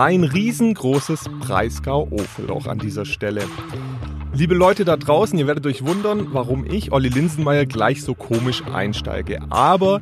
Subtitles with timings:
[0.00, 3.42] Ein riesengroßes Breisgau-Ofelloch an dieser Stelle.
[4.32, 8.62] Liebe Leute da draußen, ihr werdet euch wundern, warum ich, Olli Linsenmeier, gleich so komisch
[8.72, 9.40] einsteige.
[9.50, 10.00] Aber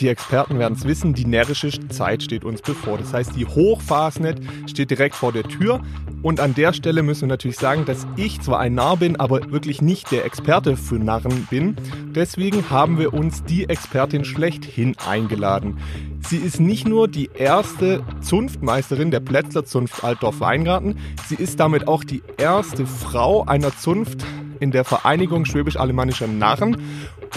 [0.00, 2.98] die Experten werden es wissen, die närrische Zeit steht uns bevor.
[2.98, 5.80] Das heißt, die Hochfasnet steht direkt vor der Tür.
[6.22, 9.50] Und an der Stelle müssen wir natürlich sagen, dass ich zwar ein Narr bin, aber
[9.50, 11.76] wirklich nicht der Experte für Narren bin.
[12.14, 15.78] Deswegen haben wir uns die Expertin schlechthin eingeladen.
[16.28, 20.96] Sie ist nicht nur die erste Zunftmeisterin der Plätzler Zunft Altdorf Weingarten,
[21.26, 24.24] sie ist damit auch die erste Frau einer Zunft
[24.60, 26.76] in der Vereinigung Schwäbisch-Alemannischer Narren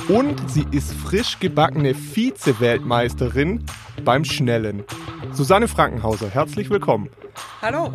[0.07, 3.63] und sie ist frisch gebackene Vize-Weltmeisterin
[4.03, 4.84] beim Schnellen.
[5.31, 7.09] Susanne Frankenhauser, herzlich willkommen.
[7.62, 7.93] Hallo.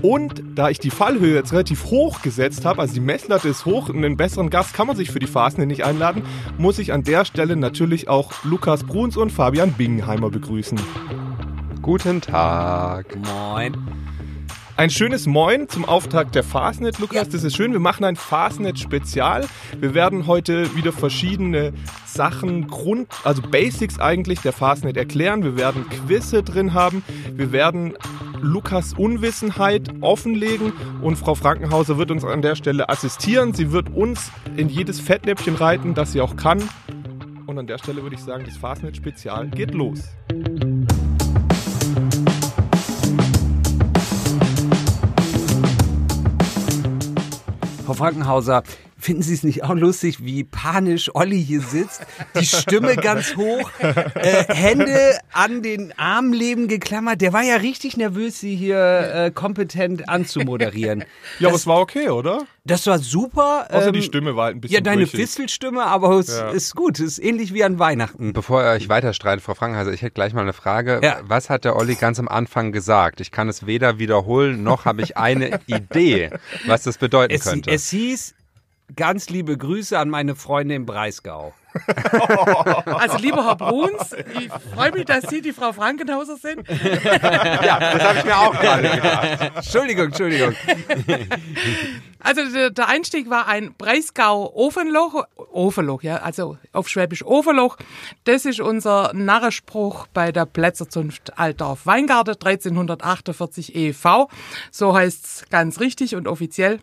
[0.00, 3.88] Und da ich die Fallhöhe jetzt relativ hoch gesetzt habe, also die Messlatte ist hoch
[3.88, 6.22] und einen besseren Gast kann man sich für die Phasen nicht einladen,
[6.56, 10.78] muss ich an der Stelle natürlich auch Lukas Bruns und Fabian Bingenheimer begrüßen.
[11.82, 13.06] Guten Tag.
[13.16, 13.76] Moin.
[14.78, 17.26] Ein schönes Moin zum Auftakt der Fastnet, Lukas.
[17.26, 17.32] Ja.
[17.32, 17.72] Das ist schön.
[17.72, 19.44] Wir machen ein Fastnet-Spezial.
[19.76, 21.72] Wir werden heute wieder verschiedene
[22.06, 25.42] Sachen, Grund, also Basics eigentlich der Fastnet erklären.
[25.42, 27.02] Wir werden Quizze drin haben.
[27.32, 27.94] Wir werden
[28.40, 33.54] Lukas Unwissenheit offenlegen und Frau Frankenhauser wird uns an der Stelle assistieren.
[33.54, 36.62] Sie wird uns in jedes Fettnäpfchen reiten, das sie auch kann.
[37.46, 40.04] Und an der Stelle würde ich sagen, das Fastnet-Spezial geht los.
[47.88, 48.64] Frau Frankenhauser,
[49.00, 52.04] Finden Sie es nicht auch lustig, wie panisch Olli hier sitzt?
[52.38, 57.20] Die Stimme ganz hoch, äh, Hände an den Armleben geklammert.
[57.20, 58.78] Der war ja richtig nervös, Sie hier
[59.14, 61.00] äh, kompetent anzumoderieren.
[61.00, 61.06] Ja,
[61.38, 62.42] das, aber es war okay, oder?
[62.64, 63.66] Das war super.
[63.70, 66.50] Außer ähm, die Stimme war halt ein bisschen Ja, deine Fistelstimme, aber es ja.
[66.50, 66.98] ist gut.
[66.98, 68.32] Es ist ähnlich wie an Weihnachten.
[68.32, 71.00] Bevor ihr euch weiter streitet, Frau Frankenheiser, ich hätte gleich mal eine Frage.
[71.02, 71.20] Ja.
[71.22, 73.20] Was hat der Olli ganz am Anfang gesagt?
[73.20, 76.30] Ich kann es weder wiederholen, noch habe ich eine Idee,
[76.66, 77.70] was das bedeuten es, könnte.
[77.70, 78.34] Es hieß,
[78.96, 81.54] ganz liebe Grüße an meine Freunde im Breisgau.
[82.86, 86.66] Also lieber Herr Bruns, ich freue mich, dass Sie die Frau Frankenhauser sind.
[86.68, 89.52] Ja, das habe ich mir auch gerade gedacht.
[89.56, 90.54] Entschuldigung, Entschuldigung.
[92.20, 97.76] Also der Einstieg war ein Breisgau-Ofenloch, Ofenloch, ja, also auf Schwäbisch Ofenloch.
[98.24, 104.28] Das ist unser Narrespruch bei der Plätzerzunft Altdorf Weingarten 1348 e.V.
[104.70, 106.80] So heißt es ganz richtig und offiziell.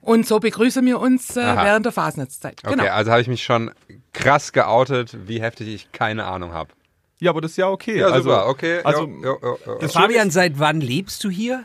[0.00, 2.62] Und so begrüßen wir uns äh, während der Fasnetzzeit.
[2.62, 2.82] Genau.
[2.82, 3.70] Okay, also habe ich mich schon
[4.12, 6.70] krass geoutet, wie heftig ich keine Ahnung habe.
[7.18, 7.98] Ja, aber das ist ja okay.
[7.98, 8.80] Ja, also, super, okay.
[8.82, 11.64] Also, jo, jo, jo, Fabian, seit wann lebst du hier?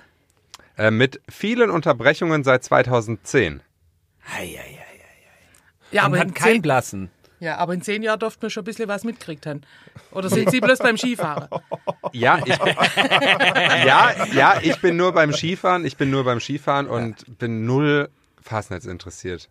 [0.78, 3.62] Äh, mit vielen Unterbrechungen seit 2010.
[4.28, 4.78] Hei, hei, hei, hei.
[5.92, 7.10] Ja, aber hat kein Blassen.
[7.40, 9.62] Ja, aber in zehn Jahren durften wir schon ein bisschen was mitkriegt haben.
[10.12, 11.48] Oder sind Sie bloß beim Skifahren?
[12.14, 12.58] Ja, ich,
[13.86, 15.86] ja, ja, ich bin nur beim Skifahren.
[15.86, 17.34] Ich bin nur beim Skifahren und ja.
[17.38, 18.10] bin null
[18.46, 19.50] Fastnetz interessiert.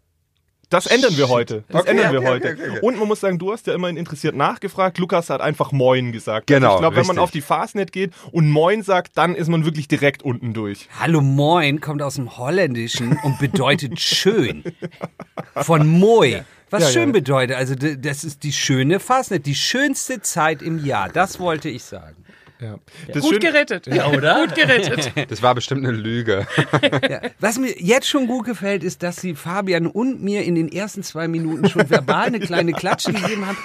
[0.70, 1.64] Das ändern wir heute.
[1.68, 2.56] Das okay, ändern wir okay, heute.
[2.58, 4.98] Okay, und man muss sagen, du hast ja immerhin interessiert nachgefragt.
[4.98, 6.46] Lukas hat einfach Moin gesagt.
[6.46, 6.66] Genau.
[6.66, 9.64] Also ich glaube, wenn man auf die Fastnet geht und Moin sagt, dann ist man
[9.64, 10.88] wirklich direkt unten durch.
[10.98, 14.64] Hallo Moin kommt aus dem Holländischen und bedeutet schön.
[15.54, 16.42] Von Moi.
[16.70, 17.12] Was ja, schön ja.
[17.12, 17.56] bedeutet.
[17.56, 21.08] Also das ist die schöne Fastnet, die schönste Zeit im Jahr.
[21.08, 22.23] Das wollte ich sagen.
[22.60, 22.78] Ja.
[23.20, 23.86] Gut gerettet.
[23.88, 24.46] Ja, oder?
[24.46, 25.12] Gut gerettet.
[25.28, 26.46] Das war bestimmt eine Lüge.
[27.08, 27.20] Ja.
[27.40, 31.02] Was mir jetzt schon gut gefällt, ist, dass sie Fabian und mir in den ersten
[31.02, 33.58] zwei Minuten schon verbal eine kleine Klatsche gegeben haben.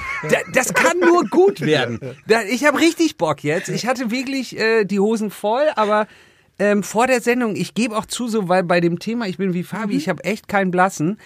[0.54, 2.00] Das kann nur gut werden.
[2.50, 3.70] Ich habe richtig Bock jetzt.
[3.70, 6.08] Ich hatte wirklich äh, die Hosen voll, aber
[6.60, 9.54] ähm, vor der Sendung, ich gebe auch zu, so weil bei dem Thema, ich bin
[9.54, 10.00] wie Fabi, mhm.
[10.00, 11.18] ich habe echt keinen Blassen.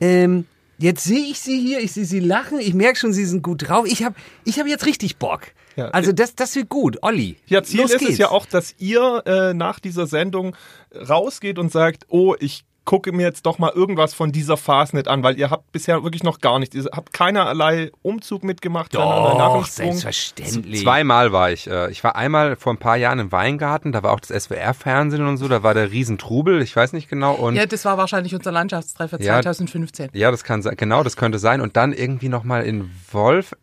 [0.00, 0.46] Ähm,
[0.78, 3.68] jetzt sehe ich sie hier, ich sehe sie lachen, ich merke schon, sie sind gut
[3.68, 3.86] drauf.
[3.86, 5.42] Ich habe ich hab jetzt richtig Bock.
[5.76, 5.88] Ja.
[5.88, 6.98] Also das, das wird gut.
[7.02, 7.36] Olli.
[7.46, 8.12] Ja, Ziel ist geht's.
[8.12, 10.56] es ja auch, dass ihr äh, nach dieser Sendung
[10.94, 15.22] rausgeht und sagt, oh, ich gucke mir jetzt doch mal irgendwas von dieser Fastnet an,
[15.22, 16.74] weil ihr habt bisher wirklich noch gar nichts.
[16.74, 20.82] Ihr habt keinerlei Umzug mitgemacht, Doch, selbstverständlich.
[20.82, 21.68] Zweimal war ich.
[21.68, 25.26] Äh, ich war einmal vor ein paar Jahren im Weingarten, da war auch das SWR-Fernsehen
[25.26, 27.34] und so, da war der Riesentrubel, ich weiß nicht genau.
[27.34, 30.10] Und ja, das war wahrscheinlich unser Landschaftstreffer ja, 2015.
[30.14, 31.60] Ja, das kann sein, genau, das könnte sein.
[31.60, 33.54] Und dann irgendwie nochmal in Wolf,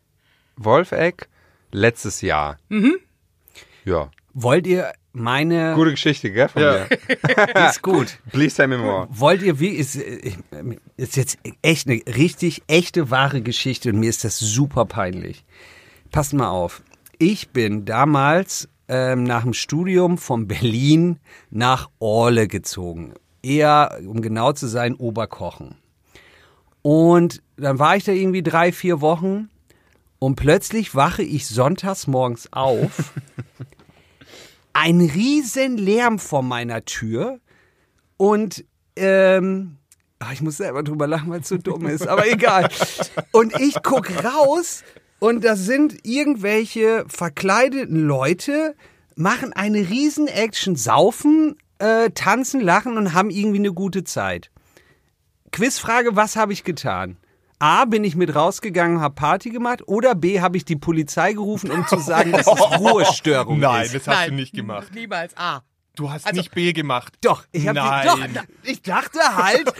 [0.58, 1.30] Wolfegg
[1.74, 2.58] letztes Jahr.
[2.70, 2.98] Mhm.
[3.86, 4.10] Ja.
[4.34, 5.74] Wollt ihr meine.
[5.76, 6.48] Gute Geschichte, gell?
[6.48, 6.88] Von ja.
[7.54, 7.70] mir.
[7.70, 8.18] ist gut.
[8.32, 9.08] Please tell me more.
[9.12, 9.96] Wollt ihr, wie, ist,
[10.98, 15.46] ist jetzt echt eine richtig echte, wahre Geschichte und mir ist das super peinlich.
[16.12, 16.82] Passt mal auf.
[17.20, 23.14] Ich bin damals ähm, nach dem Studium von Berlin nach Orle gezogen.
[23.42, 25.76] Eher, um genau zu sein, Oberkochen.
[26.82, 29.50] Und dann war ich da irgendwie drei, vier Wochen
[30.24, 33.12] und plötzlich wache ich sonntags morgens auf
[34.74, 37.42] ein riesen Lärm vor meiner Tür
[38.16, 38.64] und
[38.96, 39.80] ähm,
[40.20, 42.70] ach, ich muss selber drüber lachen, weil es so dumm ist, aber egal.
[43.34, 44.86] Und ich guck raus
[45.20, 48.78] und das sind irgendwelche verkleideten Leute,
[49.18, 54.52] machen eine riesen Action, saufen, äh, tanzen, lachen und haben irgendwie eine gute Zeit.
[55.52, 57.18] Quizfrage, was habe ich getan?
[57.64, 61.72] A, bin ich mit rausgegangen, habe Party gemacht oder B, habe ich die Polizei gerufen,
[61.72, 63.96] um zu sagen, dass es Ruhestörung Nein, ist.
[63.96, 64.94] das hast Nein, du nicht gemacht.
[64.94, 65.62] Niemals A.
[65.96, 67.14] Du hast Also- nicht B gemacht.
[67.22, 68.08] Doch, ich habe Nein.
[68.08, 69.72] doch, ich dachte halt,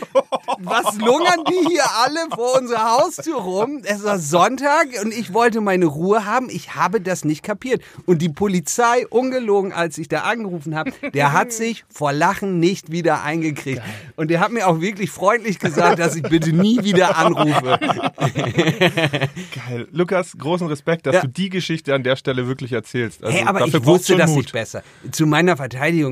[0.60, 3.80] was lungern die hier alle vor unserer Haustür rum?
[3.82, 6.48] Es war Sonntag und ich wollte meine Ruhe haben.
[6.50, 7.82] Ich habe das nicht kapiert.
[8.06, 12.92] Und die Polizei, ungelogen, als ich da angerufen habe, der hat sich vor Lachen nicht
[12.92, 13.82] wieder eingekriegt.
[14.14, 17.80] Und der hat mir auch wirklich freundlich gesagt, dass ich bitte nie wieder anrufe.
[18.20, 19.88] Geil.
[19.90, 21.20] Lukas, großen Respekt, dass Ja.
[21.22, 23.24] du die Geschichte an der Stelle wirklich erzählst.
[23.24, 24.38] Also hey, aber ich wusste das Mut.
[24.38, 24.84] nicht besser.
[25.10, 26.03] Zu meiner Verteidigung.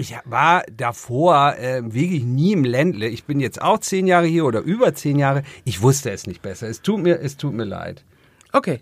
[0.00, 3.06] Ich war davor äh, wirklich nie im Ländle.
[3.06, 5.42] Ich bin jetzt auch zehn Jahre hier oder über zehn Jahre.
[5.66, 6.68] Ich wusste es nicht besser.
[6.68, 8.02] Es tut mir, es tut mir leid.
[8.50, 8.80] Okay.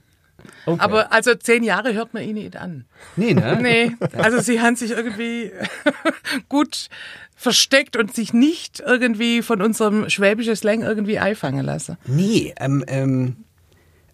[0.65, 0.81] Okay.
[0.81, 2.85] Aber also zehn Jahre hört man ihn nicht an.
[3.17, 3.59] nee, ne?
[3.61, 5.50] Nee, also sie haben sich irgendwie
[6.49, 6.88] gut
[7.35, 11.99] versteckt und sich nicht irgendwie von unserem schwäbischen Slang irgendwie einfangen lassen.
[12.06, 13.44] Nee, ähm, ähm,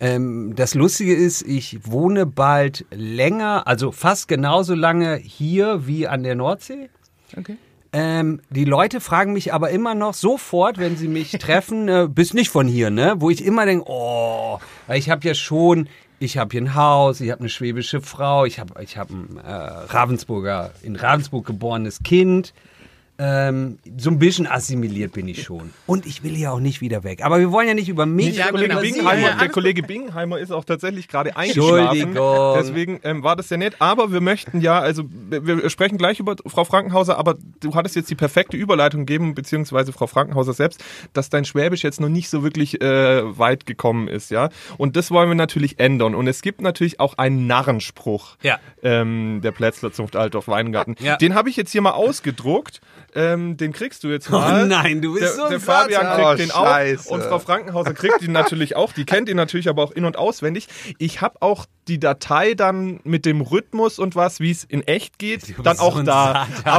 [0.05, 6.23] ähm, das Lustige ist, ich wohne bald länger, also fast genauso lange hier wie an
[6.23, 6.91] der Nordsee.
[7.35, 7.57] Okay.
[7.95, 12.35] Ähm, die Leute fragen mich aber immer noch sofort, wenn sie mich treffen, äh, bist
[12.35, 13.15] nicht von hier, ne?
[13.19, 14.59] Wo ich immer denke, oh,
[14.93, 18.59] ich habe ja schon, ich habe hier ein Haus, ich habe eine schwäbische Frau, ich
[18.59, 22.53] habe ich hab ein äh, Ravensburger, in Ravensburg geborenes Kind.
[23.17, 25.71] Ähm, so ein bisschen assimiliert bin ich schon.
[25.87, 27.23] Und ich will ja auch nicht wieder weg.
[27.25, 28.81] Aber wir wollen ja nicht über mich, Ja, Der Kollege.
[28.81, 32.01] Bingheimer, Ja, der Kollege Bingheimer ist auch tatsächlich gerade eingeschlafen.
[32.01, 32.55] Entschuldigung.
[32.59, 33.77] Deswegen ähm, war das ja nett.
[33.79, 37.95] Aber wir möchten ja, also wir wir sprechen gleich über Frau Frankenhauser, aber du hattest
[37.95, 40.83] jetzt die perfekte Überleitung gegeben, beziehungsweise Frau Frankenhauser selbst,
[41.13, 44.49] dass dein Schwäbisch jetzt noch nicht so wirklich äh, weit gekommen ist, ja.
[44.77, 46.17] Und das wollen wir natürlich ändern.
[46.17, 48.59] Und es gibt natürlich auch einen Narrenspruch Ja.
[48.83, 50.97] ähm, der Plätzler Zunft Altdorf Weingarten.
[50.99, 51.17] Ja.
[51.17, 52.81] Den habe ich jetzt hier mal ausgedruckt.
[53.15, 54.63] Ähm, den kriegst du jetzt mal.
[54.63, 56.17] Oh nein, du bist der, so ein Der Fabian Vater.
[56.17, 56.67] kriegt Oh, den auch.
[56.67, 57.09] Scheiße.
[57.11, 58.93] Und Frau Frankenhauser kriegt ihn natürlich auch.
[58.93, 60.69] Die kennt ihn natürlich aber auch in- und auswendig.
[60.99, 65.19] Ich habe auch die Datei dann mit dem Rhythmus und was, wie es in echt
[65.19, 66.47] geht, dann auch so ein da.
[66.57, 66.73] Satan,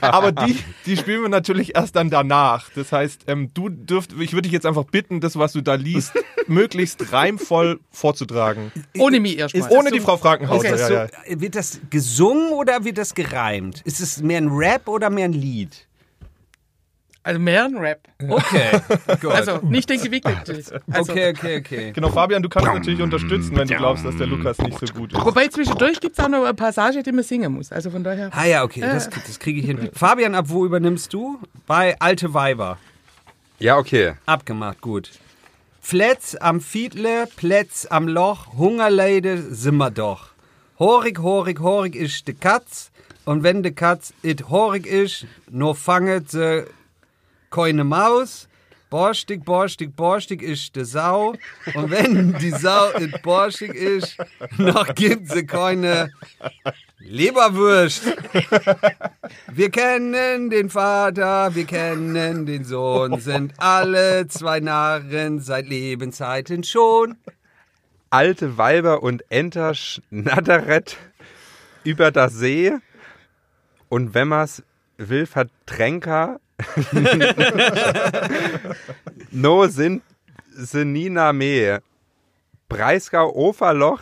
[0.00, 0.56] aber aber die,
[0.86, 2.70] die spielen wir natürlich erst dann danach.
[2.74, 5.74] Das heißt, ähm, du dürft, ich würde dich jetzt einfach bitten, das, was du da
[5.74, 6.12] liest,
[6.46, 8.70] möglichst reimvoll vorzutragen.
[8.98, 9.70] Ohne mich erstmal.
[9.70, 10.76] Ohne die Frau Frankenhauser.
[10.76, 11.08] Ja, so, ja.
[11.40, 13.82] Wird das gesungen oder wird das gereimt?
[13.84, 15.86] Ist es mehr ein Rap oder mehr ein Lied?
[17.24, 18.08] Also mehr ein Rap.
[18.20, 18.80] Okay,
[19.20, 19.30] gut.
[19.30, 20.56] Also nicht den gewickelten.
[20.90, 21.92] Also, okay, okay, okay.
[21.92, 25.12] Genau, Fabian, du kannst natürlich unterstützen, wenn du glaubst, dass der Lukas nicht so gut
[25.12, 25.24] ist.
[25.24, 27.70] Wobei zwischendurch gibt es auch noch eine Passage, die man singen muss.
[27.70, 28.30] Also von daher.
[28.32, 29.90] Ah ja, okay, das, das kriege ich hin.
[29.92, 31.38] Fabian, ab wo übernimmst du?
[31.66, 32.78] Bei Alte Weiber.
[33.60, 34.14] Ja, okay.
[34.26, 35.10] Abgemacht, gut.
[35.80, 40.30] Fletz am Fiedle, Plätz am Loch, Hungerleide, simmer doch.
[40.78, 42.90] Horig, horig, horig ist de Katz,
[43.24, 46.66] und wenn de Katz it horig ist, no fanget se
[47.50, 48.48] keine Maus.
[48.90, 51.32] Borstig, borstig, borstig ist de Sau,
[51.74, 54.18] und wenn die Sau it borstig ist,
[54.58, 56.12] noch gibt se keine
[56.98, 58.04] Leberwurst.
[59.50, 67.16] Wir kennen den Vater, wir kennen den Sohn, sind alle zwei Narren seit Lebenszeiten schon.
[68.10, 70.98] Alte Weiber und Enter schnatteret
[71.82, 72.74] über das See.
[73.92, 74.62] Und wenn man's
[74.96, 76.40] will, Vertränker.
[79.30, 80.02] no sind
[80.50, 81.80] Senina Mee.
[82.70, 84.00] Breisgau Oferloch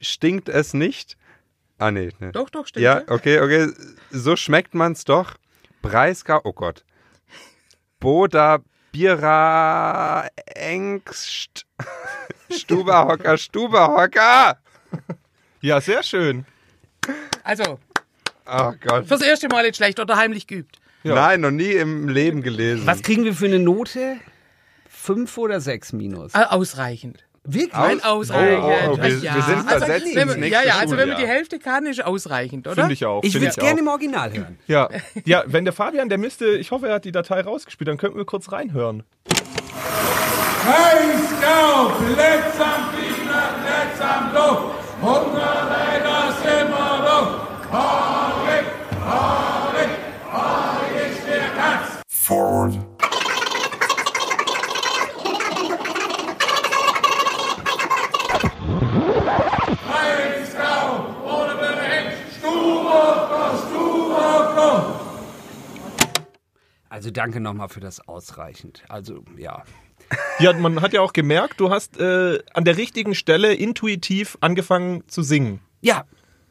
[0.00, 1.16] stinkt es nicht.
[1.78, 2.30] Ah, nee, nee.
[2.30, 2.84] Doch, doch, stimmt.
[2.84, 3.72] Ja, okay, okay.
[4.12, 5.34] So schmeckt man's doch.
[5.82, 6.84] Breisgau, oh Gott.
[7.98, 8.60] Boda
[8.92, 11.66] Bira Engst.
[12.52, 14.58] Stuberhocker, Stuberhocker.
[15.60, 16.46] Ja, sehr schön.
[17.42, 17.80] Also,
[18.50, 19.06] Oh Gott.
[19.06, 20.76] fürs erste Mal nicht schlecht oder heimlich geübt.
[21.02, 21.14] Ja.
[21.14, 22.86] Nein, noch nie im Leben gelesen.
[22.86, 24.16] Was kriegen wir für eine Note?
[24.88, 26.34] Fünf oder sechs minus?
[26.34, 27.24] Äh, ausreichend.
[27.44, 27.72] Wirklich?
[27.72, 28.62] Nein, ausreichend.
[28.62, 29.34] Oh, oh, wir- ja.
[29.36, 31.20] wir sind also, versetzt wenn ins Ja, ja, also wenn man Schuljahr.
[31.20, 32.74] die Hälfte kann, ist ausreichend, oder?
[32.76, 33.22] Finde ich auch.
[33.22, 34.58] Ich würde es gerne im Original hören.
[34.66, 34.88] Ja.
[35.24, 38.18] ja, wenn der Fabian, der müsste, ich hoffe, er hat die Datei rausgespielt, dann könnten
[38.18, 39.02] wir kurz reinhören.
[40.64, 47.72] Breisgau, Plätz am Fieber, Plätz am Luft, Hunger leider immer Luft.
[47.72, 48.07] Horig,
[52.28, 52.78] forward.
[66.90, 68.82] Also danke nochmal für das ausreichend.
[68.88, 69.64] Also ja.
[70.40, 75.02] Ja, man hat ja auch gemerkt, du hast äh, an der richtigen Stelle intuitiv angefangen
[75.08, 75.60] zu singen.
[75.80, 76.04] Ja,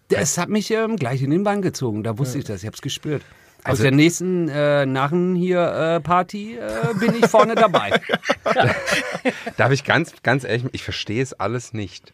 [0.09, 2.03] das hat mich ähm, gleich in den Bann gezogen.
[2.03, 2.39] Da wusste ja.
[2.39, 3.23] ich das, ich habe es gespürt.
[3.67, 7.99] Aus der nächsten äh, Narren hier äh, Party äh, bin ich vorne dabei.
[9.57, 12.13] Darf ich ganz, ganz ehrlich, ich verstehe es alles nicht.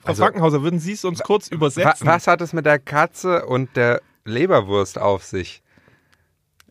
[0.00, 2.06] Frau Also- Frankenhauser, würden Sie es uns kurz Wa übersetzen?
[2.06, 5.62] was hat es mit der Katze und der Leberwurst auf sich?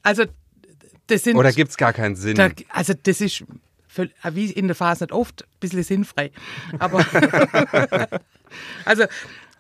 [0.02, 0.26] Also,
[1.08, 1.36] das sind.
[1.36, 2.36] Oder gibt es gar keinen Sinn?
[2.36, 3.44] da, also, das ist
[3.94, 6.32] völ- wie in der Phase nicht oft ein bisschen sinnfrei.
[6.80, 7.06] Aber.
[8.86, 9.04] also,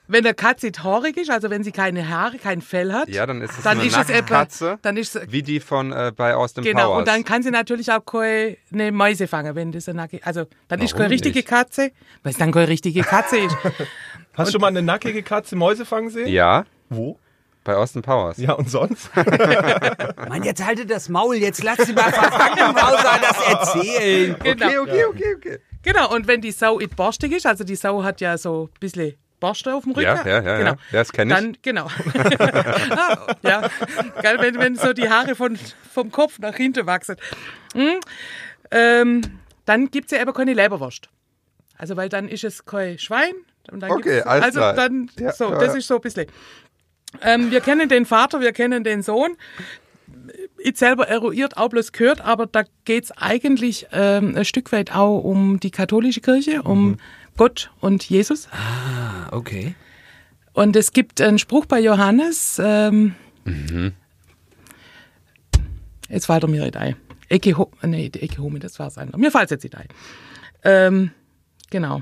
[0.10, 3.42] wenn der Katze haarig ist, also wenn sie keine Haare, kein Fell hat, ja, dann
[3.42, 4.48] ist es dann eine ist es etwa.
[4.82, 7.00] Dann ist es, wie die von äh, bei Austin Genau, Powers.
[7.00, 10.82] und dann kann sie natürlich auch keine Mäuse fangen, wenn das eine Nacke, also dann
[10.82, 11.48] ist Warum keine richtige nicht?
[11.48, 11.92] Katze,
[12.24, 13.56] weil es dann keine richtige Katze ist.
[14.34, 16.28] Hast du schon mal eine nackige Katze Mäuse fangen sehen?
[16.28, 17.20] ja, Wo?
[17.64, 18.38] bei Austin Powers.
[18.38, 19.12] Ja, und sonst?
[20.28, 24.36] Mann, jetzt haltet das Maul, jetzt lass sie mal Frau Frankenhauser das erzählen.
[24.42, 24.82] Genau.
[24.82, 25.60] okay, okay, okay.
[25.84, 28.80] Genau, und wenn die Sau it borstig ist, also die Sau hat ja so ein
[28.80, 30.04] bisschen Borste auf dem Rücken.
[30.06, 30.72] Ja, ja, ja, genau.
[30.72, 30.78] ja.
[30.92, 31.36] Das kenn ich.
[31.36, 31.88] Dann, genau.
[32.40, 33.70] Ah, ja,
[34.22, 35.58] geil, wenn, wenn so die Haare von,
[35.94, 37.16] vom Kopf nach hinten wachsen.
[37.74, 38.00] Hm.
[38.72, 39.22] Ähm,
[39.66, 41.10] dann gibt es ja aber keine Leberwurst.
[41.78, 43.34] Also, weil dann ist es kein Schwein.
[43.72, 44.74] Und dann Okay, alles Also, klar.
[44.74, 46.28] dann, Ja, so, das ist so ein bisschen.
[47.22, 49.36] Ähm, wir kennen den Vater, wir kennen den Sohn.
[50.58, 54.94] Ich selber eruiert auch bloß gehört, aber da geht es eigentlich ähm, ein Stück weit
[54.94, 56.98] auch um die katholische Kirche, um
[57.40, 58.50] Gott und Jesus.
[58.52, 59.74] Ah, okay.
[60.52, 62.60] Und es gibt einen Spruch bei Johannes.
[62.62, 63.16] Ähm,
[66.10, 66.98] Jetzt fällt er mir nicht ein.
[67.30, 69.18] Ecce, Ho- nee, die Ecce Homi, das war es einer.
[69.18, 69.88] Mir fällt es jetzt nicht ein.
[70.64, 71.12] Ähm,
[71.70, 72.02] genau.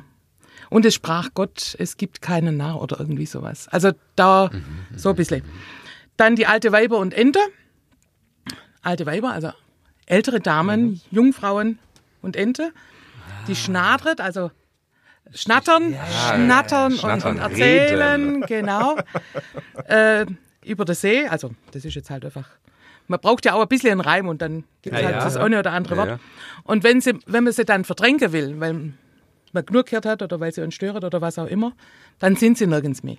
[0.72, 3.68] Und es sprach Gott, es gibt keinen Narr oder irgendwie sowas.
[3.68, 4.50] Also da
[4.96, 5.44] so ein bisschen.
[6.18, 7.40] Dann die alte Weiber und Ente.
[8.82, 9.52] Alte Weiber, also
[10.08, 11.78] ältere Damen, Jungfrauen
[12.24, 12.72] und Ente.
[13.48, 14.50] Die schnadret, also
[15.34, 15.96] schnattern,
[16.36, 18.98] schnattern, und, schnattern, und erzählen, genau.
[19.88, 20.26] äh,
[20.66, 22.50] über den See, also das ist jetzt halt einfach.
[23.08, 25.24] Man braucht ja auch ein bisschen einen Reim und dann gibt es Ja, halt ja.
[25.24, 26.10] das eine oder andere Ja, Wort.
[26.10, 26.20] ja.
[26.64, 28.94] Und wenn, sie, wenn man sie dann verdrängen will, weil
[29.54, 31.72] man genug gehört hat oder weil sie uns stören oder was auch immer,
[32.20, 33.18] dann sind sie nirgends mehr.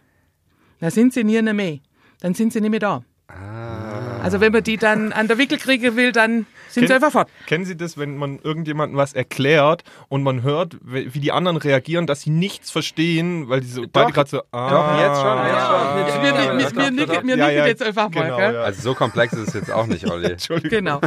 [0.81, 1.79] Dann sind sie nie mehr.
[2.21, 3.03] Dann sind sie nicht mehr da.
[3.29, 4.21] Ah.
[4.23, 7.13] Also wenn man die dann an der Wickel kriegen will, dann sind sie Kenn- einfach
[7.13, 7.29] fort.
[7.47, 12.07] Kennen Sie das, wenn man irgendjemandem was erklärt und man hört, wie die anderen reagieren,
[12.07, 14.43] dass sie nichts verstehen, weil die so beide gerade so.
[14.53, 15.97] Ah, Doch, jetzt schon, jetzt schon.
[15.97, 18.23] Wir, wir, wir, wir, nicken, wir Ja, nicken ja, jetzt einfach mal.
[18.23, 18.55] genau, gell?
[18.55, 18.61] ja.
[18.63, 20.33] Also so komplex ist es jetzt auch nicht, Olli.
[20.33, 20.69] Entschuldigung.
[20.79, 21.01] Genau.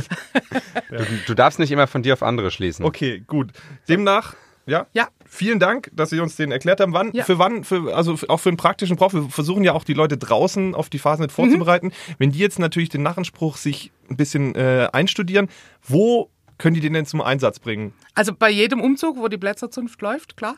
[0.89, 2.83] Du, du darfst nicht immer von dir auf andere schließen.
[2.85, 3.51] Okay, gut.
[3.87, 4.87] Demnach, ja.
[4.93, 5.07] Ja.
[5.25, 6.93] Vielen Dank, dass Sie uns den erklärt haben.
[6.93, 7.23] Wann, Ja.
[7.23, 10.17] für wann, für, also auch für einen praktischen Brauch, wir versuchen ja auch die Leute
[10.17, 11.87] draußen auf die Phase nicht vorzubereiten.
[11.87, 12.15] Mhm.
[12.17, 15.47] Wenn die jetzt natürlich den Narrenspruch sich ein bisschen äh, einstudieren,
[15.83, 17.93] wo können die den denn zum Einsatz bringen?
[18.13, 20.57] Also bei jedem Umzug, wo die Blätzerzunft läuft, klar.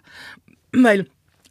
[0.74, 1.08] Weil,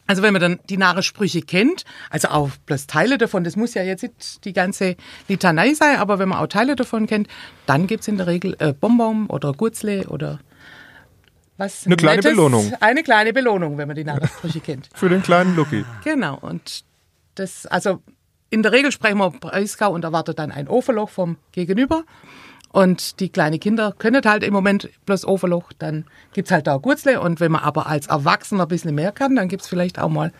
[0.07, 3.73] also wenn man dann die nahe Sprüche kennt, also auch bloß Teile davon, das muss
[3.75, 4.97] ja jetzt nicht die ganze
[5.29, 7.29] Litanei sein, aber wenn man auch Teile davon kennt,
[7.67, 10.41] dann gibt's in der Regel äh, Bonbon oder Gurzle oder
[11.63, 12.33] was Eine kleine Nettes.
[12.33, 12.73] Belohnung.
[12.81, 14.89] Eine kleine Belohnung, wenn man die nahe Sprüche kennt.
[14.95, 15.85] Für den kleinen Lucky.
[16.05, 16.85] Genau, und
[17.37, 18.01] das, also
[18.51, 22.05] in der Regel sprechen wir Breisgau und erwartet dann ein Overloch vom Gegenüber.
[22.73, 27.21] Und die kleinen Kinder können halt im Moment bloß Overloch, dann gibt's halt da Gurzle.
[27.21, 30.33] Und wenn man aber als Erwachsener ein bisschen mehr kann, dann gibt's vielleicht auch mal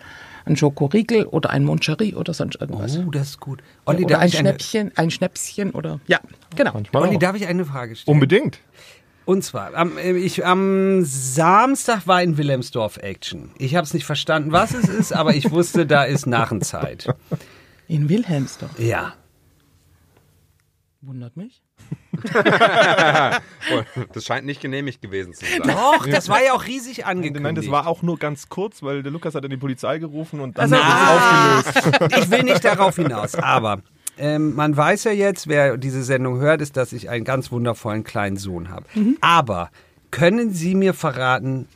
[0.45, 2.99] ein Schokoriegel oder ein Moncherie oder sonst irgendwas.
[2.99, 3.63] Oh, das ist gut.
[3.85, 6.21] Olli, oder darf ein ich eine, Schnäppchen, ein Schnäpschen oder ja,
[6.57, 6.73] genau.
[6.73, 8.15] Manchmal Olli, darf ich eine Frage stellen?
[8.15, 8.59] Unbedingt.
[9.25, 13.51] Und zwar, am, äh, ich, am Samstag war in Wilhelmsdorf Action.
[13.59, 17.07] Ich habe es nicht verstanden, was es ist, aber ich wusste, da ist Narrenzeit.
[17.87, 18.79] In Wilhelmsdorf.
[18.79, 19.15] Ja.
[21.01, 21.63] Wundert mich.
[24.13, 25.63] Das scheint nicht genehmigt gewesen zu sein.
[25.65, 27.43] Doch, das war ja auch riesig angekündigt.
[27.43, 30.41] Nein, das war auch nur ganz kurz, weil der Lukas hat dann die Polizei gerufen
[30.41, 32.19] und dann Also- es aufgelöst.
[32.19, 33.83] Ich will nicht darauf hinaus, aber
[34.23, 38.05] ähm, man weiß ja jetzt, wer diese Sendung hört, ist, dass ich einen ganz wundervollen
[38.05, 38.87] kleinen Sohn habe.
[39.21, 39.71] Aber
[40.13, 41.67] können Sie mir verraten,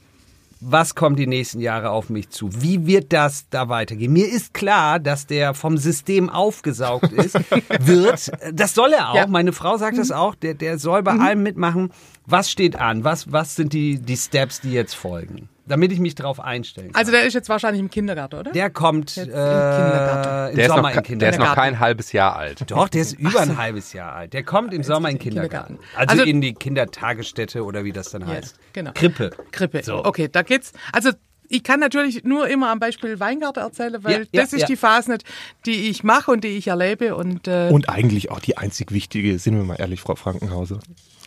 [0.61, 2.49] was kommt die nächsten Jahre auf mich zu?
[2.63, 4.13] Wie wird das da weitergehen?
[4.13, 7.35] Mir ist klar, dass der vom System aufgesaugt ist,
[7.81, 8.31] wird.
[8.53, 9.17] Das soll er auch.
[9.17, 9.27] Ja.
[9.27, 10.37] Meine Frau sagt das auch.
[10.37, 11.91] Der, der soll bei allem mitmachen.
[12.27, 13.03] Was steht an?
[13.03, 15.49] Was, was sind die, die Steps, die jetzt folgen?
[15.69, 17.01] Damit ich mich darauf einstellen kann.
[17.01, 18.53] Also der ist jetzt wahrscheinlich im Kindergarten, oder?
[18.53, 20.51] der kommt äh, im Kindergarten.
[20.51, 21.43] im Der ist, Sommer noch, in der ist Kindergarten.
[21.43, 22.71] noch kein halbes Jahr alt.
[22.71, 24.33] Doch, der ist über ein halbes Jahr alt.
[24.33, 25.77] Der kommt im Sommer in den Kindergarten.
[25.79, 25.99] Kindergarten.
[25.99, 28.57] Also, Also- in die Kindertagesstätte oder wie das dann heißt.
[28.73, 28.93] genau.
[28.95, 29.31] Krippe.
[29.51, 29.83] Krippe.
[29.83, 30.05] So.
[30.05, 30.73] Okay, da geht's.
[30.93, 31.11] Also
[31.49, 34.67] ich kann natürlich nur immer am Beispiel Weingarten erzählen, weil Ja, ja, das ist ja.
[34.67, 35.19] die Phase,
[35.65, 37.15] die ich mache und die ich erlebe.
[37.17, 40.79] Und, äh, Und eigentlich auch die einzig wichtige, sind wir mal ehrlich, Frau Frankenhauser.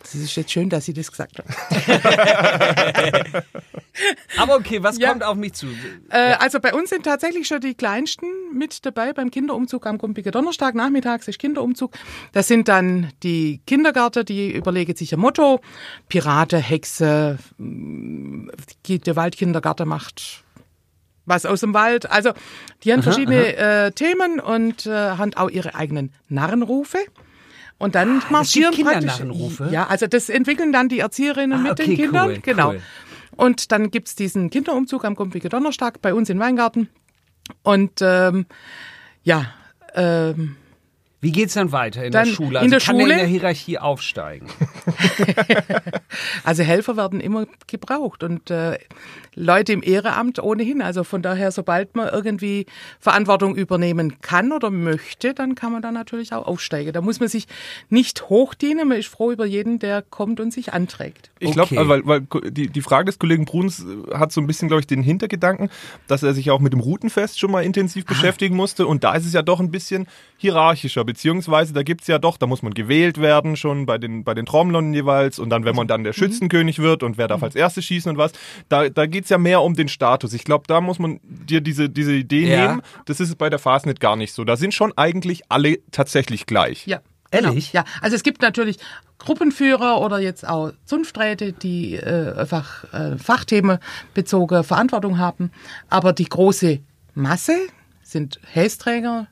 [0.02, 1.48] Es ist jetzt schön, dass Sie das gesagt haben.
[4.38, 5.10] Aber okay, was Ja.
[5.10, 5.66] kommt auf mich zu?
[6.10, 10.30] Äh, also bei uns sind tatsächlich schon die Kleinsten mit dabei beim Kinderumzug am Gumpiger
[10.30, 10.74] Donnerstag.
[10.74, 11.92] Nachmittags ist Kinderumzug.
[12.32, 15.60] Das sind dann die Kindergärten, die überlegen sich ein Motto.
[16.08, 18.52] Pirate, Hexe, mh,
[18.88, 20.44] der Waldkindergarten macht
[21.26, 22.10] was aus dem Wald.
[22.10, 22.32] Also
[22.82, 26.98] die haben verschiedene Äh, Themen und äh, haben auch ihre eigenen Narrenrufe.
[27.80, 29.16] Und dann marschieren gibt praktisch.
[29.16, 29.68] Kindernarrenrufe?
[29.72, 32.28] Ja, also das entwickeln dann die Erzieherinnen Ah, mit okay, den Kindern.
[32.28, 32.68] cool, genau.
[32.70, 32.82] cool.
[33.36, 36.88] Und dann gibt's diesen Kinderumzug am Gumpige Donnerstag bei uns in Weingarten.
[37.62, 38.44] Und ähm,
[39.22, 39.46] ja,
[39.94, 40.56] ähm,
[41.22, 42.50] Wie geht's dann weiter in Dann der Schule?
[42.50, 44.46] in Also der kann er Schule- in der Hierarchie aufsteigen?
[46.44, 48.78] also Helfer werden immer gebraucht und äh,
[49.34, 50.82] Leute im Ehrenamt ohnehin.
[50.82, 52.66] Also von daher, sobald man irgendwie
[52.98, 56.92] Verantwortung übernehmen kann oder möchte, dann kann man da natürlich auch aufsteigen.
[56.92, 57.46] Da muss man sich
[57.88, 58.88] nicht hochdienen.
[58.88, 61.30] Man ist froh über jeden, der kommt und sich anträgt.
[61.38, 61.88] Ich glaube, Okay.
[61.88, 62.20] weil, weil
[62.50, 65.70] die, die Frage des Kollegen Bruns hat so ein bisschen, glaube ich, den Hintergedanken,
[66.08, 68.86] dass er sich auch mit dem Routenfest schon mal intensiv beschäftigen musste.
[68.86, 70.06] Und da ist es ja doch ein bisschen
[70.38, 74.34] hierarchischer, beziehungsweise da gibt's ja doch, da muss man gewählt werden, schon bei den, bei
[74.34, 75.38] den Trommlern jeweils.
[75.38, 78.18] Und dann, wenn man dann der Schützenkönig wird und wer darf als erstes schießen und
[78.18, 78.32] was,
[78.68, 80.32] da, da geht's ja mehr um den Status.
[80.32, 82.68] Ich glaube, da muss man dir diese, diese Idee Ja.
[82.68, 82.82] nehmen.
[83.04, 84.44] Das ist bei der Fastnet gar nicht so.
[84.44, 86.86] Da sind schon eigentlich alle tatsächlich gleich.
[86.86, 87.00] Ja.
[87.32, 87.70] Ehrlich?
[87.72, 87.84] Genau.
[87.84, 88.78] Ja, also es gibt natürlich
[89.18, 95.50] Gruppenführer oder jetzt auch Zunfträte, die äh, einfach äh, fachthemenbezogene Verantwortung haben.
[95.90, 96.80] Aber die große
[97.14, 97.56] Masse
[98.02, 99.26] sind Hästräger,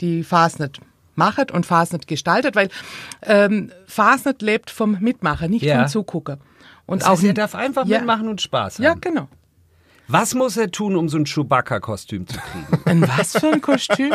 [0.00, 0.78] die Fasnet
[1.16, 2.68] machen und Fasnet gestaltet, weil
[3.22, 5.80] ähm, Fasnet lebt vom Mitmachen, nicht Ja.
[5.80, 6.38] vom Zugucken.
[6.86, 7.98] Und Das auch heißt, er darf einfach Ja.
[7.98, 8.84] mitmachen und Spaß haben.
[8.84, 9.28] Ja, genau.
[10.06, 12.66] Was muss er tun, um so ein Chewbacca-Kostüm zu kriegen?
[12.84, 14.12] Ein was für ein Kostüm?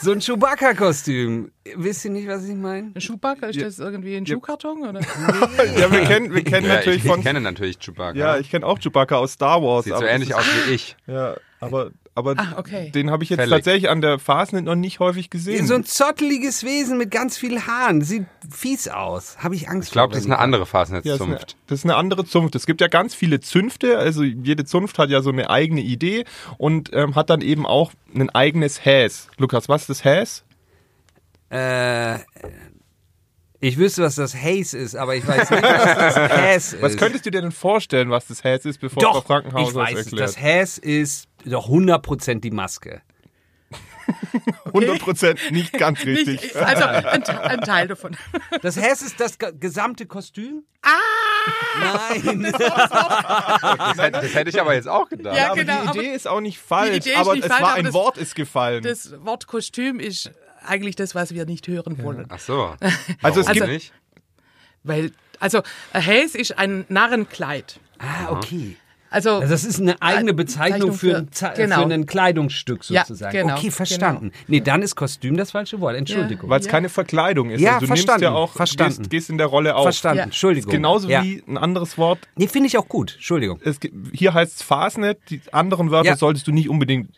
[0.00, 1.50] so ein Chewbacca-Kostüm.
[1.76, 2.92] Wisst ihr nicht, was ich meine?
[2.94, 3.46] Ein Schuhbacke?
[3.46, 4.88] Ist das irgendwie ein Schuhkarton?
[4.88, 5.00] Oder?
[5.76, 7.22] Ja, wir kennen, wir kennen Ja, natürlich ich, ich von.
[7.22, 8.16] kenne natürlich Chewbacca.
[8.16, 9.84] Ja, ich kenne auch Chewbacca aus Star Wars.
[9.84, 10.96] Sieht so aber ähnlich aus wie ich.
[11.06, 12.90] Ja, aber, aber Ah, okay.
[12.90, 13.54] den habe ich jetzt Fällig.
[13.54, 15.66] tatsächlich an der Fastnet noch nicht häufig gesehen.
[15.66, 18.02] So ein zotteliges Wesen mit ganz viel Haaren.
[18.02, 19.38] Sieht fies aus.
[19.38, 21.02] Habe ich Angst Ich glaube, vor, das ist eine ich- andere ja, das, ist eine,
[21.02, 21.56] Fasnetzzunft.
[21.68, 22.54] das ist eine andere Zunft.
[22.56, 26.24] Es gibt ja ganz viele Zünfte, also jede Zunft hat ja so eine eigene Idee
[26.58, 29.28] und ähm, hat dann eben auch ein eigenes Häs.
[29.38, 30.44] Lukas, was ist das Häs?
[31.50, 32.18] Äh,
[33.62, 36.82] ich wüsste, was das Haze ist, aber ich weiß nicht, was das Häs ist.
[36.82, 39.74] Was könntest du dir denn vorstellen, was das Häs ist, bevor Frau Doch, Frankenhauser ich
[39.76, 40.06] weiß es.
[40.06, 40.28] erklärt?
[40.28, 43.02] Das Häs ist doch 100% die Maske.
[44.72, 46.42] 100% nicht ganz richtig.
[46.42, 48.16] Nicht, also ein, ein Teil davon.
[48.62, 50.64] Das Häs ist das ge- gesamte Kostüm?
[50.82, 50.90] Ah!
[51.80, 52.42] Nein.
[52.52, 55.36] Das, hätte- das hätte ich aber jetzt auch gedacht.
[55.36, 57.68] Ja, aber genau, die Idee aber ist auch nicht falsch, aber nicht es falsch, war
[57.70, 58.82] aber ein das- Wort ist gefallen.
[58.82, 60.30] Das Wort Kostüm ist
[60.66, 62.26] eigentlich das, was wir nicht hören wollen.
[62.28, 62.74] Ach so.
[63.22, 63.92] Also es Warum gibt- nicht?
[64.82, 67.78] Weil, also, ein Häs ist ein Narrenkleid.
[67.98, 68.76] Ah, okay.
[69.10, 71.86] Also, Also das ist eine eigene Bezeichnung für, ein, Ze- genau.
[71.88, 73.32] für ein Kleidungsstück Ja, sozusagen.
[73.36, 74.30] genau, okay, verstanden.
[74.46, 75.96] Nee, dann ist Kostüm das falsche Wort.
[75.96, 76.48] Entschuldigung.
[76.48, 76.72] Weil es Ja.
[76.72, 77.60] keine Verkleidung ist.
[77.60, 78.98] Ja, also du verstanden, nimmst ja auch, verstanden.
[78.98, 79.82] Gehst, gehst in der Rolle auf.
[79.82, 80.18] Verstanden.
[80.18, 80.24] Ja.
[80.24, 80.70] Entschuldigung.
[80.70, 81.24] Genauso ja.
[81.24, 82.20] wie ein anderes Wort.
[82.36, 83.14] Nee, finde ich auch gut.
[83.16, 83.60] Entschuldigung.
[83.64, 83.80] Es,
[84.12, 86.16] hier heißt es Fasnet, die anderen Wörter Ja.
[86.16, 87.10] solltest du nicht unbedingt.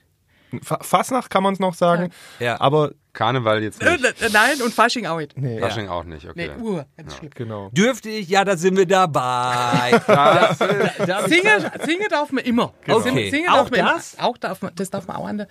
[0.63, 2.61] Fa Fasnacht kann man es noch sagen, Ja.
[2.61, 4.05] aber Karneval jetzt äh, nicht.
[4.23, 5.37] äh, nein, und Fasching auch nicht.
[5.37, 6.51] Nee, Fasching auch nicht, okay.
[6.61, 7.31] uh, ganz schlimm.
[7.35, 7.69] genau.
[7.73, 8.29] Dürfte ich?
[8.29, 10.01] Ja, da sind wir dabei.
[10.07, 10.59] Das,
[11.07, 12.73] Darf ich- Singen, singen darf man immer.
[12.89, 13.31] Okay.
[13.31, 14.15] Singen Auch darf man das?
[14.15, 14.25] Immer.
[14.29, 15.49] Auch darf man, das darf man auch an der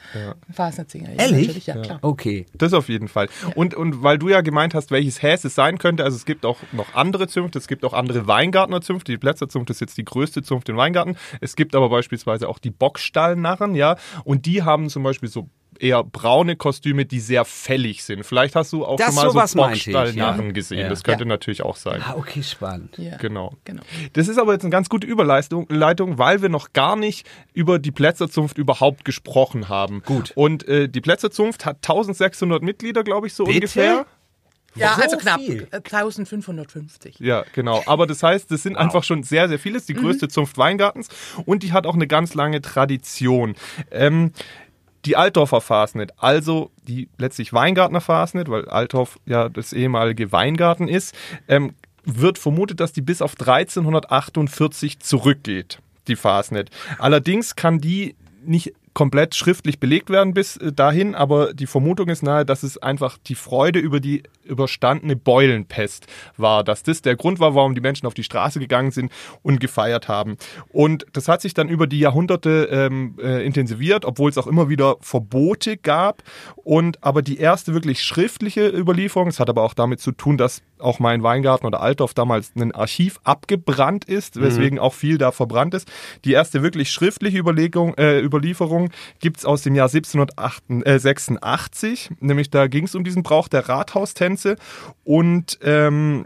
[0.52, 1.12] Fasnet singen.
[1.15, 1.47] Ja, Ehrlich?
[1.47, 2.00] natürlich, Ja, klar.
[2.02, 2.45] Okay.
[2.54, 3.28] Das auf jeden Fall.
[3.56, 6.45] Und, und weil du ja gemeint hast, welches Häs es sein könnte, also es gibt
[6.45, 9.12] auch noch andere Zünfte, es gibt auch andere Weingartnerzünfte.
[9.12, 11.15] Die Plätzerzunft ist jetzt die größte Zunft in Weingarten.
[11.41, 13.97] Es gibt aber beispielsweise auch die Bockstallnarren, ja.
[14.24, 15.50] Und die haben zum Beispiel so
[15.81, 18.25] eher braune Kostüme, die sehr fällig sind.
[18.25, 20.51] Vielleicht hast du auch Das schon mal sowas so Bockstallnarren ja.
[20.51, 20.79] gesehen.
[20.79, 20.89] Ja.
[20.89, 21.27] Das könnte Ja.
[21.29, 22.01] natürlich auch sein.
[22.05, 22.97] Ah, okay, spannend.
[22.97, 23.17] Ja.
[23.17, 23.53] Genau.
[23.65, 23.81] genau.
[24.13, 27.79] Das ist aber jetzt eine ganz gute Überleitung, Leitung, weil wir noch gar nicht über
[27.79, 30.03] die Plätzerzunft überhaupt gesprochen haben.
[30.05, 30.31] Gut.
[30.35, 33.57] Und äh, die Plätzerzunft hat 1600 Mitglieder, glaube ich, so Bitte?
[33.57, 34.05] ungefähr.
[34.75, 35.41] Ja, So also knapp.
[35.41, 35.67] viel?
[35.71, 37.19] äh, 1550.
[37.19, 37.83] Ja, genau.
[37.87, 39.73] Aber das heißt, das sind einfach schon sehr, sehr viele.
[39.73, 41.09] Das ist die größte Zunft Weingartens
[41.45, 43.55] und die hat auch eine ganz lange Tradition.
[43.91, 44.31] Ähm,
[45.05, 51.15] die Altdorfer Fasnet, also die letztlich Weingartner Fasnet, weil Altdorf ja das ehemalige Weingarten ist,
[51.47, 56.69] ähm, wird vermutet, dass die bis auf 1348 zurückgeht, die Fasnet.
[56.97, 62.23] Allerdings kann die nicht komplett schriftlich belegt werden bis äh, dahin, aber die Vermutung ist
[62.23, 66.05] nahe, dass es einfach die Freude über die überstandene Beulenpest
[66.37, 69.11] war, dass das der Grund war, warum die Menschen auf die Straße gegangen sind
[69.41, 70.37] und gefeiert haben.
[70.69, 74.69] Und das hat sich dann über die Jahrhunderte ähm, äh, intensiviert, obwohl es auch immer
[74.69, 76.23] wieder Verbote gab.
[76.55, 80.61] Und aber die erste wirklich schriftliche Überlieferung, es hat aber auch damit zu tun, dass
[80.81, 84.41] auch mein Weingarten oder Altdorf damals ein Archiv abgebrannt ist, mhm.
[84.41, 84.83] weswegen mhm.
[84.83, 85.89] auch viel da verbrannt ist.
[86.25, 92.49] Die erste wirklich schriftliche Überlegung, äh, Überlieferung gibt es aus dem Jahr 1786, äh, nämlich
[92.49, 94.40] da ging es um diesen Brauch der Rathaustänze
[95.04, 96.25] und ähm,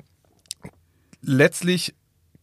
[1.22, 1.96] letztlich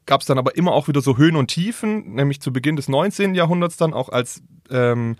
[0.06, 2.88] gab es dann aber immer auch wieder so Höhen und Tiefen, nämlich zu Beginn des
[2.88, 3.34] 19.
[3.34, 5.16] Jahrhunderts dann auch als ähm,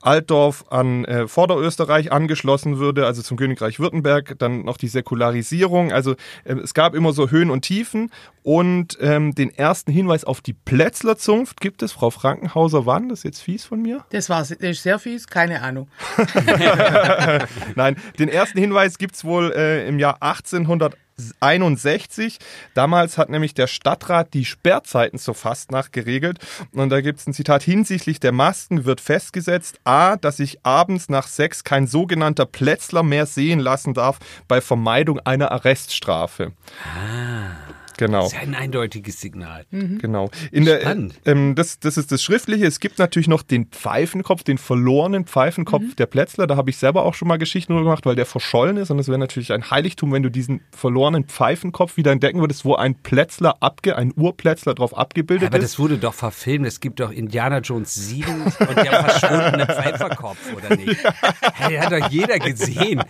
[0.00, 5.92] Altdorf an äh, Vorderösterreich angeschlossen würde, also zum Königreich Württemberg, dann noch die Säkularisierung.
[5.92, 6.12] Also
[6.44, 8.10] äh, es gab immer so Höhen und Tiefen
[8.42, 11.92] und ähm, den ersten Hinweis auf die Plätzler Zunft gibt es.
[11.92, 13.08] Frau Frankenhauser, wann?
[13.08, 14.04] Das ist jetzt fies von mir?
[14.10, 15.88] Das war das ist sehr fies, keine Ahnung.
[17.74, 20.96] Nein, den ersten Hinweis gibt es wohl äh, im Jahr 1800
[21.40, 22.38] 61.
[22.74, 26.38] Damals hat nämlich der Stadtrat die Sperrzeiten zur Fastnacht geregelt.
[26.72, 31.08] Und da gibt es ein Zitat, hinsichtlich der Masken wird festgesetzt, a, dass sich abends
[31.08, 36.52] nach sechs kein sogenannter Plätzler mehr sehen lassen darf bei Vermeidung einer Arreststrafe.
[36.84, 37.79] Ah.
[38.00, 38.22] Genau.
[38.22, 39.66] Das ist ja ein eindeutiges Signal.
[39.70, 39.98] Mhm.
[39.98, 40.30] Genau.
[40.50, 41.14] In Spannend.
[41.26, 42.66] Der, ähm, das, das ist das Schriftliche.
[42.66, 45.96] Es gibt natürlich noch den Pfeifenkopf, den verlorenen Pfeifenkopf mhm.
[45.96, 46.46] der Plätzler.
[46.46, 48.90] Da habe ich selber auch schon mal Geschichten drüber gemacht, weil der verschollen ist.
[48.90, 52.74] Und es wäre natürlich ein Heiligtum, wenn du diesen verlorenen Pfeifenkopf wieder entdecken würdest, wo
[52.74, 55.60] ein Plätzler abge, ein Urplätzler drauf abgebildet Aber ist.
[55.60, 56.66] Aber das wurde doch verfilmt.
[56.66, 61.04] Es gibt doch Indiana Jones 7 und der verschwundene Pfeiferkopf, oder nicht?
[61.04, 61.12] Ja.
[61.54, 63.02] Hey, hat doch jeder gesehen.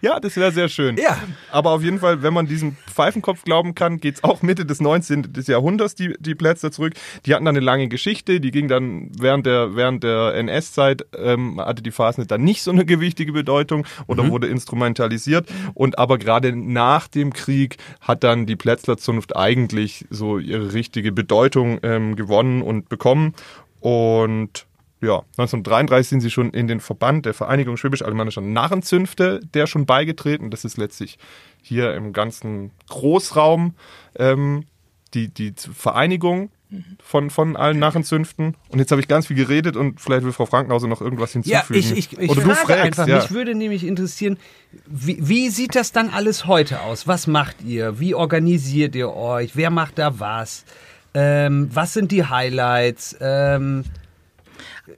[0.00, 0.96] Ja, das wäre sehr schön.
[0.96, 1.18] Ja.
[1.50, 4.66] Aber auf jeden Fall, wenn man diesen Pfeifenkopf Kopf glauben kann, geht es auch Mitte
[4.66, 5.32] des 19.
[5.46, 6.94] Jahrhunderts die, die Plätze zurück.
[7.26, 11.60] Die hatten dann eine lange Geschichte, die ging dann während der, während der NS-Zeit, ähm,
[11.60, 14.30] hatte die Fasnet dann nicht so eine gewichtige Bedeutung oder mhm.
[14.30, 15.48] wurde instrumentalisiert.
[15.74, 21.80] Und aber gerade nach dem Krieg hat dann die Plätzlerzunft eigentlich so ihre richtige Bedeutung
[21.82, 23.34] ähm, gewonnen und bekommen.
[23.80, 24.66] Und
[25.00, 30.50] ja, 1933 sind sie schon in den Verband der Vereinigung Schwäbisch-Alemannischer Narrenzünfte, der schon beigetreten.
[30.50, 31.18] Das ist letztlich
[31.62, 33.74] hier im ganzen Großraum
[34.16, 34.64] ähm,
[35.14, 36.50] die, die Vereinigung
[37.02, 38.56] von, von allen Narrenzünften.
[38.68, 41.66] Und jetzt habe ich ganz viel geredet und vielleicht will Frau Frankenhauser noch irgendwas hinzufügen.
[41.72, 43.08] Ja, ich, ich, ich Oder du fragst, einfach.
[43.08, 43.16] Ja.
[43.16, 44.38] Mich würde nämlich interessieren,
[44.86, 47.08] wie, wie sieht das dann alles heute aus?
[47.08, 47.98] Was macht ihr?
[47.98, 49.56] Wie organisiert ihr euch?
[49.56, 50.64] Wer macht da was?
[51.12, 53.16] Ähm, was sind die Highlights?
[53.20, 53.84] Ähm,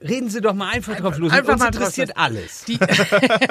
[0.01, 1.31] reden Sie doch mal einfach drauf los.
[1.31, 2.65] Einfach Uns mal interessiert alles.
[2.65, 2.79] Die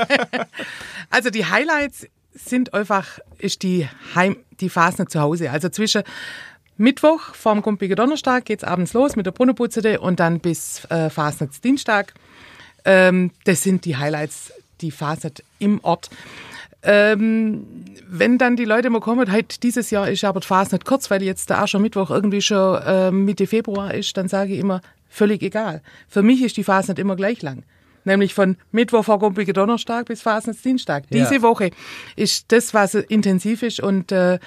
[1.11, 5.51] also die Highlights sind einfach, ist die Heim, die Phasen zu Hause.
[5.51, 6.03] Also zwischen
[6.77, 11.63] Mittwoch vorm Gumpiger Donnerstag geht's abends los mit der Brunnenputzete und dann bis äh, Fasnet
[11.63, 12.15] Dienstag.
[12.85, 16.11] Ähm, das sind die Highlights, die Fasnet im Ort.
[16.85, 17.65] Ähm,
[18.09, 21.11] wenn dann die Leute mal kommen, halt dieses Jahr ist aber die Phase nicht kurz,
[21.11, 24.81] weil jetzt der Aschermittwoch irgendwie schon äh, Mitte Februar ist, dann sage ich immer,
[25.13, 25.83] völlig egal.
[26.09, 27.65] Für mich ist die Phase nicht immer gleich lang.
[28.05, 31.05] Nämlich von Mittwoch vor Gumpige Donnerstag bis Fasensdienstag.
[31.11, 31.25] Ja.
[31.25, 31.71] Diese Woche
[32.17, 34.39] ist das, was intensiv ist und äh,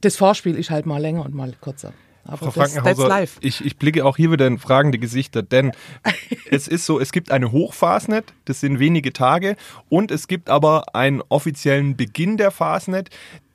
[0.00, 1.92] das Vorspiel ist halt mal länger und mal kürzer.
[2.24, 5.72] Aber Frau Frankenhauser, ich, ich blicke auch hier wieder in fragende Gesichter, denn
[6.50, 9.56] es ist so, es gibt eine Hochfasnet, das sind wenige Tage,
[9.88, 13.08] und es gibt aber einen offiziellen Beginn der Fasnet.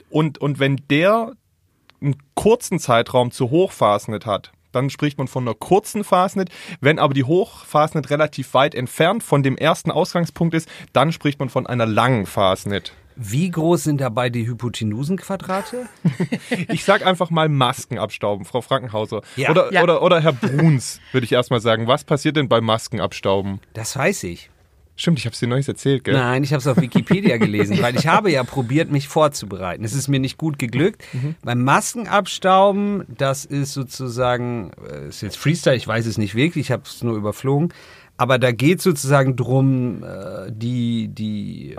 [0.09, 1.33] Und, und wenn der
[2.01, 6.49] einen kurzen Zeitraum zur Hochfasnet hat, dann spricht man von einer kurzen Fasnet.
[6.81, 11.49] Wenn aber die Hochfasnet relativ weit entfernt von dem ersten Ausgangspunkt ist, dann spricht man
[11.49, 12.93] von einer langen Fasnet.
[13.15, 15.85] Wie groß sind dabei die Hypotenusenquadrate?
[16.69, 19.21] ich sag einfach mal Masken abstauben, Frau Frankenhauser.
[19.35, 19.51] Ja.
[19.51, 19.83] Oder, ja.
[19.83, 21.87] oder, oder Herr Bruns, würde ich erstmal sagen.
[21.87, 23.59] Was passiert denn beim Maskenabstauben?
[23.73, 24.49] Das weiß ich.
[24.95, 26.13] Stimmt, ich habe es dir neues erzählt, gell?
[26.13, 29.83] Nein, ich habe es auf Wikipedia gelesen, weil ich habe ja probiert, mich vorzubereiten.
[29.83, 31.03] Es ist mir nicht gut geglückt.
[31.13, 31.35] Mhm.
[31.43, 36.71] Beim Maskenabstauben, das ist sozusagen, äh, ist jetzt Freestyle, ich weiß es nicht wirklich, ich
[36.71, 37.73] habe es nur überflogen.
[38.17, 41.77] Aber da geht sozusagen drum, äh, die, die äh,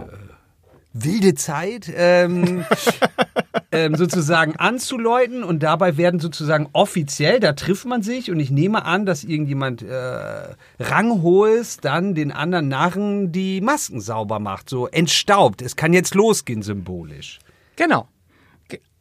[0.92, 2.64] wilde Zeit ähm,
[3.72, 8.84] ähm, sozusagen anzuläuten und dabei werden sozusagen offiziell, da trifft man sich und ich nehme
[8.84, 15.62] an, dass irgendjemand äh, Ranghohes dann den anderen Narren die Masken sauber macht, so entstaubt.
[15.62, 17.38] Es kann jetzt losgehen symbolisch.
[17.76, 18.08] Genau.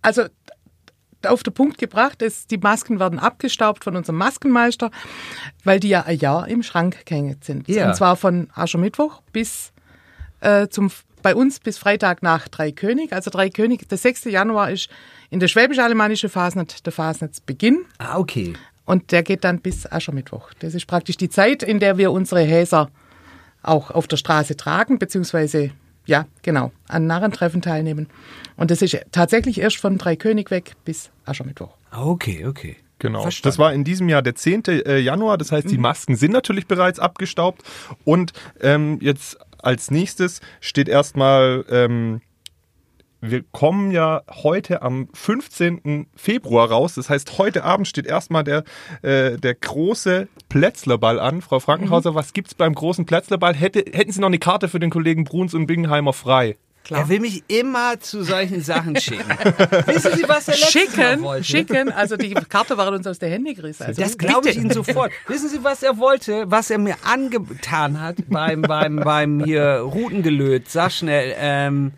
[0.01, 0.23] Also
[1.25, 4.91] auf den Punkt gebracht ist, die Masken werden abgestaubt von unserem Maskenmeister,
[5.63, 7.67] weil die ja ein Jahr im Schrank gehängt sind.
[7.69, 7.87] Ja.
[7.87, 9.71] Und zwar von Aschermittwoch bis
[10.41, 10.91] äh, zum
[11.23, 13.13] bei uns bis Freitag nach Dreikönig.
[13.13, 14.25] Also Dreikönig, der 6.
[14.25, 14.89] Januar ist
[15.31, 17.85] in der schwäbisch-alemannischen Fasnet der Fasnetsbeginn.
[17.97, 18.53] Ah, okay.
[18.85, 20.51] Und der geht dann bis Aschermittwoch.
[20.59, 22.89] Das ist praktisch die Zeit, in der wir unsere Häser
[23.63, 25.71] auch auf der Straße tragen, beziehungsweise,
[26.05, 28.07] ja, genau, an Narrentreffen teilnehmen.
[28.57, 31.75] Und das ist tatsächlich erst von Dreikönig weg bis Aschermittwoch.
[31.91, 32.75] Okay, okay.
[32.99, 33.21] Genau.
[33.21, 33.49] Verstanden.
[33.49, 34.63] Das war in diesem Jahr der 10.
[34.65, 35.37] äh, Januar.
[35.37, 37.61] Das heißt, die Masken sind natürlich bereits abgestaubt.
[38.05, 38.31] Und
[38.61, 42.21] ähm, jetzt als nächstes steht erstmal, ähm,
[43.21, 46.07] wir kommen ja heute am 15.
[46.15, 46.95] Februar raus.
[46.95, 48.65] Das heißt, heute Abend steht erstmal der,
[49.01, 51.41] äh, der große Plätzlerball an.
[51.41, 53.53] Frau Frankenhauser, was gibt's beim großen Plätzlerball?
[53.53, 56.57] Hätte, hätten Sie noch eine Karte für den Kollegen Bruns und Bingenheimer frei?
[56.89, 59.23] Er will mich immer zu solchen Sachen schicken.
[59.85, 61.43] Wissen Sie, was er letztes Mal Schicken, wollte?
[61.43, 63.83] schicken, also die Karte war uns aus der Hände gerissen.
[63.83, 64.57] Also Das glaube ich.
[64.57, 65.11] Ihnen sofort.
[65.27, 70.69] Wissen Sie, was er wollte, was er mir angetan hat beim, beim, beim hier Routengelöt?
[70.69, 71.93] Sag schnell, ähm,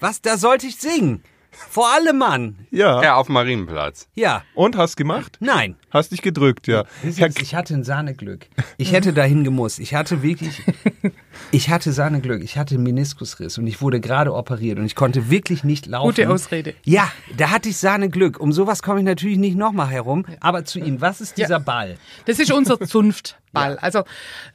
[0.00, 1.22] was, da sollte ich singen.
[1.52, 2.66] Vor allem Mann.
[2.70, 3.02] Ja.
[3.02, 4.08] Ja, auf dem Marienplatz.
[4.14, 4.42] Ja.
[4.54, 5.36] Und hast gemacht?
[5.40, 5.76] Nein.
[5.90, 6.84] Hast dich gedrückt, ja.
[7.02, 8.46] Ich hatte ein Sahneglück.
[8.78, 9.78] Ich hätte dahin gemusst.
[9.78, 10.62] Ich hatte wirklich,
[11.50, 12.42] ich hatte Sahneglück.
[12.42, 16.08] Ich hatte einen Meniskusriss und ich wurde gerade operiert und ich konnte wirklich nicht laufen.
[16.08, 16.74] Gute Ausrede.
[16.84, 18.40] Ja, da hatte ich Sahneglück.
[18.40, 20.24] Um sowas komme ich natürlich nicht nochmal herum.
[20.40, 21.96] Aber zu Ihnen, was ist dieser Ball?
[22.24, 23.78] Das ist unser Zunftball.
[23.78, 24.04] Also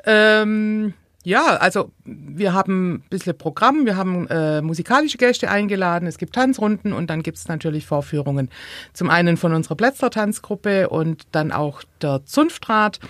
[0.05, 0.93] ähm,
[1.27, 6.33] ja, also wir haben ein bisschen Programm, wir haben äh, musikalische Gäste eingeladen, es gibt
[6.35, 8.49] Tanzrunden und dann gibt es natürlich Vorführungen.
[8.93, 13.01] Zum einen von unserer Plätzler-Tanzgruppe und dann auch der Zunftrat.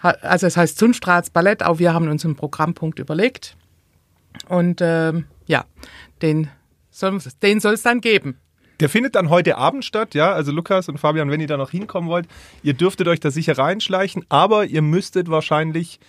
[0.00, 3.56] Also es heißt Zunftratsballett, auch wir haben uns einen Programmpunkt überlegt.
[4.48, 5.64] Und ähm, ja,
[6.20, 6.50] den
[6.90, 8.38] soll es dann geben.
[8.80, 10.32] Der findet dann heute Abend statt, ja.
[10.32, 12.26] Also Lukas und Fabian, wenn ihr da noch hinkommen wollt,
[12.64, 16.00] ihr dürftet euch da sicher reinschleichen, aber ihr müsstet wahrscheinlich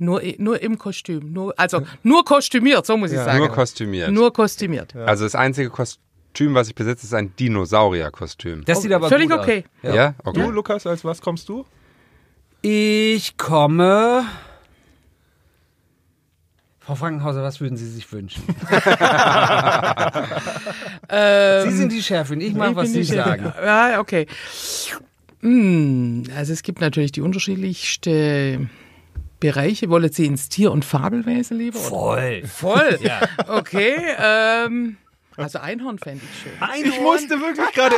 [0.00, 1.32] Nur, nur im Kostüm.
[1.34, 3.38] Nur, also nur kostümiert, so muss ich sagen.
[3.38, 4.10] Nur kostümiert.
[4.10, 4.96] Nur kostümiert.
[4.96, 8.64] Also das einzige Kostüm, was ich besitze, ist ein Dinosaurier-Kostüm.
[8.64, 9.64] Das sieht aber Völlig gut okay.
[9.82, 9.94] Aus.
[9.94, 10.40] Ja, okay.
[10.40, 11.66] du, Lukas, als was kommst du?
[12.62, 14.24] Ich komme.
[16.78, 18.42] Frau Frankenhauser, was würden Sie sich wünschen?
[21.10, 23.52] Sie sind die Chefin, ich mache, was Sie sagen.
[23.62, 24.26] Ja, okay.
[25.40, 28.68] Hm, also es gibt natürlich die unterschiedlichste
[29.40, 29.88] Bereiche.
[29.88, 31.78] Wollen Sie ins Tier- und Fabelwesen lieber?
[31.78, 32.42] Voll.
[32.46, 32.98] Voll.
[33.48, 33.96] Okay.
[34.18, 34.96] Ähm,
[35.36, 36.92] also Einhorn fände ich schön.
[36.92, 37.96] Ich musste wirklich gerade,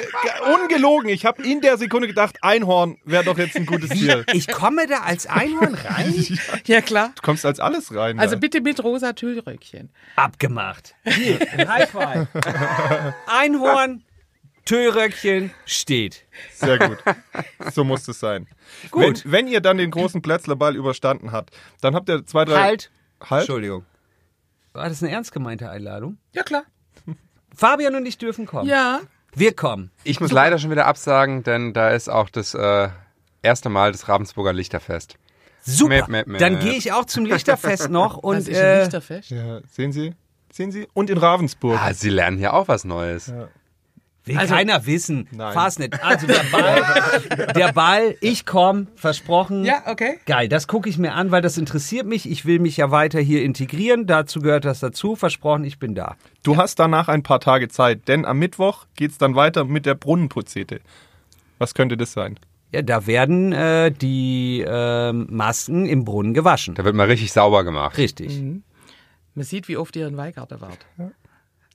[0.54, 4.24] ungelogen, ich habe in der Sekunde gedacht, Einhorn wäre doch jetzt ein gutes Tier.
[4.32, 6.12] Ich komme da als Einhorn rein?
[6.66, 7.12] Ja, klar.
[7.16, 8.20] Du kommst als alles rein.
[8.20, 8.40] Also da.
[8.40, 9.90] bitte mit rosa Tüllröckchen.
[10.16, 10.94] Abgemacht.
[11.04, 12.28] Hier, ein High Five.
[13.26, 14.04] Einhorn,
[14.64, 16.24] Tüllröckchen, steht.
[16.54, 16.98] Sehr gut.
[17.72, 18.46] So muss es sein.
[18.90, 19.24] Gut.
[19.24, 22.60] Wenn, wenn ihr dann den großen Plätzlerball überstanden habt, dann habt ihr zwei, drei...
[22.60, 22.90] Halt.
[23.20, 23.42] Halt?
[23.42, 23.84] Entschuldigung.
[24.72, 26.18] War das eine ernst gemeinte Einladung?
[26.32, 26.64] Ja, klar.
[27.54, 28.68] Fabian und ich dürfen kommen.
[28.68, 29.00] Ja.
[29.34, 29.90] Wir kommen.
[30.04, 32.88] Ich muss leider schon wieder absagen, denn da ist auch das äh,
[33.42, 35.16] erste Mal das Ravensburger Lichterfest.
[35.62, 35.88] Super.
[35.88, 36.40] Mäp, mäp, mäp.
[36.40, 39.30] Dann gehe ich auch zum Lichterfest noch und Was ist äh, ein Lichterfest?
[39.30, 40.14] Ja, sehen Sie?
[40.52, 40.86] Sehen Sie?
[40.92, 41.78] Und in Ravensburg.
[41.80, 43.32] Ah, Sie lernen hier auch was Neues.
[44.24, 45.28] Will Also- keiner wissen.
[45.32, 45.52] Nein.
[45.52, 46.02] Fahr's nicht.
[46.02, 49.64] Also der Ball, der Ball, ich komm, versprochen.
[49.64, 50.18] Ja, okay.
[50.26, 52.30] Geil, das gucke ich mir an, weil das interessiert mich.
[52.30, 54.06] Ich will mich ja weiter hier integrieren.
[54.06, 55.16] Dazu gehört das dazu.
[55.16, 56.16] Versprochen, ich bin da.
[56.42, 59.94] Du hast danach ein paar Tage Zeit, denn am Mittwoch geht's dann weiter mit der
[59.94, 60.80] Brunnenputzete.
[61.58, 62.38] Was könnte das sein?
[62.72, 66.74] Ja, da werden äh, die ähm, Masken im Brunnen gewaschen.
[66.74, 67.98] Da wird mal richtig sauber gemacht.
[67.98, 68.40] Richtig.
[69.34, 70.78] Man sieht, wie oft ihr in Weigarten wart.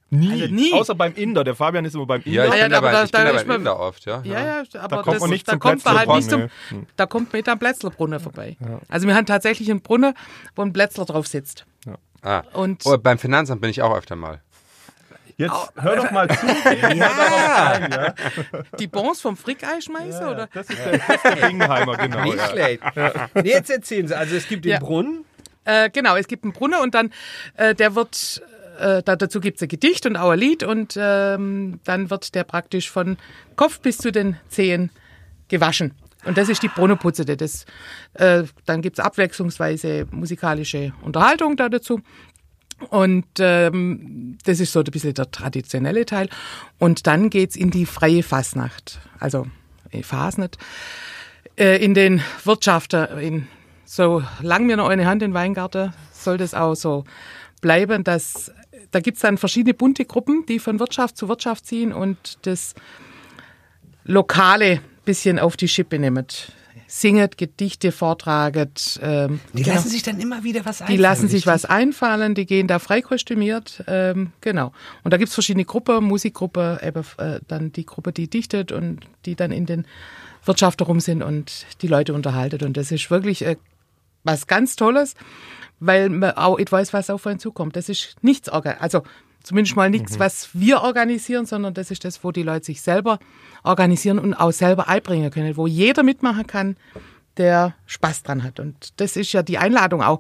[0.10, 0.32] Nie.
[0.44, 0.74] Also nie.
[0.74, 1.44] Außer beim Inder.
[1.44, 2.46] Der Fabian ist immer beim Inder.
[2.46, 4.22] Ja, ich ja, bin aber dabei, da- ich bin da dabei Inder oft, ja.
[4.24, 6.42] Ja, ja, aber Da kommt das, man nicht da zum kommt man halt nicht zum,
[6.48, 8.56] Plätzlerbrunnen, da kommt man nicht am Plätzlerbrunnen vorbei.
[8.90, 10.14] Also wir haben tatsächlich einen Brunnen,
[10.56, 11.66] wo ein Plätzler drauf sitzt.
[12.22, 12.44] Ah.
[12.54, 14.42] Und Oh, beim Finanzamt bin ich auch öfter mal.
[15.40, 16.48] Jetzt hör doch mal zu.
[16.96, 18.14] Ja,
[18.80, 20.50] die Bons vom Frickeischmeißer, oder?
[20.54, 22.24] Das ist der, das ist der Bingenheimer, genau.
[22.24, 22.48] nicht Ja.
[22.50, 22.84] schlecht.
[23.44, 24.16] Jetzt erzählen Sie.
[24.18, 24.80] Also es gibt den Ja.
[24.80, 25.26] Brunnen.
[25.64, 27.12] Äh, genau, es gibt einen Brunnen und dann,
[27.56, 28.42] äh, der wird,
[28.80, 32.36] äh, da, dazu gibt es ein Gedicht und auch ein Lied und ähm, dann wird
[32.36, 33.18] der praktisch von
[33.56, 34.92] Kopf bis zu den Zehen
[35.48, 35.94] gewaschen.
[36.26, 37.26] Und das ist die Brunnenputze.
[37.26, 37.66] Das,
[38.14, 42.02] äh, dann gibt es abwechslungsweise musikalische Unterhaltung da dazu.
[42.90, 46.30] Und ähm, das ist so ein bisschen der traditionelle Teil.
[46.78, 49.00] Und dann geht's in die freie Fasnacht.
[49.20, 49.48] Also
[49.92, 50.58] äh, Fasnet.
[51.58, 53.48] Äh, in den Wirtschaften, in,
[53.86, 57.06] solange wir noch eine Hand in Weingarten, soll das auch so
[57.62, 58.04] bleiben.
[58.04, 58.52] Dass,
[58.98, 62.74] da gibt's dann verschiedene bunte Gruppen, die von Wirtschaft zu Wirtschaft ziehen und das
[64.06, 66.26] Lokale bisschen auf die Schippe nehmen.
[66.88, 69.00] Singet, Gedichte vortraget.
[69.04, 69.76] Ähm, Die genau.
[69.76, 70.98] lassen sich dann immer wieder was einfallen.
[70.98, 74.72] Die lassen sich was einfallen, die gehen da frei kostümiert, ähm, genau.
[75.04, 79.36] Und da gibt's verschiedene Gruppen, Musikgruppe, eben äh, dann die Gruppe, die dichtet und die
[79.36, 79.86] dann in den
[80.44, 82.66] Wirtschaft rum sind und die Leute unterhalten.
[82.66, 83.58] Und das ist wirklich äh,
[84.28, 85.16] was ganz Tolles,
[85.80, 87.76] weil man auch weiß, was auf einen zukommt.
[87.76, 89.04] Das ist nichts, also
[89.44, 90.20] zumindest mal nichts, mhm.
[90.20, 93.20] was wir organisieren, sondern das ist das, wo die Leute sich selber
[93.64, 96.76] organisieren und auch selber einbringen können, wo jeder mitmachen kann,
[97.38, 98.60] der Spaß dran hat.
[98.60, 100.20] Und das ist ja die Einladung auch.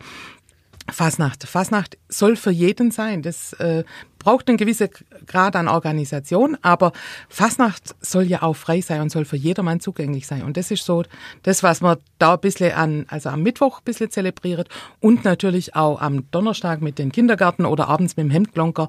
[0.89, 1.43] Fasnacht.
[1.43, 3.21] Fasnacht soll für jeden sein.
[3.21, 3.83] Das äh,
[4.19, 4.89] braucht einen gewissen
[5.25, 6.91] Grad an Organisation, aber
[7.29, 10.43] Fasnacht soll ja auch frei sein und soll für jedermann zugänglich sein.
[10.43, 11.03] Und das ist so
[11.43, 14.69] das, was man da ein bisschen an, also am Mittwoch ein bisschen zelebriert
[14.99, 18.87] und natürlich auch am Donnerstag mit den Kindergärten oder abends mit dem Hemdglonker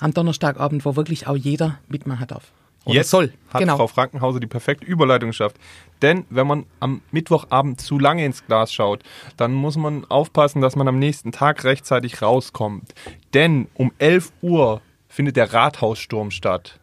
[0.00, 2.52] am Donnerstagabend, wo wirklich auch jeder mitmachen darf.
[2.84, 3.32] Oder Jetzt soll.
[3.52, 3.76] hat genau.
[3.76, 5.56] Frau Frankenhauser die perfekte Überleitung geschafft.
[6.00, 9.02] Denn wenn man am Mittwochabend zu lange ins Glas schaut,
[9.36, 12.94] dann muss man aufpassen, dass man am nächsten Tag rechtzeitig rauskommt.
[13.34, 16.80] Denn um 11 Uhr findet der Rathaussturm statt.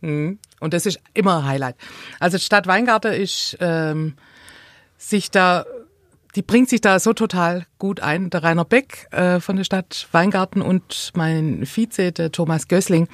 [0.00, 0.38] Mhm.
[0.60, 1.76] Und das ist immer ein Highlight.
[2.20, 4.14] Also die Stadt Weingarten ist ähm,
[4.96, 5.64] sich da
[6.36, 8.30] die bringt sich da so total gut ein.
[8.30, 13.08] Der Rainer Beck äh, von der Stadt Weingarten und mein Vize, der Thomas Gößling,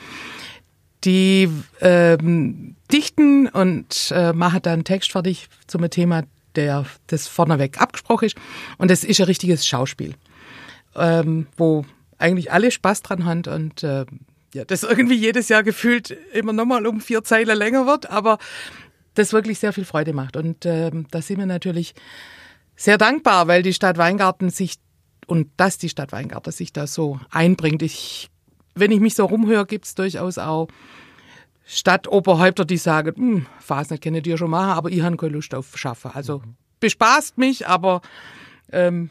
[1.06, 1.48] die
[1.80, 6.24] ähm, dichten und äh, machen dann Text fertig zum Thema,
[6.56, 8.36] der das vorneweg abgesprochen ist.
[8.76, 10.14] Und das ist ein richtiges Schauspiel,
[10.96, 11.84] ähm, wo
[12.18, 14.04] eigentlich alle Spaß dran haben und äh,
[14.54, 18.38] ja, das irgendwie jedes Jahr gefühlt immer nochmal um vier Zeilen länger wird, aber
[19.14, 20.36] das wirklich sehr viel Freude macht.
[20.36, 21.94] Und äh, da sind wir natürlich
[22.74, 24.76] sehr dankbar, weil die Stadt Weingarten sich
[25.26, 27.82] und dass die Stadt Weingarten sich da so einbringt.
[27.82, 28.30] Ich
[28.76, 30.68] wenn ich mich so rumhöre, gibt es durchaus auch
[31.66, 35.54] Stadtoberhäupter, die sagen, hm, Fasnet kenne ich ja schon machen, aber ich habe keine Lust
[35.54, 36.12] auf Schaffen.
[36.14, 36.54] Also mhm.
[36.80, 38.02] bespaßt mich, aber
[38.72, 39.10] ähm,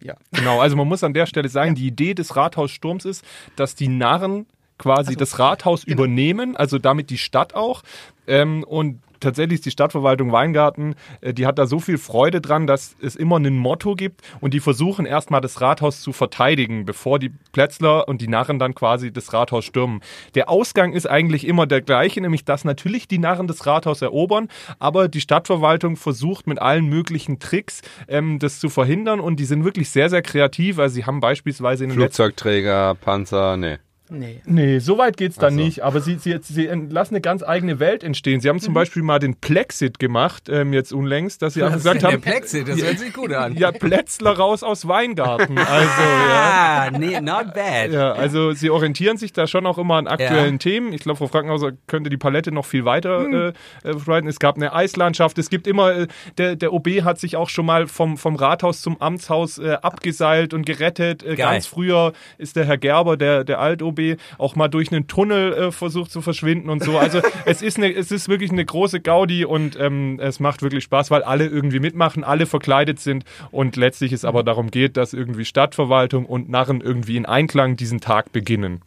[0.00, 0.14] ja.
[0.32, 1.74] Genau, also man muss an der Stelle sagen, ja.
[1.74, 3.24] die Idee des Rathaussturms ist,
[3.56, 4.46] dass die Narren
[4.78, 5.96] quasi also, das Rathaus genau.
[5.96, 7.82] übernehmen, also damit die Stadt auch.
[8.26, 12.66] Ähm, und tatsächlich ist die Stadtverwaltung Weingarten, äh, die hat da so viel Freude dran,
[12.66, 17.18] dass es immer ein Motto gibt und die versuchen erstmal das Rathaus zu verteidigen, bevor
[17.18, 20.00] die Plätzler und die Narren dann quasi das Rathaus stürmen.
[20.34, 24.48] Der Ausgang ist eigentlich immer der gleiche, nämlich dass natürlich die Narren das Rathaus erobern,
[24.78, 29.64] aber die Stadtverwaltung versucht mit allen möglichen Tricks ähm, das zu verhindern und die sind
[29.64, 30.78] wirklich sehr, sehr kreativ.
[30.78, 33.78] Also sie haben beispielsweise in den Flugzeugträger, Panzer, nee.
[34.08, 34.40] Nee.
[34.44, 35.60] Nee, so weit geht's dann so.
[35.60, 35.82] nicht.
[35.82, 38.40] Aber sie, sie, sie lassen eine ganz eigene Welt entstehen.
[38.40, 38.76] Sie haben zum mhm.
[38.76, 42.20] Beispiel mal den Plexit gemacht, ähm, jetzt unlängst, dass sie Was gesagt haben.
[42.22, 43.56] Der Plexit, das hört sich gut an.
[43.56, 45.56] Ja, Plätzler raus aus Weingarten.
[45.66, 46.86] Also, ja.
[46.86, 47.90] Ah, nee, not bad.
[47.90, 50.58] Ja, also sie orientieren sich da schon auch immer an aktuellen ja.
[50.58, 50.92] Themen.
[50.92, 53.52] Ich glaube, Frau Frankenhauser könnte die Palette noch viel weiter mhm.
[53.84, 55.38] äh, äh Es gab eine Eislandschaft.
[55.38, 56.06] Es gibt immer, äh,
[56.38, 60.54] der, der OB hat sich auch schon mal vom, vom Rathaus zum Amtshaus äh, abgeseilt
[60.54, 61.22] und gerettet.
[61.24, 63.95] Äh, ganz früher ist der Herr Gerber, der, der Alt-OB,
[64.38, 66.98] auch mal durch einen Tunnel äh, versucht zu verschwinden und so.
[66.98, 70.84] Also es ist, eine, es ist wirklich eine große Gaudi und ähm, es macht wirklich
[70.84, 75.12] Spaß, weil alle irgendwie mitmachen, alle verkleidet sind und letztlich es aber darum geht, dass
[75.12, 78.82] irgendwie Stadtverwaltung und Narren irgendwie in Einklang diesen Tag beginnen.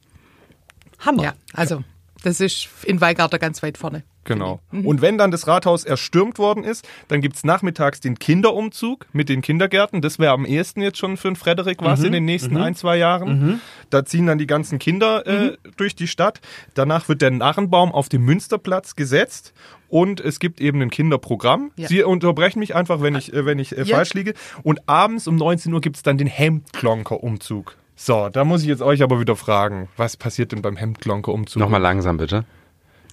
[0.99, 1.23] Hammer.
[1.23, 1.83] Ja, also
[2.23, 4.03] das ist in Weigarter ganz weit vorne.
[4.29, 4.59] Genau.
[4.69, 4.85] Mhm.
[4.85, 9.27] Und wenn dann das Rathaus erstürmt worden ist, dann gibt es nachmittags den Kinderumzug mit
[9.27, 10.01] den Kindergärten.
[10.01, 12.05] Das wäre am ehesten jetzt schon für den Frederik was mhm.
[12.05, 12.61] in den nächsten mhm.
[12.61, 13.27] ein, zwei Jahren.
[13.27, 13.61] Mhm.
[13.89, 15.57] Da ziehen dann die ganzen Kinder äh, mhm.
[15.77, 16.41] durch die Stadt.
[16.75, 19.51] Danach wird der Narrenbaum auf dem Münsterplatz gesetzt
[19.87, 21.71] und es gibt eben ein Kinderprogramm.
[21.75, 21.87] Ja.
[21.87, 23.95] Sie unterbrechen mich einfach, wenn ich, äh, wenn ich äh, ja.
[23.95, 24.35] falsch liege.
[24.61, 27.77] Und abends um 19 Uhr gibt es dann den Hemdklonker-Umzug.
[27.95, 31.59] So, da muss ich jetzt euch aber wieder fragen, was passiert denn beim Hemdklonker-Umzug?
[31.59, 32.45] Nochmal langsam bitte.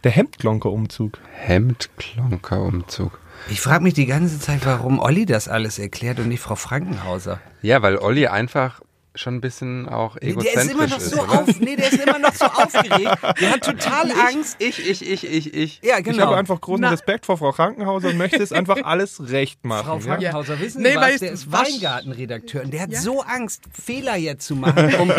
[0.07, 1.19] Der Hemdklonker-Umzug.
[1.33, 3.19] Hemdklonker-Umzug.
[3.51, 7.41] Ich frage mich die ganze Zeit, warum Olli das alles erklärt und nicht Frau Frankenhauser.
[7.61, 8.83] Ja, weil Olli einfach
[9.17, 10.71] schon ein bisschen auch egozentrisch der ist.
[10.71, 13.19] Immer noch so auf, nee, der ist immer noch so aufgeregt.
[13.41, 14.57] Der hat total Angst.
[14.59, 15.81] Ich, ich, ich, ich, ich.
[15.83, 16.17] Ja, genau.
[16.17, 16.91] Ich habe einfach großen Na.
[16.91, 19.85] Respekt vor Frau Krankenhauser und möchte es einfach alles recht machen.
[19.85, 20.61] Frau Krankenhauser, ja?
[20.61, 21.19] wissen Sie nee, was?
[21.19, 23.01] Der ist Weingartenredakteur und der hat ja?
[23.01, 25.13] so Angst, Fehler jetzt zu machen, um,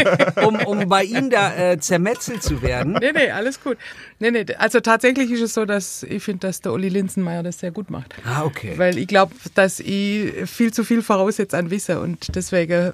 [0.46, 2.98] um, um bei Ihnen da äh, zermetzelt zu werden.
[3.00, 3.78] Nee, nee, alles gut.
[4.20, 7.60] Nee, nee, also tatsächlich ist es so, dass ich finde, dass der Uli Linsenmeier das
[7.60, 8.16] sehr gut macht.
[8.26, 8.74] Ah, okay.
[8.78, 12.92] Weil ich glaube, dass ich viel zu viel voraussetze an Wissen und deswegen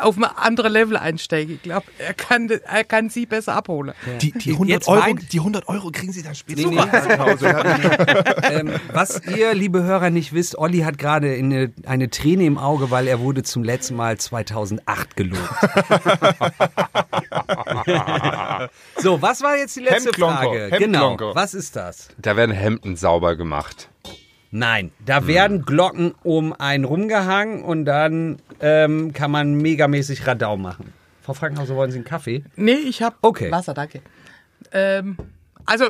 [0.00, 1.54] auf andere Level einsteige.
[1.54, 3.94] Ich glaube, er kann, er kann sie besser abholen.
[4.06, 4.18] Ja.
[4.18, 6.80] Die, die, 100 Euro, die 100 Euro kriegen Sie dann später nee, nee,
[8.50, 12.90] ähm, Was ihr, liebe Hörer, nicht wisst, Olli hat gerade eine, eine Träne im Auge,
[12.90, 15.42] weil er wurde zum letzten Mal 2008 gelobt.
[18.98, 20.70] so, was war jetzt die letzte Frage?
[20.78, 22.08] Genau, was ist das?
[22.18, 23.88] Da werden Hemden sauber gemacht.
[24.56, 25.26] Nein, da hm.
[25.26, 30.92] werden Glocken um einen rumgehangen und dann ähm, kann man megamäßig Radau machen.
[31.22, 32.44] Frau Frankenhauser, wollen Sie einen Kaffee?
[32.54, 33.50] Nee, ich habe okay.
[33.50, 34.00] Wasser, danke.
[34.70, 35.16] Ähm,
[35.66, 35.86] also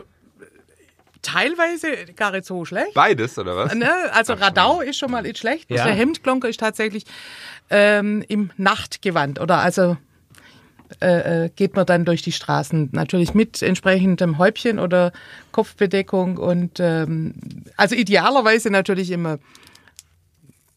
[1.20, 2.94] teilweise gar nicht so schlecht.
[2.94, 3.74] Beides, oder was?
[3.74, 3.92] Ne?
[4.12, 5.70] Also Radau ist schon mal nicht schlecht.
[5.70, 5.84] Ja.
[5.84, 7.04] Der Hemdklonker ist tatsächlich
[7.68, 9.42] ähm, im Nachtgewand.
[9.42, 9.98] Oder also
[11.00, 12.90] äh, äh, geht man dann durch die Straßen.
[12.92, 15.12] Natürlich mit entsprechendem Häubchen oder
[15.52, 16.36] Kopfbedeckung.
[16.38, 17.34] Und ähm,
[17.76, 19.40] also idealerweise natürlich immer ein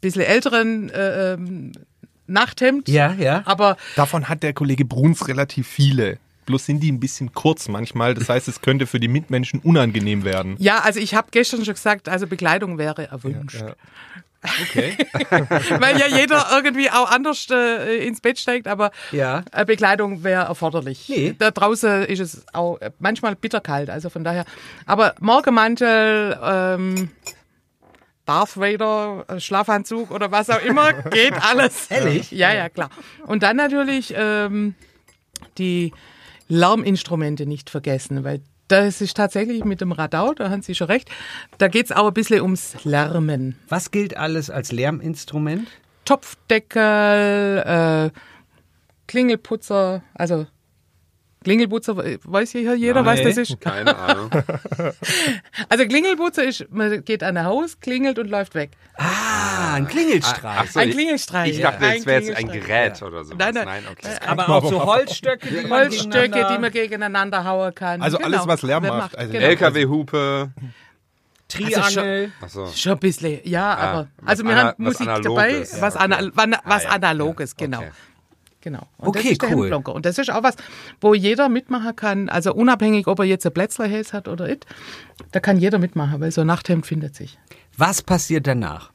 [0.02, 1.72] bisschen älteren äh, ähm,
[2.28, 2.90] Nachthemd.
[2.90, 3.42] Ja, ja.
[3.46, 6.18] Aber Davon hat der Kollege Bruns relativ viele.
[6.46, 8.14] Bloß sind die ein bisschen kurz manchmal.
[8.14, 10.56] Das heißt, es könnte für die Mitmenschen unangenehm werden.
[10.60, 13.60] ja, also ich habe gestern schon gesagt, also Bekleidung wäre erwünscht.
[13.60, 13.76] Ja.
[14.70, 14.98] Okay.
[15.80, 19.44] Weil ja jeder irgendwie auch anders äh, ins Bett steigt, aber Ja.
[19.52, 21.08] äh, Bekleidung wäre erforderlich.
[21.10, 21.36] Nee.
[21.38, 24.46] Da draußen ist es auch äh, manchmal bitterkalt, also von daher.
[24.86, 27.10] Aber Morgenmantel, ähm,
[28.26, 31.90] Darth Vader, äh, Schlafanzug oder was auch immer, geht alles.
[31.90, 32.32] Ehrlich?
[32.32, 32.90] Ja, ja, klar.
[33.26, 34.76] Und dann natürlich ähm,
[35.58, 35.94] die
[36.50, 41.10] Lärminstrumente nicht vergessen, weil das ist tatsächlich mit dem Radau, da haben Sie schon recht,
[41.58, 43.56] da geht's auch ein bisschen ums Lärmen.
[43.70, 45.68] Was gilt alles als Lärminstrument?
[46.06, 48.10] Topfdeckel, äh,
[49.08, 50.48] Klingelputzer, also
[51.48, 53.62] Klingelputzer, weiß hier jeder, was das ist.
[53.62, 54.30] Keine Ahnung.
[55.70, 58.72] Also Klingelputzer ist, man geht an ein Haus, klingelt und läuft weg.
[58.98, 60.58] Ah, ein Klingelstreich.
[60.60, 61.52] Ach so, Ein ich- Klingelstreich.
[61.54, 62.48] Ich dachte, das wäre jetzt ein.
[62.52, 63.34] Gerät oder so.
[63.36, 63.84] Nein, nein.
[63.90, 64.10] okay.
[64.28, 68.02] Aber auch so Holzstöcke, die man Holzstöcke, gegeneinander- die man gegeneinander hauen kann.
[68.02, 69.18] Also alles, was Lärm macht.
[69.18, 69.46] Also genau.
[69.48, 70.52] LKW-Hupe.
[71.48, 72.32] Triangel.
[72.42, 72.68] Ach so.
[72.76, 75.72] Schon ein bisschen, ja, aber was also wir haben was Musik Analoges.
[75.72, 76.14] dabei, was, Ja, okay.
[76.14, 76.96] ana, wann- was Ah, ja.
[76.96, 77.78] Analoges, genau.
[77.80, 77.92] Okay.
[78.62, 78.88] Genau.
[78.98, 79.58] Und Okay, das ist der cool.
[79.66, 79.94] Hemdblonker.
[79.94, 80.56] Und das ist auch was,
[81.00, 82.30] wo jeder mitmachen kann.
[82.30, 84.66] Also unabhängig, ob er jetzt ein Plätzlerhäs hat oder nicht,
[85.32, 87.38] da kann jeder mitmachen, weil so ein Nachthemd findet sich.
[87.78, 88.92] Was passiert danach?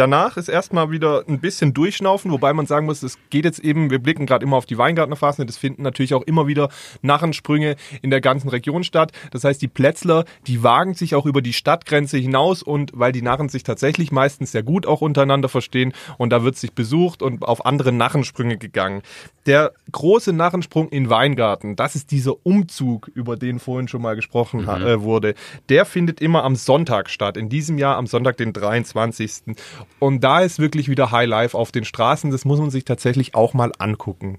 [0.00, 3.90] Danach ist erstmal wieder ein bisschen durchschnaufen, wobei man sagen muss, es geht jetzt eben,
[3.90, 6.70] wir blicken gerade immer auf die Weingartnerphasen, das finden natürlich auch immer wieder
[7.02, 9.12] Narrensprünge in der ganzen Region statt.
[9.30, 13.20] Das heißt, die Plätzler, die wagen sich auch über die Stadtgrenze hinaus und weil die
[13.20, 17.42] Narren sich tatsächlich meistens sehr gut auch untereinander verstehen und da wird sich besucht und
[17.42, 19.02] auf andere Narrensprünge gegangen.
[19.44, 24.66] Der große Narrensprung in Weingarten, das ist dieser Umzug, über den vorhin schon mal gesprochen
[24.66, 25.34] ha- äh, wurde,
[25.68, 27.36] der findet immer am Sonntag statt.
[27.36, 29.54] In diesem Jahr am Sonntag, den 23.
[29.98, 32.30] Und da ist wirklich wieder High Life auf den Straßen.
[32.30, 34.38] Das muss man sich tatsächlich auch mal angucken.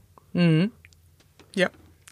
[1.56, 1.70] Ja.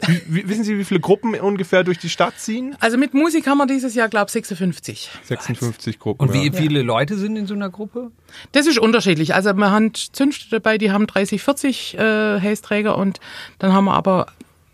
[0.08, 2.76] Wie, wie, wissen Sie, wie viele Gruppen ungefähr durch die Stadt ziehen?
[2.80, 5.10] Also mit Musik haben wir dieses Jahr, glaube ich, 56.
[5.24, 6.28] 56 Gruppen.
[6.28, 6.54] Und wie ja.
[6.54, 8.12] viele Leute sind in so einer Gruppe?
[8.54, 9.36] Das ist unterschiedlich.
[9.36, 13.20] Also wir haben Zünfte dabei, die haben 30, 40 äh, Hästräger und
[13.58, 14.28] dann haben wir aber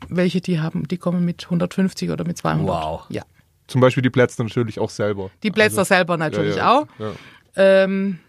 [0.10, 2.68] welche, die haben, die kommen mit 150 oder mit 200.
[2.68, 3.06] Wow.
[3.10, 3.24] Ja.
[3.68, 5.32] Zum Beispiel die Plätze natürlich auch selber.
[5.42, 6.88] Die Plätzler selber natürlich ja, auch.
[7.00, 7.14] Ja.
[7.56, 8.20] Ähm,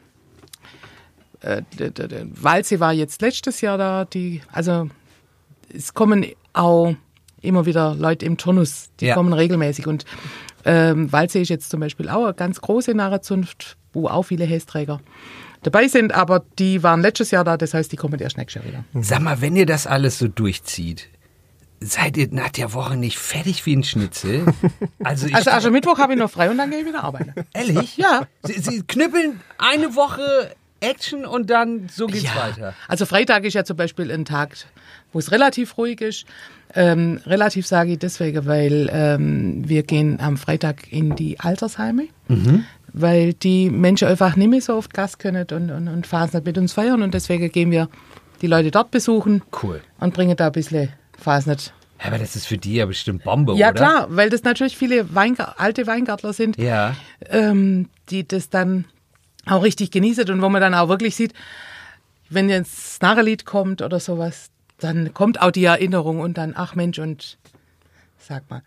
[1.47, 4.05] äh, der, der, der Waldsee war jetzt letztes Jahr da.
[4.05, 4.89] Die, also
[5.75, 6.95] es kommen auch
[7.43, 9.15] immer wieder Leute im Turnus, die Ja.
[9.15, 9.87] kommen regelmäßig.
[9.87, 10.05] Und
[10.65, 15.01] ähm, Waldsee ist jetzt zum Beispiel auch eine ganz große Narrenzunft, wo auch viele Hästräger
[15.63, 18.73] dabei sind, aber die waren letztes Jahr da, das heißt, die kommen erst nächstes Jahr
[18.73, 18.85] wieder.
[19.03, 21.09] Sag mal, wenn ihr das alles so durchzieht,
[21.81, 24.45] seid ihr nach der Woche nicht fertig wie ein Schnitzel?
[25.05, 27.33] Also, ich Also Aschermittwoch habe ich noch frei und dann gehe ich wieder arbeiten.
[27.53, 27.97] ehrlich?
[27.97, 28.27] Ja.
[28.43, 30.51] Sie, Sie knüppeln eine Woche
[30.91, 32.37] Action und dann so geht's Ja.
[32.37, 32.75] weiter.
[32.89, 34.57] Also Freitag ist ja zum Beispiel ein Tag,
[35.13, 36.25] wo es relativ ruhig ist.
[36.75, 42.09] Ähm, relativ sage ich deswegen, weil ähm, wir gehen am Freitag in die Altersheime,
[42.93, 46.45] weil die Menschen einfach nicht mehr so oft Gas können und, und, und fahren nicht
[46.45, 47.89] mit uns feiern und deswegen gehen wir
[48.43, 49.81] die Leute dort besuchen Cool.
[50.01, 51.73] und bringen da ein bisschen Fasnet.
[52.01, 53.75] Ja, aber das ist für die ja bestimmt Bombe, Ja oder?
[53.81, 56.95] klar, weil das natürlich viele Weinga alte Weingärtler sind, Ja.
[57.31, 58.85] ähm, die das dann
[59.47, 61.33] auch richtig genießen und wo man dann auch wirklich sieht,
[62.29, 66.75] wenn jetzt das Narrelied kommt oder sowas, dann kommt auch die Erinnerung und dann, ach
[66.75, 67.39] Mensch, und
[68.19, 68.63] sag mal.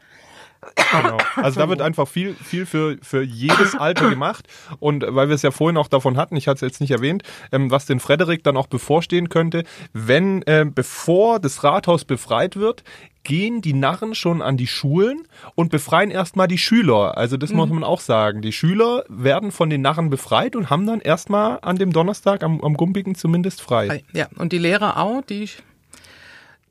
[0.92, 1.18] Genau.
[1.36, 4.48] Also da wird einfach viel, viel für, für jedes Alter gemacht.
[4.80, 7.24] Und weil wir es ja vorhin auch davon hatten, ich hatte es jetzt nicht erwähnt,
[7.52, 12.84] ähm, was den Frederik dann auch bevorstehen könnte, wenn, äh, bevor das Rathaus befreit wird,
[13.24, 17.18] gehen die Narren schon an die Schulen und befreien erstmal die Schüler.
[17.18, 18.42] Also das muss man auch sagen.
[18.42, 22.62] Die Schüler werden von den Narren befreit und haben dann erstmal an dem Donnerstag am,
[22.62, 24.04] am Gumpigen zumindest frei.
[24.14, 25.50] Ja, und die Lehrer auch, die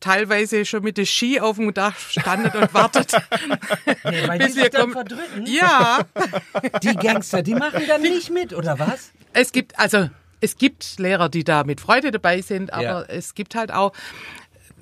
[0.01, 3.13] teilweise schon mit der Ski auf dem Dach standen und wartet.
[4.05, 4.93] Nee, weil Bis wir kommen.
[4.93, 5.47] verdrücken.
[5.47, 6.01] ja,
[6.83, 9.13] Die Gangster, die machen dann nicht mit, oder was?
[9.35, 10.09] es gibt, also
[10.41, 13.03] es gibt Lehrer, die da mit Freude dabei sind, aber Ja.
[13.03, 13.93] es gibt halt auch,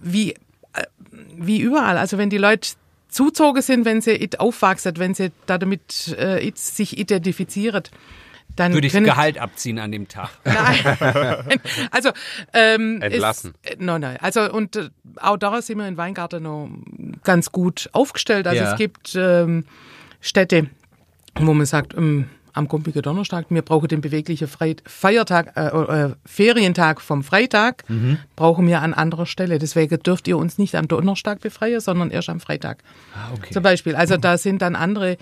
[0.00, 0.84] wie, äh,
[1.36, 2.70] wie überall, also wenn die Leute
[3.08, 7.82] zuzogen sind, wenn sie it aufwachsen, wenn sie da damit äh, it sich identifizieren,
[8.56, 10.30] dann Würde ich können, Gehalt abziehen an dem Tag.
[10.44, 11.60] Nein.
[11.90, 12.10] also
[12.52, 13.54] ähm, Entlassen.
[13.62, 14.16] Ist, äh, nein, nein.
[14.20, 16.68] Also und äh, auch da sind wir in Weingarten noch
[17.22, 18.46] ganz gut aufgestellt.
[18.46, 18.72] Also Ja.
[18.72, 19.64] es gibt ähm,
[20.20, 20.68] Städte,
[21.38, 26.14] wo man sagt, ähm, am kompigen Donnerstag, wir brauchen den beweglichen Freit Feiertag, äh, äh,
[26.24, 28.18] Ferientag vom Freitag, Mhm.
[28.34, 29.58] brauchen wir an anderer Stelle.
[29.58, 32.78] Deswegen dürft ihr uns nicht am Donnerstag befreien, sondern erst am Freitag.
[33.14, 33.52] Ah, okay.
[33.52, 33.94] Zum Beispiel.
[33.94, 35.16] Also da sind dann andere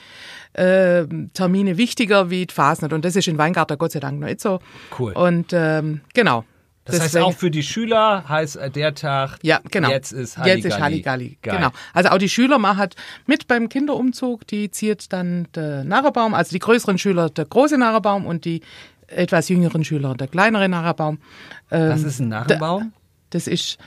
[0.53, 1.05] äh,
[1.35, 2.93] Termine wichtiger wie die Fasnet.
[2.93, 4.61] Und das ist in Weingarten Gott sei Dank noch nicht so.
[4.99, 5.13] Cool.
[5.13, 6.45] Und ähm, genau.
[6.87, 9.89] Das heißt Deswegen- auch für die Schüler heißt äh, der Tag, ja, genau.
[9.89, 10.63] jetzt ist Halligalli.
[10.63, 11.39] Jetzt ist Halligalli.
[11.43, 11.57] Geil.
[11.57, 11.71] Genau.
[11.95, 12.91] Also auch die Schüler machen
[13.27, 18.27] mit beim Kinderumzug, die zieht dann der Narrenbaum, also die größeren Schüler der große Narrenbaum
[18.27, 18.61] und die
[19.07, 21.19] etwas jüngeren Schüler der kleinere Narrenbaum.
[21.71, 22.93] Ähm, Was ist ein Narrenbaum?
[23.31, 23.79] Das ist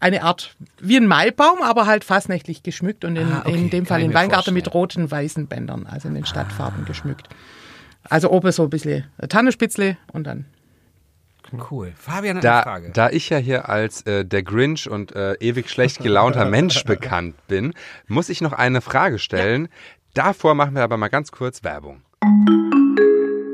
[0.00, 3.54] eine Art wie ein Maibaum, aber halt fastnächtlich geschmückt und in, Ah, okay.
[3.56, 5.04] in dem Fall in Weingarten mit vorstellen.
[5.06, 7.28] roten, weißen Bändern, also in den Stadtfarben geschmückt.
[8.04, 10.44] Also oben so ein bisschen Tannenspitzle und dann
[11.70, 11.92] Cool.
[11.96, 12.90] Fabian hat eine Da, Frage.
[12.92, 17.34] da ich ja hier als äh, der Grinch und äh, ewig schlecht gelaunter Mensch bekannt
[17.48, 17.72] bin,
[18.08, 19.68] muss ich noch eine Frage stellen.
[20.14, 22.02] Davor machen wir aber mal ganz kurz Werbung.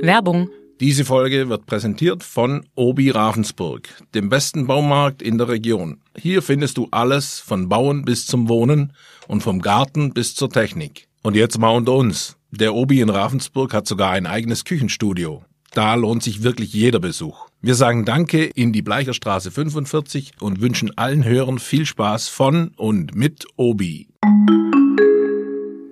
[0.00, 0.50] Werbung.
[0.80, 6.00] Diese Folge wird präsentiert von Obi Ravensburg, dem besten Baumarkt in der Region.
[6.16, 8.92] Hier findest du alles von Bauen bis zum Wohnen
[9.26, 11.08] und vom Garten bis zur Technik.
[11.22, 12.36] Und jetzt mal unter uns.
[12.52, 15.42] Der Obi in Ravensburg hat sogar ein eigenes Küchenstudio.
[15.74, 17.47] Da lohnt sich wirklich jeder Besuch.
[17.60, 23.16] Wir sagen Danke in die Bleicherstraße 45 und wünschen allen Hörern viel Spaß von und
[23.16, 24.08] mit Obi.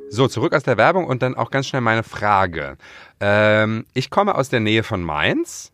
[0.08, 2.76] So, zurück aus der Werbung und dann auch ganz schnell meine Frage.
[3.18, 5.72] Ähm, ich komme aus der Nähe von Mainz.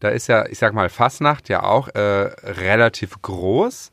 [0.00, 3.90] Da ist ja, ich sag mal, Fasnacht ja auch äh, relativ groß.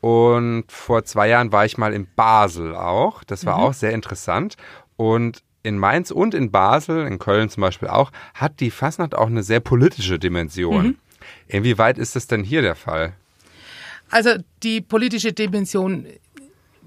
[0.00, 3.24] Und vor zwei Jahren war ich mal in Basel auch.
[3.24, 4.56] Das war auch sehr interessant.
[4.96, 9.26] Und in Mainz und in Basel, in Köln zum Beispiel auch, hat die Fasnacht auch
[9.26, 10.98] eine sehr politische Dimension.
[11.46, 13.12] Inwieweit ist das denn hier der Fall?
[14.10, 14.30] Also
[14.62, 16.06] die politische Dimension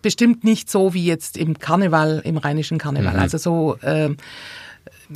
[0.01, 3.17] bestimmt nicht so wie jetzt im Karneval, im rheinischen Karneval.
[3.17, 4.17] Also so ähm,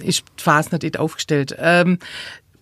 [0.03, 1.55] ist Fasnacht nicht aufgestellt.
[1.57, 1.97] Ähm,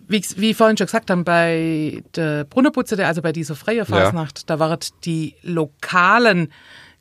[0.08, 4.58] wie, wie vorhin schon gesagt haben, bei der Brunnerputze, also bei dieser freien Fasnacht, da
[4.58, 6.52] waren die lokalen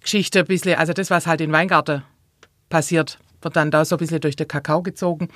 [0.02, 2.04] Geschichten ein bisschen, also das, was halt in Weingarten
[2.70, 5.30] passiert, wird dann da so ein bisschen durch den Kakao gezogen.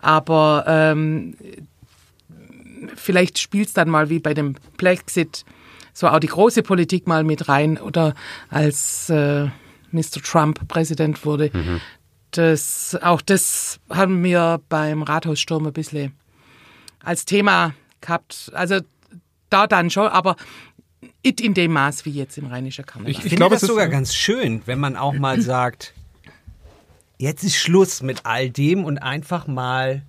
[0.00, 1.34] Aber ähm,
[2.94, 5.44] vielleicht spielt es dann mal wie bei dem Brexit
[5.92, 8.14] so auch die große Politik mal mit rein oder
[8.48, 9.46] als äh,
[9.90, 10.22] Mr.
[10.22, 11.50] Trump Präsident wurde.
[12.30, 16.12] Das, auch das haben wir beim Rathaussturm ein bisschen
[17.02, 18.50] als Thema gehabt.
[18.54, 18.78] Also
[19.50, 20.36] da dann schon, aber
[21.24, 23.10] nicht in dem Maß wie jetzt im Rheinischen Karneval.
[23.10, 25.92] Ich- Ich finde glaube, das es ist- sogar ganz schön, wenn man auch mal sagt,
[27.20, 30.02] jetzt ist Schluss mit all dem und einfach mal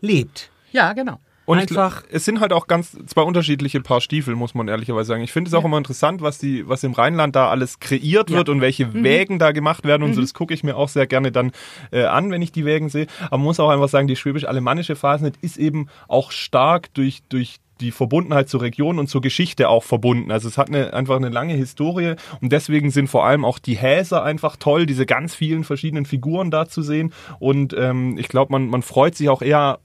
[0.00, 0.50] lebt.
[0.72, 1.18] ja, genau.
[1.44, 5.06] Und ich Einfach- es sind halt auch ganz zwei unterschiedliche Paar Stiefel, muss man ehrlicherweise
[5.06, 5.22] sagen.
[5.22, 8.48] Ich finde es auch immer interessant, was die, was im Rheinland da alles kreiert wird
[8.48, 10.20] und welche Wägen da gemacht werden und so.
[10.22, 11.52] Das gucke ich mir auch sehr gerne dann
[11.92, 13.06] äh, an, wenn ich die Wägen sehe.
[13.26, 17.58] Aber man muss auch einfach sagen, die schwäbisch-alemannische Fasnet ist eben auch stark durch, durch
[17.80, 20.30] die Verbundenheit zur Region und zur Geschichte auch verbunden.
[20.30, 23.76] Also es hat eine, einfach eine lange Historie und deswegen sind vor allem auch die
[23.76, 27.12] Häser einfach toll, diese ganz vielen verschiedenen Figuren da zu sehen.
[27.38, 29.78] Und ähm, ich glaube, man, man freut sich auch eher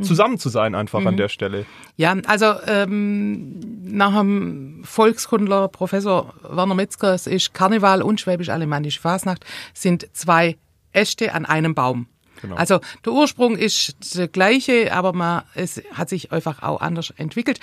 [0.00, 1.66] zusammen zu sein einfach an der Stelle.
[1.96, 9.44] Ja, also ähm, nach dem Volkskundler Professor Werner Metzger, es ist Karneval und Schwäbisch-Alemannische Fasnacht
[9.72, 10.56] sind zwei
[10.92, 12.08] Äste an einem Baum.
[12.44, 12.56] Genau.
[12.56, 17.58] Also der Ursprung ist der gleiche, aber man, es hat sich einfach auch anders entwickelt.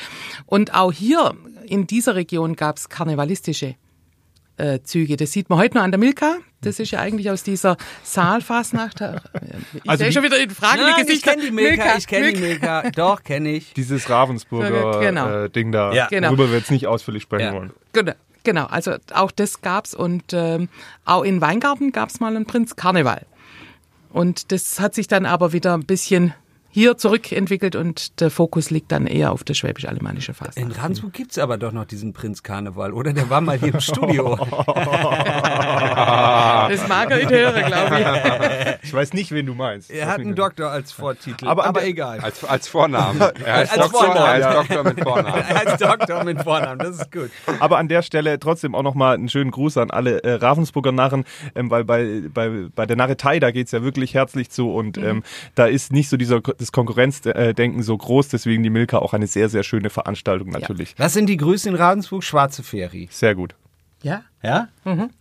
[0.45, 1.34] Und auch hier
[1.65, 3.75] in dieser Region gab es karnevalistische
[4.57, 5.17] äh, Züge.
[5.17, 6.36] Das sieht man heute noch an der Milka.
[6.61, 9.01] Das ist ja eigentlich aus dieser Saalfasnacht.
[9.73, 11.32] Ich Also sehe schon wieder in fragende Nein, ich Gesichter.
[11.32, 12.91] kenne die Milka, ich kenne die Milka.
[12.91, 13.73] Doch, kenne ich.
[13.73, 15.43] Dieses Ravensburger Genau.
[15.45, 16.07] äh, Ding da, Ja.
[16.07, 16.29] Genau.
[16.29, 17.53] worüber wir jetzt nicht ausführlich sprechen Ja.
[17.53, 17.71] wollen.
[17.93, 18.13] Genau,
[18.43, 18.65] genau.
[18.65, 20.69] Also auch das gab's und ähm,
[21.05, 23.25] auch in Weingarten gab's mal einen Prinz Karneval.
[24.14, 26.34] Und das hat sich dann aber wieder ein bisschen
[26.74, 30.57] hier zurückentwickelt und der Fokus liegt dann eher auf der schwäbisch-alemannische Phase.
[30.57, 33.12] In Ravensburg gibt es aber doch noch diesen Prinz Karneval, oder?
[33.12, 34.38] Der war mal hier im Studio.
[36.72, 38.72] Das mag er nicht hören, glaube ich.
[38.84, 39.89] Ich weiß nicht, wen du meinst.
[39.91, 42.20] Er hat einen Doktor als Vortitel, Aber aber, egal.
[42.20, 43.22] Als, als Vornamen.
[43.45, 44.54] Er heißt, Als Doktor, Vornamen, er heißt ja.
[44.54, 45.43] Doktor mit Vornamen.
[45.43, 47.32] Als Doktor mit Vornamen, das ist gut.
[47.60, 51.24] Aber an der Stelle trotzdem auch nochmal einen schönen Gruß an alle äh, Ravensburger Narren,
[51.56, 55.24] ähm, weil bei, bei, bei der Narretei, da geht's ja wirklich herzlich zu und ähm,
[55.56, 59.49] da ist nicht so dieser das Konkurrenzdenken so groß, deswegen die Milka auch eine sehr,
[59.49, 60.95] sehr schöne Veranstaltung natürlich.
[60.97, 62.24] Was sind die Grüße in Ravensburg?
[62.24, 63.08] Schwarze Ferie.
[63.12, 63.56] Sehr gut.
[64.02, 64.24] Ja.
[64.43, 64.68] Ja?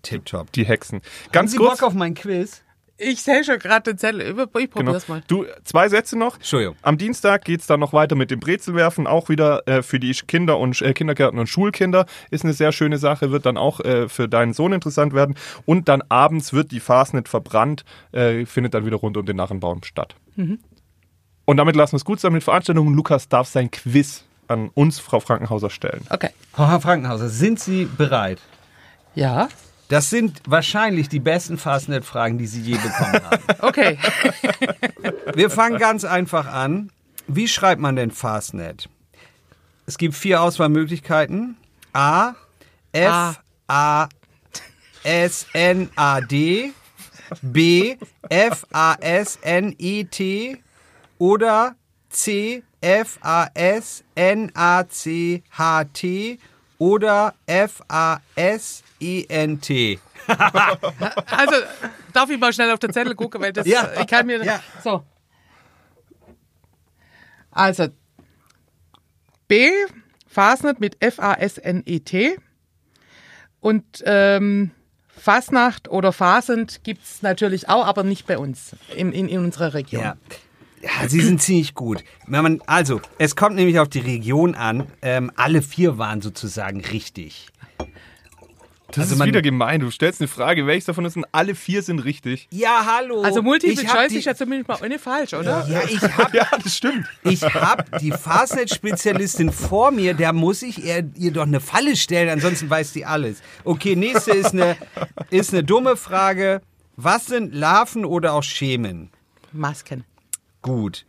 [0.03, 0.53] Tipptopp.
[0.53, 1.01] Die Hexen.
[1.01, 1.79] Haben Ganz Sie kurz.
[1.81, 2.63] Bock auf mein Quiz?
[3.03, 4.21] Ich sehe schon gerade den Zettel.
[4.21, 4.69] Ich Genau.
[4.69, 5.23] probier's mal.
[5.27, 6.37] Du, zwei Sätze noch.
[6.37, 6.77] Entschuldigung.
[6.83, 10.59] Am Dienstag geht's dann noch weiter mit dem Brezelwerfen, auch wieder äh, für die Kinder
[10.59, 12.05] und äh, Kindergärten und Schulkinder.
[12.31, 15.35] Ist eine sehr schöne Sache, wird dann auch äh, für deinen Sohn interessant werden.
[15.65, 19.83] Und dann abends wird die Fasnet verbrannt, äh, findet dann wieder rund um den Narrenbaum
[19.83, 20.15] statt.
[20.37, 22.95] Und damit lassen wir es gut sein mit Veranstaltungen.
[22.95, 26.03] Lukas darf sein Quiz an uns, Frau Frankenhauser, stellen.
[26.11, 26.31] Okay.
[26.53, 28.41] Frau Frankenhauser, sind Sie bereit?
[29.15, 29.49] Ja.
[29.89, 33.43] Das sind wahrscheinlich die besten Fastnet-Fragen, die Sie je bekommen haben.
[33.63, 33.99] Okay.
[35.35, 36.91] Wir fangen ganz einfach an.
[37.27, 38.89] Wie schreibt man denn Fastnet?
[39.87, 41.57] Es gibt vier Auswahlmöglichkeiten.
[41.93, 42.35] A,
[42.93, 44.09] F, A,
[45.03, 46.73] S, N, A, D.
[47.43, 47.97] B,
[48.29, 50.63] F, A, S, N, E, T.
[51.19, 51.75] Oder
[52.09, 56.39] C, F, A, S, N, A, C, H, T.
[56.79, 59.99] Oder F, A, S, E, N, T.
[60.29, 61.55] Also,
[62.13, 63.91] darf ich mal schnell auf den Zettel gucken, weil das, Ja.
[64.01, 64.63] ich kann mir, Ja.
[64.85, 65.03] so.
[67.51, 67.89] Also,
[69.49, 69.71] B,
[70.27, 72.39] Fasnet mit F-A-S-N-E-T.
[73.61, 74.71] Und ähm,
[75.09, 79.75] Fasnacht oder Fasend gibt es natürlich auch, aber nicht bei uns, in, in, in unserer
[79.75, 80.03] Region.
[80.03, 80.17] Ja.
[80.83, 82.03] Ja, sie sind ziemlich gut.
[82.27, 84.87] Man, also, es kommt nämlich auf die Region an.
[85.03, 87.49] Ähm, alle vier waren sozusagen richtig.
[88.93, 89.81] Das Also ist man- wieder gemein.
[89.81, 92.49] Du stellst eine Frage, welches davon ist und alle vier sind richtig.
[92.51, 93.23] Ja, hallo.
[93.23, 95.67] Also Multiple Choice ist ja zumindest mal eine falsch, oder?
[95.69, 97.07] Ja, ich hab, Ja, das stimmt.
[97.23, 102.29] ich hab die Fastnet-Spezialistin vor mir, da muss ich ihr, ihr doch eine Falle stellen,
[102.29, 103.43] ansonsten weiß die alles.
[103.65, 104.77] Okay, nächste ist eine,
[105.31, 106.61] ist eine dumme Frage.
[106.97, 109.11] Was sind Larven oder auch Schemen?
[109.53, 110.05] Masken.
[110.63, 111.07] Gut.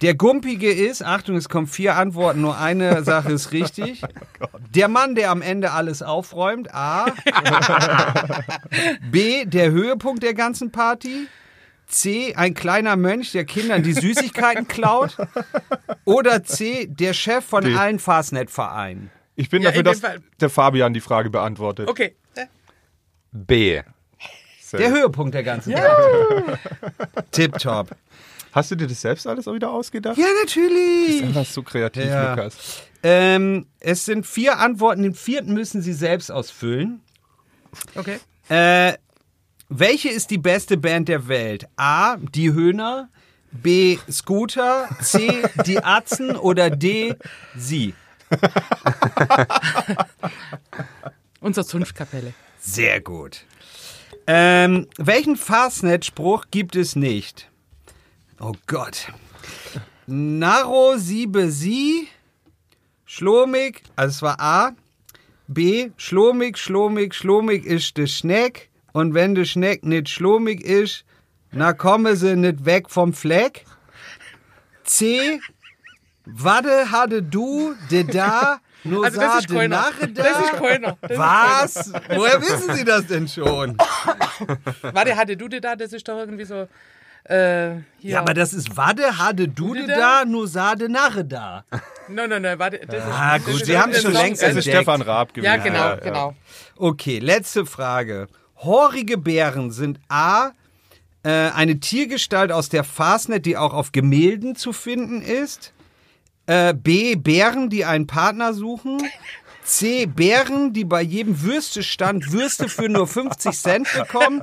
[0.00, 4.02] Der Gumpige ist, Achtung, es kommen vier Antworten, nur eine Sache ist richtig.
[4.74, 7.06] Der Mann, der am Ende alles aufräumt, A.
[9.10, 11.28] B, der Höhepunkt der ganzen Party.
[11.86, 15.18] C, ein kleiner Mönch, der Kindern die Süßigkeiten klaut.
[16.06, 17.74] Oder C, der Chef von D.
[17.74, 19.10] allen Fastnet-Vereinen.
[19.36, 21.88] Ich bin Ja, dafür, dass Fall- der Fabian die Frage beantwortet.
[21.88, 22.16] Okay.
[23.30, 23.82] B.
[24.72, 24.90] Der.
[24.90, 26.58] Höhepunkt der ganzen Party.
[27.30, 27.90] Tipptopp.
[28.52, 30.16] Hast du dir das selbst alles auch wieder ausgedacht?
[30.18, 31.22] Ja, natürlich.
[31.22, 32.30] Du warst so kreativ, Ja.
[32.34, 32.82] Lukas.
[33.02, 37.00] Ähm, es sind vier Antworten, den vierten müssen Sie selbst ausfüllen.
[37.94, 38.18] Okay.
[38.48, 38.94] Äh,
[39.68, 41.66] welche ist die beste Band der Welt?
[41.76, 42.16] A.
[42.18, 43.08] Die Höhner.
[43.50, 43.98] B.
[44.10, 44.88] Scooter.
[45.00, 45.42] C.
[45.66, 46.36] Die Atzen.
[46.36, 47.14] Oder D.
[47.56, 47.94] Sie.
[51.40, 52.34] Unsere Zunftkapelle.
[52.60, 53.44] Sehr gut.
[54.26, 57.50] Ähm, welchen Fastnet-Spruch gibt es nicht?
[58.44, 59.06] Oh Gott.
[60.08, 62.08] Narro siebe sie.
[63.06, 64.72] Schlomig, also es war A.
[65.46, 65.90] B.
[65.96, 68.68] Schlomig, schlomig, schlomig ist de Schneck.
[68.92, 71.04] Und wenn de Schneck nicht schlomig ist,
[71.52, 73.64] na komme sie nicht weg vom Fleck.
[74.82, 75.40] C.
[76.24, 79.68] Wadde hatte du de da, nur Also das ist de.
[79.68, 80.22] Narre da.
[80.22, 80.96] Das ist keiner.
[81.00, 81.92] Das ist Was?
[82.08, 83.76] Woher wissen Sie das denn schon?
[84.80, 85.76] Warte, hatte du dir da?
[85.76, 86.66] Das ist doch irgendwie so.
[87.24, 87.76] Äh.
[88.00, 91.64] Ja, aber das ist Wadde, hatte Dude da, nur sah de Narre da.
[92.08, 92.80] Nein, nein, nein, warte.
[92.86, 94.66] Das Ah, ist, gut, das Sie haben es schon längst entdeckt.
[94.66, 95.44] Stefan Raab gewesen.
[95.46, 96.34] Ja, genau, genau.
[96.76, 98.26] Okay, letzte Frage.
[98.56, 100.50] Horrige Bären sind A.
[101.22, 105.72] Äh, eine Tiergestalt aus der Fastnet, die auch auf Gemälden zu finden ist.
[106.46, 107.14] Äh, B.
[107.14, 109.00] Bären, die einen Partner suchen.
[109.64, 110.06] C.
[110.06, 114.42] Bären, die bei jedem Würstestand Würste für nur 50 Cent bekommen.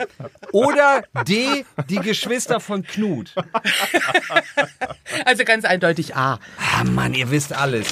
[0.51, 1.65] Oder D.
[1.89, 3.33] Die Geschwister von Knut.
[5.25, 6.39] Also ganz eindeutig A.
[6.57, 7.87] Ah, Mann, ihr wisst alles.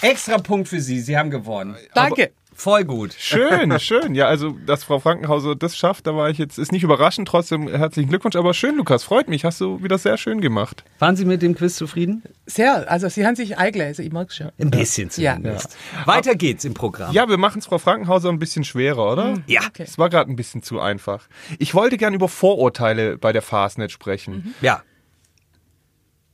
[0.00, 1.00] Extra Punkt für Sie.
[1.00, 1.76] Sie haben gewonnen.
[1.94, 2.32] Danke.
[2.58, 3.14] Voll gut.
[3.18, 4.14] Schön, schön.
[4.14, 7.68] Ja, also, dass Frau Frankenhauser das schafft, da war ich jetzt, ist nicht überraschend, trotzdem
[7.68, 10.82] herzlichen Glückwunsch, aber schön, Lukas, freut mich, hast du wieder sehr schön gemacht.
[10.98, 12.22] Waren Sie mit dem Quiz zufrieden?
[12.46, 14.50] Sehr, also Sie haben sich eingelesen, ich mag's schon.
[14.58, 15.34] Ein bisschen Ja.
[15.34, 15.76] zumindest.
[16.06, 17.12] Weiter geht's im Programm.
[17.12, 19.34] Ja, wir machen es Frau Frankenhauser ein bisschen schwerer, oder?
[19.46, 19.60] Ja.
[19.68, 19.82] Okay.
[19.82, 21.28] Es war gerade ein bisschen zu einfach.
[21.58, 24.54] Ich wollte gern über Vorurteile bei der Fastnet sprechen.
[24.62, 24.76] Ja.
[24.76, 24.80] Mhm.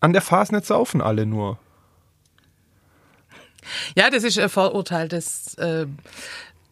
[0.00, 1.58] An der Fastnet saufen alle nur.
[3.96, 5.86] Ja, das ist ein Vorurteil, das äh,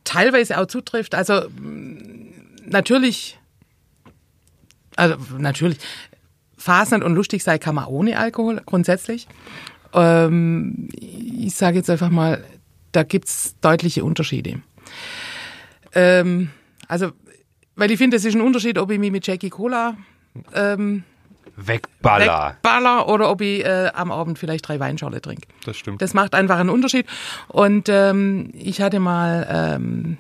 [0.05, 1.15] teilweise auch zutrifft.
[1.15, 1.43] Also
[2.65, 3.39] natürlich,
[4.97, 5.79] also natürlich,
[6.57, 9.27] Fasern und lustig sein kann man ohne Alkohol grundsätzlich.
[9.95, 12.45] Ähm, ich sage jetzt einfach mal,
[12.93, 14.61] da gibt's deutliche Unterschiede.
[15.95, 16.51] Ähm,
[16.87, 17.13] also,
[17.77, 19.97] weil ich finde, es ist ein Unterschied, ob ich mich mit Jackie Cola
[20.55, 21.05] ähm,
[21.57, 22.55] Wegballer.
[22.55, 25.47] wegballer oder ob ich äh, am Abend vielleicht drei Weinschorle trinke.
[25.65, 26.01] Das stimmt.
[26.03, 27.07] Das macht einfach einen Unterschied.
[27.49, 30.19] Und ähm, ich hatte mal ähm,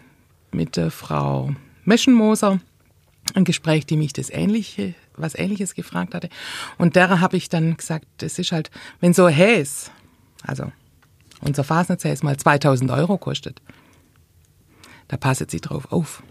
[0.53, 1.55] mit der Frau
[1.85, 2.61] Meschenmoser
[3.35, 6.28] ein Gespräch, die mich das Ähnliche, was Ähnliches gefragt hatte.
[6.78, 8.70] Und der habe ich dann gesagt, das ist halt,
[9.01, 9.91] wenn so Häs,
[10.43, 10.72] also
[11.41, 13.62] unser Fasnetshäs mal 2000 Euro kostet,
[15.09, 16.22] da passet sie drauf auf.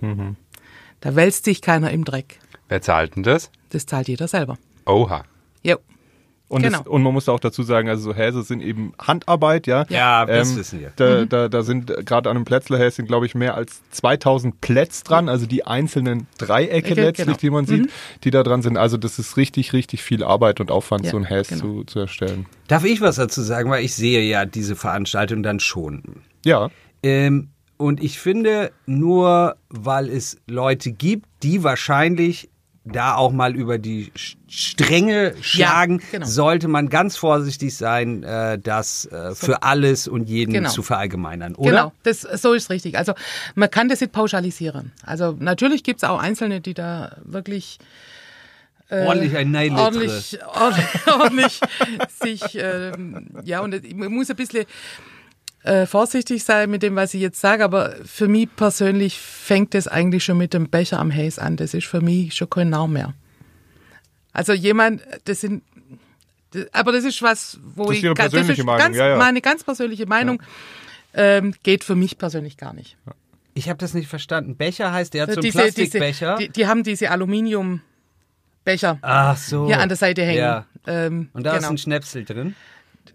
[1.01, 2.39] Da wälzt sich keiner im Dreck.
[2.67, 3.49] Wer zahlt denn das?
[3.69, 4.57] Das zahlt jeder selber.
[4.89, 5.23] Oha.
[5.63, 5.77] Jo.
[6.47, 6.79] Und, Genau.
[6.81, 9.85] es, und man muss auch dazu sagen, also so Häse sind eben Handarbeit, ja.
[9.89, 10.91] Ja, das Ähm, wissen wir.
[10.95, 15.29] Da, da, da sind gerade an einem Plätzlerhäschen, glaube ich, mehr als 2000 Plätz dran,
[15.29, 17.37] also die einzelnen Dreiecke Ecke, letztlich, genau.
[17.37, 17.91] die man sieht,
[18.23, 18.77] die da dran sind.
[18.77, 21.61] Also das ist richtig, richtig viel Arbeit und Aufwand, Ja, so ein Häs genau.
[21.61, 22.47] zu, zu erstellen.
[22.67, 26.01] Darf ich was dazu sagen, weil ich sehe ja diese Veranstaltung dann schon.
[26.43, 26.69] Ja,
[27.03, 32.49] Ähm, und ich finde, nur weil es Leute gibt, die wahrscheinlich
[32.85, 34.11] da auch mal über die
[34.47, 36.25] Stränge schlagen, genau.
[36.25, 40.69] sollte man ganz vorsichtig sein, äh, das äh, für alles und jeden Genau.
[40.69, 41.69] zu verallgemeinern, oder?
[41.69, 42.97] Genau, das, so ist richtig.
[42.97, 43.13] Also
[43.55, 44.91] man kann das nicht pauschalisieren.
[45.03, 47.79] Also natürlich gibt es auch Einzelne, die da wirklich
[48.91, 49.53] Ordentlich ein.
[49.53, 51.59] Äh, ordentlich, ordentlich, ordentlich
[52.09, 54.65] sich, ähm, ja, und ich muss ein bisschen
[55.63, 59.87] äh, vorsichtig sein mit dem, was ich jetzt sage, aber für mich persönlich fängt es
[59.87, 61.57] eigentlich schon mit dem Becher am Häs an.
[61.57, 63.13] Das ist für mich schon kein Name mehr.
[64.31, 65.63] Also jemand, das sind,
[66.51, 68.97] das, aber das ist was, wo Das ist ich, Ihre persönliche das ist Meinung, ganz,
[68.97, 69.17] ja, ja.
[69.17, 70.41] meine ganz persönliche Meinung,
[71.13, 72.97] ähm, geht für mich persönlich gar nicht.
[73.53, 74.55] Ich habe das nicht verstanden.
[74.55, 76.37] Becher heißt, der hat so einen diese, Plastikbecher.
[76.37, 77.81] Diese, die, die haben diese Aluminiumbecher
[79.01, 79.67] Ach so.
[79.67, 80.37] hier an der Seite hängen.
[80.37, 80.65] Ja.
[80.87, 81.71] Ähm, Und da ist genau.
[81.71, 82.55] ein Schnäpsel drin.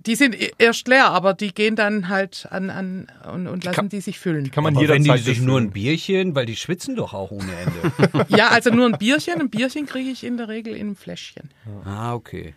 [0.06, 3.74] Die sind e- erst leer, aber die gehen dann halt an, an und, und lassen
[3.76, 4.50] kann- die sich füllen.
[4.50, 5.70] kann man Aber wenn jederzeit die sich nur ein.
[5.70, 8.26] Bierchen, weil die schwitzen doch auch ohne Ende.
[8.36, 9.40] Ja, also nur ein Bierchen.
[9.40, 11.50] Ein Bierchen kriege ich in der Regel in einem Fläschchen.
[11.84, 12.54] ah, okay.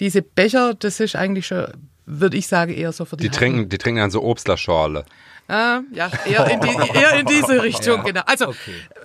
[0.00, 1.66] Diese Becher, das ist eigentlich schon,
[2.06, 5.04] würde ich sagen, eher so für die Die trinken, die trinken dann so Obstlerschorle.
[5.46, 8.22] Ah, ja, eher in, die, eher in diese Richtung, genau.
[8.26, 8.46] Also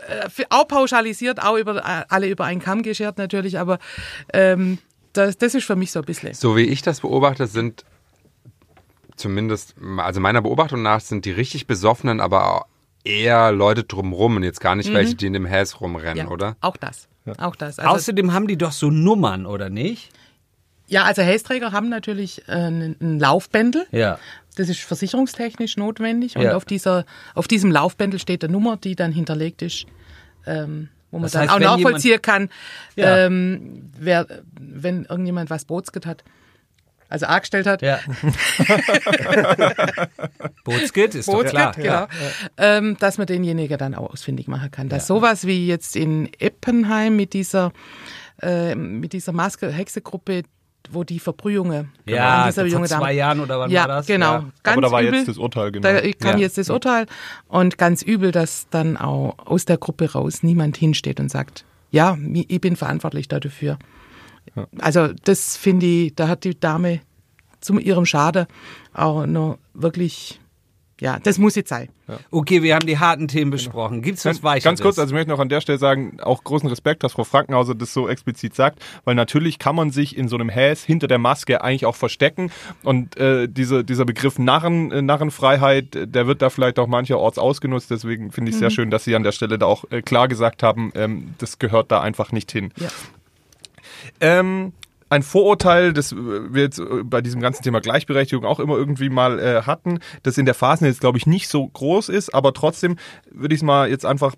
[0.08, 3.78] äh, für, auch pauschalisiert, auch über äh, alle über einen Kamm geschert natürlich, aber
[4.34, 4.80] ähm,
[5.14, 6.34] das, das ist für mich so ein bisschen.
[6.34, 7.86] So wie ich das beobachte, sind
[9.16, 12.66] zumindest, also meiner Beobachtung nach, sind die richtig Besoffenen, aber
[13.04, 16.56] eher Leute drumrum und jetzt gar nicht welche, die in dem Häs rumrennen, Ja, oder?
[16.62, 17.08] Auch das.
[17.38, 17.80] Auch das.
[17.80, 20.10] Also, Außerdem haben die doch so Nummern, oder nicht?
[20.88, 23.86] ja, also Hästräger haben natürlich äh, einen einen Laufbändel.
[23.92, 24.18] Ja.
[24.56, 26.36] Das ist versicherungstechnisch notwendig.
[26.36, 26.56] Und Ja.
[26.56, 27.06] auf, dieser,
[27.36, 29.86] auf diesem Laufbändel steht eine Nummer, die dann hinterlegt ist,
[30.48, 32.50] ähm, wo man Das dann heißt, auch wenn nachvollziehen kann,
[32.96, 33.26] Ja.
[33.26, 34.28] ähm, wer,
[34.60, 36.24] wenn irgendjemand was Botsget hat.
[37.12, 37.82] Also angestellt hat.
[37.82, 38.00] Ja.
[40.64, 41.72] Bootskit ist doch Botsget, klar.
[41.76, 42.08] genau.
[42.58, 44.90] Ähm, dass man denjenigen dann auch ausfindig machen kann.
[44.90, 47.72] Dass sowas wie jetzt in Eppenheim mit dieser,
[48.42, 50.44] äh, mit dieser Maske-Hexegruppe,
[50.92, 53.88] wo die Verbrühungen Ja, an dieser vor junge zwei Dame- Jahren oder wann ja, war
[53.90, 54.08] das?
[54.08, 54.32] Genau.
[54.34, 54.46] Ja.
[54.64, 55.14] Ganz Aber da war übel.
[55.16, 55.88] jetzt das Urteil, genau.
[55.88, 56.38] Da kam Ja.
[56.40, 57.06] jetzt das Urteil
[57.48, 62.18] und ganz übel, dass dann auch aus der Gruppe raus niemand hinsteht und sagt, ja,
[62.34, 63.78] ich bin verantwortlich dafür.
[64.80, 67.02] Also das finde ich, da hat die Dame
[67.62, 68.48] zu ihrem Schade
[68.94, 70.40] auch noch wirklich,
[71.00, 71.90] ja, das muss jetzt sein.
[72.32, 74.02] Okay, wir haben die harten Themen besprochen.
[74.02, 74.64] Gibt's was Ganz, Weicheres?
[74.64, 77.24] ganz kurz, also ich möchte noch an der Stelle sagen, auch großen Respekt, dass Frau
[77.24, 81.08] Frankenhauser das so explizit sagt, weil natürlich kann man sich in so einem Häs hinter
[81.08, 82.52] der Maske eigentlich auch verstecken
[82.84, 87.92] und äh, diese, dieser Begriff Narren, äh, Narrenfreiheit, der wird da vielleicht auch mancherorts ausgenutzt,
[87.92, 88.60] deswegen finde ich Mhm.
[88.60, 91.60] sehr schön, dass Sie an der Stelle da auch äh, klar gesagt haben, ähm, das
[91.60, 92.72] gehört da einfach nicht hin.
[92.78, 92.90] Ja.
[94.20, 94.74] Ähm,
[95.10, 99.40] ein Vorurteil, das wir jetzt äh, bei diesem ganzen Thema Gleichberechtigung auch immer irgendwie mal
[99.40, 102.98] äh, hatten, das in der Phasen jetzt, glaube ich, nicht so groß ist, aber trotzdem
[103.32, 104.36] würde ich es mal jetzt einfach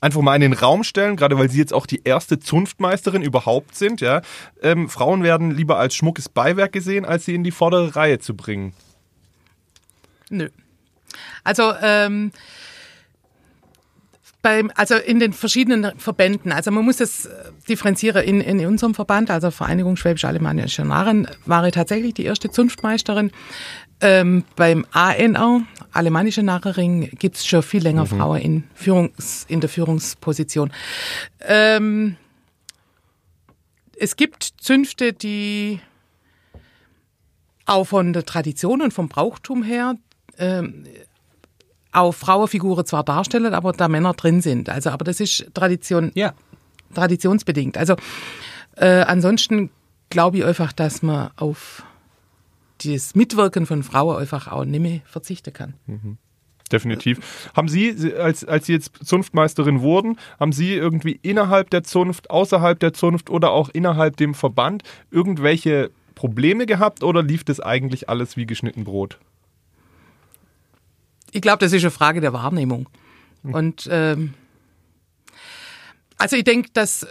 [0.00, 3.76] einfach mal in den Raum stellen, gerade weil Sie jetzt auch die erste Zunftmeisterin überhaupt
[3.76, 4.00] sind.
[4.00, 4.20] Ja,
[4.60, 8.34] ähm, Frauen werden lieber als schmuckes Beiwerk gesehen, als sie in die vordere Reihe zu
[8.34, 8.74] bringen.
[10.28, 10.48] Nö.
[11.44, 12.32] Also, ähm,
[14.42, 17.30] beim, also in den verschiedenen Verbänden, also man muss das äh,
[17.68, 18.24] differenzieren.
[18.24, 23.30] In, in unserem Verband, also Vereinigung Schwäbisch-Alemannischer Narren, war ich tatsächlich die erste Zunftmeisterin.
[24.00, 25.62] Ähm, beim ANR,
[25.92, 30.72] Alemannische Narrering, gibt's schon viel länger Frauen in, Führungs-, in der Führungsposition.
[31.40, 32.16] Ähm,
[33.96, 35.78] es gibt Zünfte, die
[37.64, 39.94] auch von der Tradition und vom Brauchtum her
[40.38, 40.84] ähm,
[41.92, 44.68] auch Frauenfiguren zwar darstellen, aber da Männer drin sind.
[44.68, 46.32] Also, aber das ist Tradition, Ja.
[46.94, 47.76] traditionsbedingt.
[47.78, 47.96] Also
[48.76, 49.70] äh, ansonsten
[50.10, 51.82] glaube ich einfach, dass man auf
[52.84, 55.74] das Mitwirken von Frauen einfach auch nicht mehr verzichten kann.
[56.70, 57.50] Definitiv.
[57.54, 62.30] Haben Sie, Sie- als, als Sie jetzt Zunftmeisterin wurden, haben Sie irgendwie innerhalb der Zunft,
[62.30, 68.08] außerhalb der Zunft oder auch innerhalb dem Verband irgendwelche Probleme gehabt oder lief das eigentlich
[68.08, 69.18] alles wie geschnitten Brot?
[71.32, 72.88] Ich glaube, das ist eine Frage der Wahrnehmung.
[73.42, 74.34] Und ähm,
[76.18, 77.08] Also ich denke, dass, äh,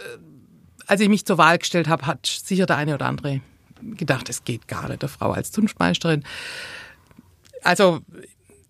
[0.86, 3.42] als ich mich zur Wahl gestellt habe, hat sicher der eine oder andere
[3.82, 6.24] gedacht, es geht gar nicht, der Frau als Zunftmeisterin.
[7.62, 8.00] Also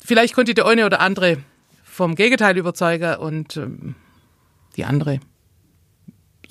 [0.04, 1.38] vielleicht konnte der eine oder andere
[1.84, 3.94] vom Gegenteil überzeugen und ähm,
[4.76, 5.20] die andere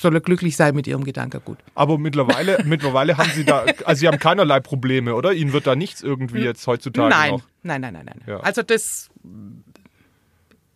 [0.02, 1.58] soll glücklich sein mit ihrem Gedankengut.
[1.76, 5.34] Aber mittlerweile, mittlerweile haben Sie da, also Sie haben keinerlei Probleme, oder?
[5.34, 7.41] Ihnen wird da nichts irgendwie jetzt heutzutage Nein, noch.
[7.64, 8.22] nein, nein, nein, nein.
[8.28, 8.39] Ja.
[8.41, 9.10] Also das,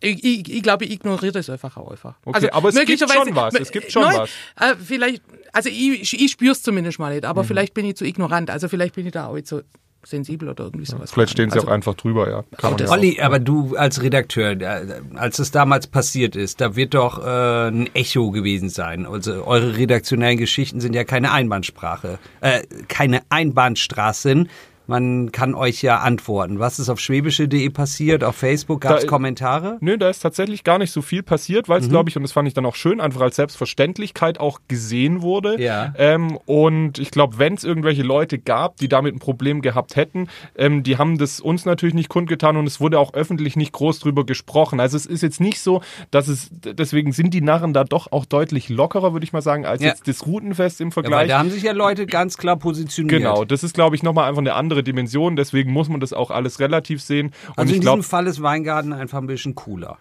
[0.00, 2.16] ich, ich, ich glaube, ich ignoriere das einfach auch einfach.
[2.24, 4.30] Okay, also aber es gibt schon was, es gibt schon Nein, was.
[4.60, 5.22] Äh, vielleicht,
[5.52, 7.28] also ich, ich spüre es zumindest mal nicht, Mhm.
[7.30, 9.62] aber vielleicht bin ich zu ignorant, also vielleicht bin ich da auch nicht so
[10.06, 11.12] sensibel oder irgendwie sowas.
[11.12, 12.44] Vielleicht stehen Sie also, auch einfach drüber, ja.
[12.56, 12.92] Kann man ja auch.
[12.92, 17.68] Olli, aber du als Redakteur, äh, als es damals passiert ist, da wird doch äh,
[17.68, 19.06] ein Echo gewesen sein.
[19.06, 24.48] Also eure redaktionellen Geschichten sind ja keine Einbahnsprache, äh, keine Einbahnstraßen.
[24.86, 26.58] Man kann euch ja antworten.
[26.58, 28.22] Was ist auf schwäbische.de passiert?
[28.24, 29.78] Auf Facebook gab es Kommentare?
[29.80, 31.72] Nö, da ist tatsächlich gar nicht so viel passiert, Mhm.
[31.72, 34.60] weil es, glaube ich, und das fand ich dann auch schön, einfach als Selbstverständlichkeit auch
[34.68, 35.60] gesehen wurde.
[35.60, 35.92] Ja.
[35.98, 40.28] Ähm, und ich glaube, wenn es irgendwelche Leute gab, die damit ein Problem gehabt hätten,
[40.56, 43.98] ähm, die haben das uns natürlich nicht kundgetan und es wurde auch öffentlich nicht groß
[44.00, 44.80] drüber gesprochen.
[44.80, 48.24] Also es ist jetzt nicht so, dass es, deswegen sind die Narren da doch auch
[48.24, 49.88] deutlich lockerer, würde ich mal sagen, als Ja.
[49.88, 51.28] jetzt das Routenfest im Ja, Vergleich.
[51.28, 53.18] da haben sich ja Leute ganz klar positioniert.
[53.18, 55.36] Genau, das ist, glaube ich, nochmal einfach eine andere Dimension.
[55.36, 57.32] Deswegen muss man das auch alles relativ sehen.
[57.48, 59.98] Und Also ich in glaube, diesem Fall ist Weingarten einfach ein bisschen cooler.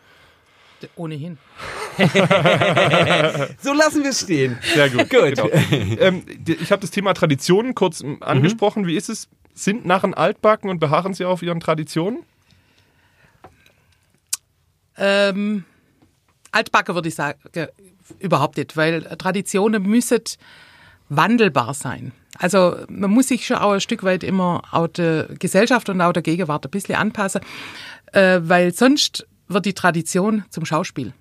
[0.95, 1.38] Ohnehin.
[3.59, 4.57] So lassen wir es stehen.
[4.73, 5.09] Sehr gut.
[5.09, 5.36] Gut.
[5.36, 5.49] Genau.
[5.99, 8.86] ähm, ich habe das Thema Traditionen kurz m, angesprochen.
[8.86, 9.28] Wie ist es?
[9.53, 12.23] Sind Narren altbacken und beharren sie auf ihren Traditionen?
[14.97, 15.63] Ähm,
[16.51, 17.39] altbacken würde ich sagen,
[18.19, 20.21] überhaupt nicht, weil Traditionen müssen
[21.09, 22.11] wandelbar sein.
[22.38, 26.13] Also man muss sich schon auch ein Stück weit immer auch der Gesellschaft und auch
[26.13, 27.41] der Gegenwart ein bisschen anpassen,
[28.11, 31.13] äh, weil sonst wird die Tradition zum Schauspiel.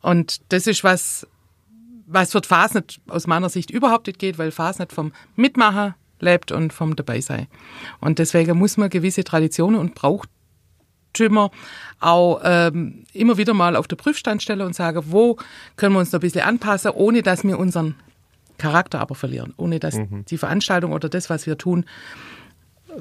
[0.00, 1.26] Und das ist was,
[2.06, 6.72] was für Fasnet aus meiner Sicht überhaupt nicht geht, weil Fasnet vom Mitmachen lebt und
[6.72, 7.46] vom Dabeisein.
[8.00, 11.50] Und deswegen muss man gewisse Traditionen und Brauchtümer
[12.00, 15.36] auch ähm, immer wieder mal auf den Prüfstand stellen und sagen, wo
[15.76, 17.94] können wir uns da ein bisschen anpassen, ohne dass wir unseren
[18.58, 19.98] Charakter aber verlieren, ohne dass
[20.30, 21.84] die Veranstaltung oder das, was wir tun,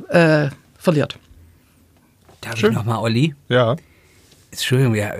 [0.10, 1.20] äh, verliert.
[2.42, 3.36] Darf ich nochmal, Olli?
[3.50, 3.76] Ja.
[4.52, 5.14] Entschuldigung, ja,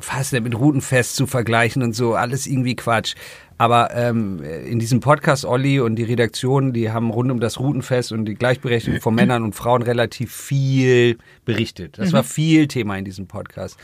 [0.00, 3.14] fast mit Routenfest zu vergleichen und so, alles irgendwie Quatsch.
[3.58, 8.10] Aber ähm, in diesem Podcast, Olli und die Redaktion, die haben rund um das Routenfest
[8.10, 11.98] und die Gleichberechtigung von Männern und Frauen relativ viel berichtet.
[11.98, 13.78] Das war viel Thema in diesem Podcast.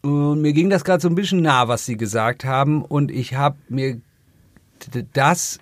[0.00, 2.82] Und mir ging das gerade so ein bisschen nah, was sie gesagt haben.
[2.82, 4.00] Und ich habe mir
[5.12, 5.58] das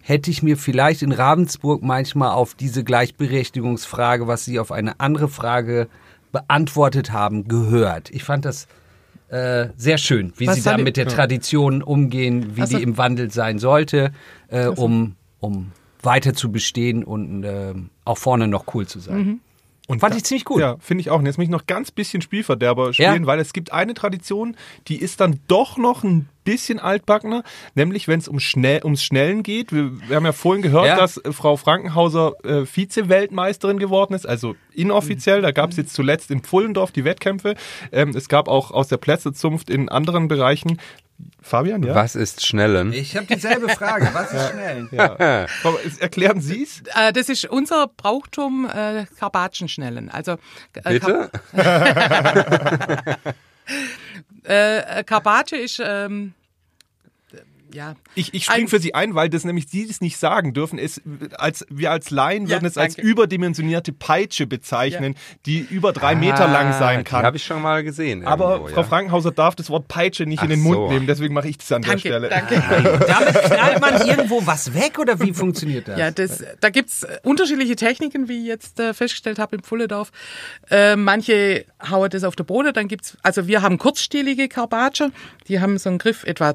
[0.00, 5.28] hätte ich mir vielleicht in Ravensburg manchmal auf diese Gleichberechtigungsfrage, was sie auf eine andere
[5.28, 5.88] Frage
[6.32, 8.10] beantwortet haben, gehört.
[8.10, 8.66] Ich fand das
[9.28, 12.98] äh, sehr schön, wie Was sie da mit der Tradition umgehen, wie Also- die im
[12.98, 14.12] Wandel sein sollte,
[14.48, 15.72] äh, um, um
[16.02, 19.40] weiter zu bestehen und ähm, auch vorne noch cool zu sein.
[19.88, 20.60] Und Fand da- ich ziemlich gut.
[20.60, 21.18] Ja, finde ich auch.
[21.18, 23.26] Und jetzt muss ich noch ganz bisschen Spielverderber spielen, Ja.
[23.26, 24.56] weil es gibt eine Tradition,
[24.88, 27.42] die ist dann doch noch ein bisschen altbackener,
[27.74, 29.72] nämlich wenn es um schnell, ums Schnellen geht.
[29.72, 30.96] Wir, wir haben ja vorhin gehört, Ja.
[30.96, 35.42] dass äh, Frau Frankenhauser äh, Vize-Weltmeisterin geworden ist, also inoffiziell.
[35.42, 37.54] Da gab es jetzt zuletzt in Pfullendorf die Wettkämpfe.
[37.90, 40.78] Ähm, es gab auch aus der Plätzezunft in anderen Bereichen.
[41.42, 41.94] Fabian, ja?
[41.94, 42.92] Was ist Schnellen?
[42.92, 44.08] Ich habe dieselbe Frage.
[44.12, 44.88] Was ist schnell?
[44.92, 45.46] ja.
[45.60, 46.82] Frau- Erklären Sie es?
[46.94, 50.08] Äh, das ist unser Brauchtum äh, Karpatschenschnellen.
[50.10, 50.38] Also
[50.84, 51.30] äh, Bitte?
[54.44, 56.34] Äh, Karpaccio ist ähm,
[57.74, 60.78] ja Ich, ich springe für Sie ein, weil das nämlich Sie das nicht sagen dürfen.
[60.78, 61.00] Es,
[61.38, 65.14] als, wir als Laien Ja, würden es als überdimensionierte Peitsche bezeichnen,
[65.46, 67.24] die über drei Meter lang sein Ah, Die kann.
[67.24, 68.24] habe ich schon mal gesehen.
[68.26, 68.86] Aber irgendwo, Frau ja.
[68.86, 70.90] Frankenhauser darf das Wort Peitsche nicht in Ach den Mund so.
[70.92, 72.28] nehmen, deswegen mache ich das an der danke, Stelle.
[72.28, 72.54] danke.
[73.08, 75.98] Damit knallt man irgendwo was weg oder wie funktioniert das?
[75.98, 80.10] Ja, das, da gibt's äh, unterschiedliche Techniken, wie ich jetzt äh, festgestellt habe im Pfulledorf.
[80.70, 85.08] Äh, manche hauen das auf der Boden, dann gibt's, also wir haben kurzstielige Karpaccio,
[85.48, 86.54] die haben so einen Griff etwa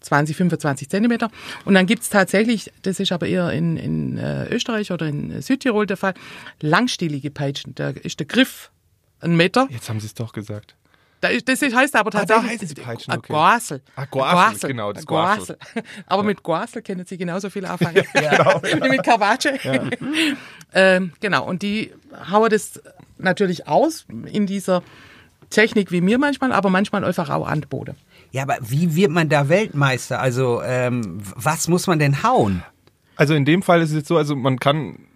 [0.00, 1.30] 20, 25 Zentimeter.
[1.64, 5.86] Und dann gibt's tatsächlich, das ist aber eher in, in äh, Österreich oder in Südtirol
[5.86, 6.14] der Fall,
[6.60, 7.74] langstielige Peitschen.
[7.74, 8.70] Da ist der Griff
[9.20, 9.66] ein Meter.
[9.70, 10.74] Jetzt haben Sie es doch gesagt.
[11.22, 12.60] Da ist, das heißt aber Ah, da tatsächlich.
[12.60, 13.32] heißt es Peitschen, okay.
[13.32, 13.80] Goasel.
[13.96, 15.56] Ah, Ein Goasel, genau, das Goasel.
[16.06, 17.96] Aber mit Goasel können Sie genauso viel anfangen.
[18.14, 19.52] Wie mit Carpaccio.
[20.74, 21.90] ähm, genau, und die
[22.30, 22.80] hauen das
[23.18, 24.82] natürlich aus in dieser
[25.48, 27.96] Technik wie mir manchmal, aber manchmal einfach auch an den Boden.
[28.36, 30.20] Ja, aber wie wird man da Weltmeister?
[30.20, 32.62] Also, ähm, was muss man denn hauen?
[33.16, 35.06] Also in dem Fall ist es jetzt so, also man kann,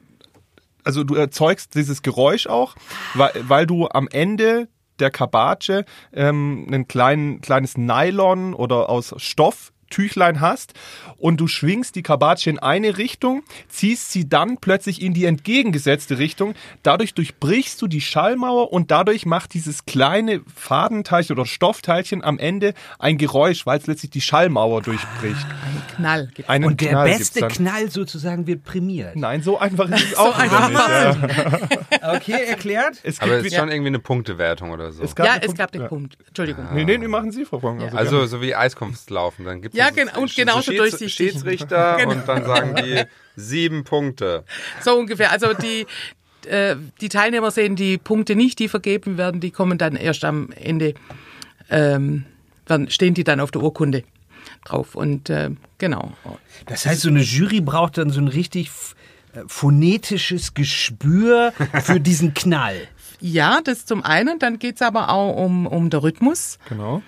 [0.85, 2.77] also du erzeugst dieses Geräusch auch,
[3.13, 4.69] weil, weil du am Ende
[5.01, 10.73] der Kabatsche ähm, ein klein, kleines Nylon oder aus Stoff Tüchlein hast
[11.19, 16.19] und du schwingst die Kabatsche in eine Richtung, ziehst sie dann plötzlich in die entgegengesetzte
[16.19, 16.55] Richtung.
[16.83, 22.75] Dadurch durchbrichst du die Schallmauer und dadurch macht dieses kleine Fadenteilchen oder Stoffteilchen am Ende
[22.99, 25.47] ein Geräusch, weil es letztlich die Schallmauer durchbricht.
[25.97, 26.29] Knall.
[26.35, 26.49] gibt's.
[26.49, 27.49] Einen Und der Knall beste.
[27.49, 29.17] Knall sozusagen wird prämiert.
[29.17, 31.61] Nein, so einfach ist es auch wieder einfach nicht.
[32.01, 32.15] Ja.
[32.17, 32.95] Okay, erklärt?
[33.03, 35.03] Es gibt Aber es ist schon irgendwie eine Punktewertung oder so.
[35.03, 35.89] es Ja, es Punkt- gab den ja.
[35.89, 36.17] Punkt.
[36.27, 36.67] Entschuldigung.
[36.73, 37.83] Nee, nee, nee, machen Sie, Frau Bronk.
[37.83, 41.15] Also, Also so wie Eiskunstlaufen, dann gibt es Ja, genau, und so genauso Schieds- durchsichtig.
[41.33, 42.11] Schiedsrichter Genau.
[42.15, 43.03] und dann sagen die
[43.37, 44.45] sieben Punkte.
[44.83, 45.31] So ungefähr.
[45.33, 45.87] Also die,
[46.49, 50.51] äh, die Teilnehmer sehen die Punkte nicht, die vergeben werden, die kommen dann erst am
[50.53, 50.95] Ende,
[51.71, 52.25] ähm,
[52.67, 54.05] dann stehen die dann auf der Urkunde
[54.65, 54.95] drauf.
[54.95, 56.13] Und äh, genau.
[56.67, 58.71] Das heißt, so eine Jury braucht dann so ein richtig
[59.35, 61.53] äh, phonetisches Gespür
[61.83, 62.77] für diesen Knall.
[63.23, 64.39] Ja, das zum einen.
[64.39, 66.59] Dann geht's aber auch um, um den Rhythmus.
[66.71, 67.03] genau.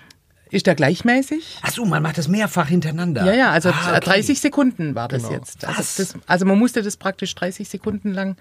[0.53, 1.59] Ist der gleichmäßig?
[1.61, 3.25] Ach so, man macht das mehrfach hintereinander.
[3.25, 3.99] Ja, ja, also Ah, okay.
[4.01, 5.65] 30 Sekunden war das jetzt.
[5.65, 8.35] Also, das, also man musste das praktisch 30 Sekunden lang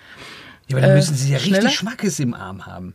[0.69, 1.73] Ja, aber dann Äh, müssen Sie ja richtig?
[1.75, 2.95] Schmackes im Arm haben.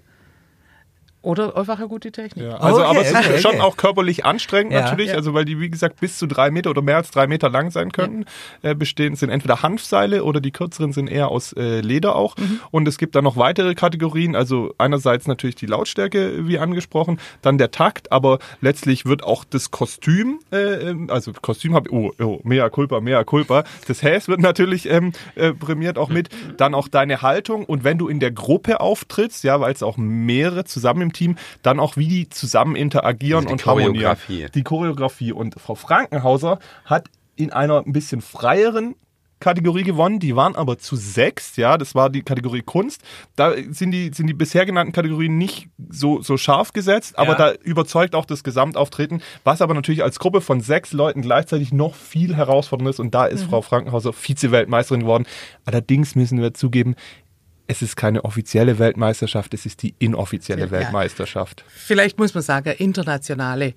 [1.28, 2.46] Oder einfach eine gute Technik.
[2.46, 3.62] Ja, also, Okay, aber es ist okay, schon okay.
[3.62, 4.82] auch körperlich anstrengend Ja.
[4.82, 5.16] natürlich, Ja.
[5.16, 7.70] also weil die, wie gesagt, bis zu drei Meter oder mehr als drei Meter lang
[7.72, 8.26] sein können.
[8.62, 12.38] Äh, bestehen sind entweder Hanfseile oder die kürzeren sind eher aus äh, Leder auch.
[12.38, 12.62] Mhm.
[12.72, 17.58] Und es gibt dann noch weitere Kategorien, also einerseits natürlich die Lautstärke, wie angesprochen, dann
[17.58, 22.40] der Takt, aber letztlich wird auch das Kostüm, äh, ähm, also Kostüm habe oh, oh,
[22.44, 26.88] mea culpa, mea culpa, das Häs wird natürlich ähm, äh, prämiert auch mit, dann auch
[26.88, 31.02] deine Haltung und wenn du in der Gruppe auftrittst, ja, weil es auch mehrere zusammen
[31.02, 33.94] im Team, dann auch wie die zusammen interagieren Also die und harmonieren.
[33.94, 34.48] Choreografie.
[34.54, 38.96] Die Choreografie und Frau Frankenhauser hat in einer ein bisschen freieren
[39.40, 43.04] Kategorie gewonnen, die waren aber zu sechs, ja, das war die Kategorie Kunst.
[43.36, 47.54] Da sind die, sind die bisher genannten Kategorien nicht so, so scharf gesetzt, aber da
[47.64, 52.36] überzeugt auch das Gesamtauftreten, was aber natürlich als Gruppe von sechs Leuten gleichzeitig noch viel
[52.36, 55.28] herausfordernd ist und da ist Frau Frankenhauser Vize-Weltmeisterin geworden.
[55.66, 56.96] Allerdings müssen wir zugeben,
[57.68, 60.72] es ist keine offizielle Weltmeisterschaft, es ist die inoffizielle Ja.
[60.72, 61.64] Weltmeisterschaft.
[61.68, 63.74] Vielleicht muss man sagen, internationale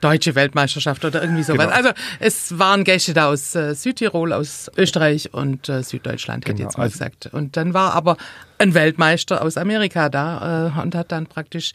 [0.00, 1.64] deutsche Weltmeisterschaft oder irgendwie sowas.
[1.66, 1.76] Genau.
[1.76, 1.90] Also
[2.20, 6.68] es waren Gäste da aus äh, Südtirol, aus Österreich und äh, Süddeutschland, hätte ich Genau,
[6.68, 7.26] jetzt mal also- gesagt.
[7.32, 8.18] Und dann war aber
[8.58, 11.72] ein Weltmeister aus Amerika da äh, und hat dann praktisch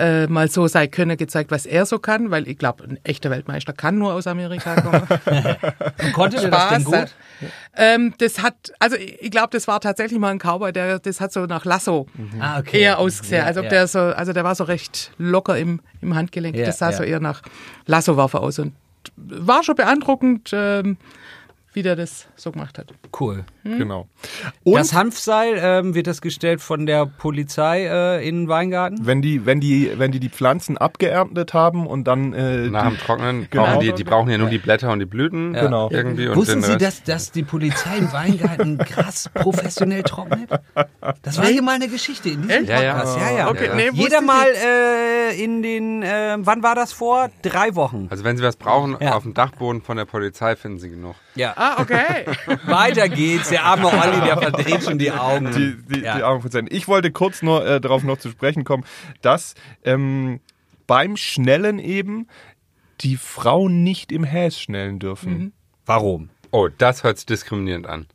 [0.00, 3.30] äh, mal so sein Können gezeigt, was er so kann, weil ich glaube, ein echter
[3.30, 5.02] Weltmeister kann nur aus Amerika kommen.
[6.02, 7.14] Und konnte der das denn gut?
[7.76, 11.32] Ähm, das hat, also ich glaube, das war tatsächlich mal ein Cowboy, der, das hat
[11.32, 12.06] so nach Lasso
[12.40, 12.80] Ah, okay.
[12.80, 13.42] eher ausgesehen.
[13.42, 13.68] Ja, also, ja.
[13.68, 16.56] der so, also der war so recht locker im, im Handgelenk.
[16.56, 17.42] Ja, das sah so eher nach
[17.86, 18.74] Lassowerfer aus und
[19.16, 20.96] war schon beeindruckend, ähm,
[21.72, 22.92] wie der das so gemacht hat.
[23.18, 23.44] Cool.
[23.64, 24.08] Genau.
[24.64, 29.06] Und das Hanfseil, ähm, wird das gestellt von der Polizei äh, in Weingarten?
[29.06, 32.98] wenn die, wenn die, wenn die die Pflanzen abgeerntet haben und dann äh, Nach dem
[32.98, 33.64] Trocknen Genau.
[33.64, 35.88] brauchen die, die brauchen ja nur die Blätter und die Blüten Genau.
[35.90, 40.48] irgendwie und Wussten Sie, dass, dass die Polizei im Weingarten krass professionell trocknet?
[41.22, 42.92] Das war hier mal eine Geschichte in diesem Ja, ja.
[42.94, 43.18] Podcast.
[43.18, 43.48] Ja, ja.
[43.50, 47.30] Okay, nee, Jeder mal äh, in den, äh, wann war das vor?
[47.42, 48.06] Drei Wochen.
[48.10, 49.14] Also wenn Sie was brauchen, Ja.
[49.14, 51.14] auf dem Dachboden von der Polizei finden Sie genug.
[51.34, 51.52] Ja.
[51.56, 52.24] Ah, okay.
[52.66, 53.49] Weiter geht's.
[53.50, 55.50] Der arme Olli, der verdreht schon die Augen.
[55.52, 56.16] die, die, Ja.
[56.16, 58.84] die Armen von Ich wollte kurz nur äh, darauf noch zu sprechen kommen,
[59.22, 60.40] dass ähm,
[60.86, 62.26] beim Schnellen eben
[63.00, 65.52] die Frauen nicht im Häs schnellen dürfen.
[65.86, 66.30] Warum?
[66.52, 68.06] Oh, das hört sich diskriminierend an.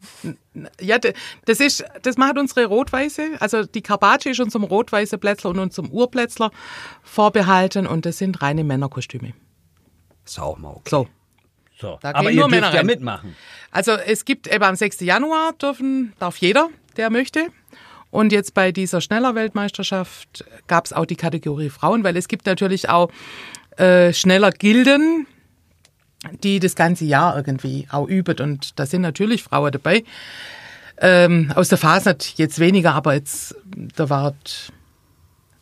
[0.82, 0.98] Ja,
[1.46, 3.38] das ist, das macht unsere Rotweiße.
[3.40, 6.52] Also die Karbatsche ist unserem Rotweiße Plätzler und unserem Urplätzler
[7.04, 9.34] vorbehalten und das sind reine Männerkostüme.
[10.26, 10.90] Ist auch mal okay.
[10.90, 11.08] So.
[11.80, 12.00] So.
[12.02, 13.36] Da Aber ihr nur dürft Männer ja mitmachen.
[13.72, 15.02] Also es gibt eben am 6.
[15.02, 17.48] Januar dürfen, darf jeder, der möchte.
[18.12, 22.88] Und jetzt bei dieser Schneller-Weltmeisterschaft gab es auch die Kategorie Frauen, weil es gibt natürlich
[22.88, 23.12] auch
[23.76, 25.28] äh, schneller Gilden,
[26.44, 28.40] die das ganze Jahr irgendwie auch üben.
[28.40, 30.06] Und da sind natürlich Frauen dabei.
[30.98, 34.34] Ähm, aus der Fasnet jetzt weniger, aber jetzt, da war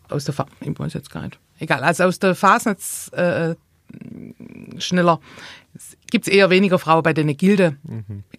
[0.09, 1.39] aus der Fa ich weiß jetzt gar nicht.
[1.57, 2.80] Egal, also aus der Fasnet
[3.14, 3.55] äh,
[4.78, 5.20] schneller
[6.11, 7.78] gibt es eher weniger Frauen bei den Gilde.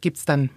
[0.00, 0.50] Gibt es dann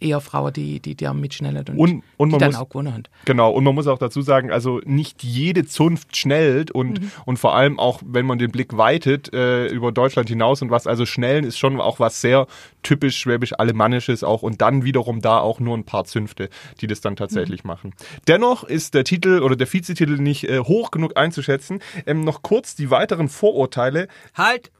[0.00, 2.92] eher Frauen, die, die, die mitschnellen und, Und- und die man dann muss- auch gewonnen
[2.92, 3.02] haben.
[3.24, 7.54] Genau, und man muss auch dazu sagen, also nicht jede Zunft schnellt und, und vor
[7.54, 11.44] allem auch, wenn man den Blick weitet äh, über Deutschland hinaus und was, also schnellen
[11.44, 12.46] ist schon auch was sehr
[12.82, 17.16] typisch schwäbisch-alemannisches auch und dann wiederum da auch nur ein paar Zünfte, die das dann
[17.16, 17.94] tatsächlich machen.
[18.28, 21.78] Dennoch ist der Titel oder der Vizetitel nicht äh, hoch genug einzuschätzen.
[22.04, 24.08] Ähm, noch kurz die weiteren Vorurteile.
[24.34, 24.70] Halt.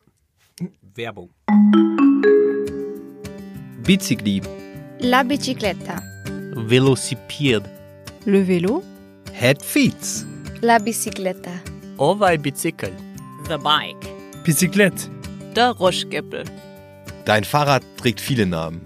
[0.97, 1.31] Werbung.
[3.87, 4.41] Bicicli,
[5.01, 6.01] La bicicletta.
[6.69, 7.69] velocipede,
[8.27, 8.83] Le vélo.
[9.33, 10.25] head feet,
[10.63, 11.51] La bicicleta.
[11.99, 12.91] Ovaj bicykl.
[13.49, 14.09] The bike.
[14.45, 15.11] Bicyklett.
[15.55, 16.45] Der Roschgeppel.
[17.27, 18.81] Dein Fahrrad trägt viele Namen.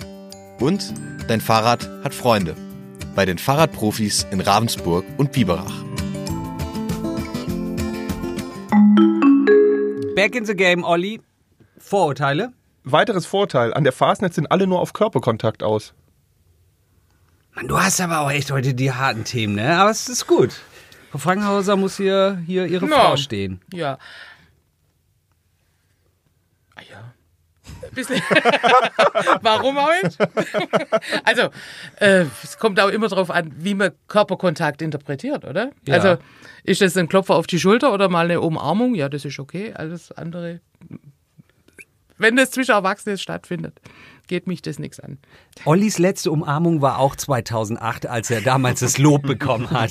[0.60, 0.92] Und
[1.28, 2.54] dein Fahrrad hat Freunde.
[3.14, 5.84] Bei den Fahrradprofis in Ravensburg und Biberach.
[10.16, 11.20] Back in the game, Olli.
[11.88, 12.52] Vorurteile?
[12.84, 15.94] Weiteres Vorteil, an der Fastnet sind alle nur auf Körperkontakt aus.
[17.54, 19.78] Mann, du hast aber auch echt heute die harten Themen, ne?
[19.78, 20.54] Aber es ist gut.
[21.10, 23.00] Frau Frankenhauser muss hier, hier ihre Ja.
[23.00, 23.60] Frau stehen.
[23.72, 23.98] Ja.
[26.74, 27.14] Ah ja.
[29.42, 30.18] Warum auch nicht?
[31.24, 31.48] also,
[32.00, 35.70] äh, es kommt auch immer darauf an, wie man Körperkontakt interpretiert, oder?
[35.86, 35.94] Ja.
[35.94, 36.18] Also,
[36.64, 38.94] ist das ein Klopfer auf die Schulter oder mal eine Umarmung?
[38.94, 39.72] Ja, das ist okay.
[39.74, 40.60] Alles andere.
[42.18, 43.80] Wenn das zwischen Erwachsenen stattfindet,
[44.26, 45.18] geht mich das nichts an.
[45.64, 49.90] Ollis letzte Umarmung war auch 2008, als er damals das Lob bekommen hat.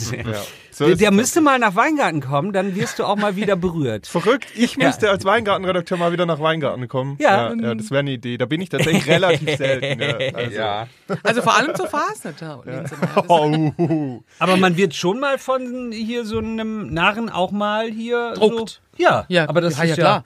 [0.71, 4.05] So der der müsste mal nach Weingarten kommen, dann wirst du auch mal wieder berührt.
[4.07, 4.87] Verrückt, ich Ja.
[4.87, 7.17] müsste als Weingartenredakteur mal wieder nach Weingarten kommen.
[7.19, 7.49] Ja.
[7.51, 8.37] ja, ja das wäre eine Idee.
[8.37, 9.99] Da bin ich tatsächlich relativ selten.
[9.99, 10.55] Ja, also.
[10.55, 10.87] Ja.
[11.23, 11.87] Also vor allem zur.
[11.87, 12.91] Das-
[13.27, 18.81] Oh, Aber man wird schon mal von hier so einem Narren auch mal hier Druckt.
[18.95, 20.23] So, ja, Ja, aber das ja, ist ja, ja, klar.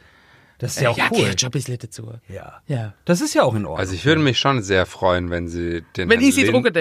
[0.62, 1.34] Das ist ja auch ja, cool.
[1.52, 2.14] bisschen dazu.
[2.30, 2.62] Ja.
[2.68, 2.94] Ja.
[3.06, 3.80] Das ist ja auch in Ordnung.
[3.80, 6.72] Also ich würde mich schon sehr freuen, wenn sie den Wenn Herrn ich sie drucke,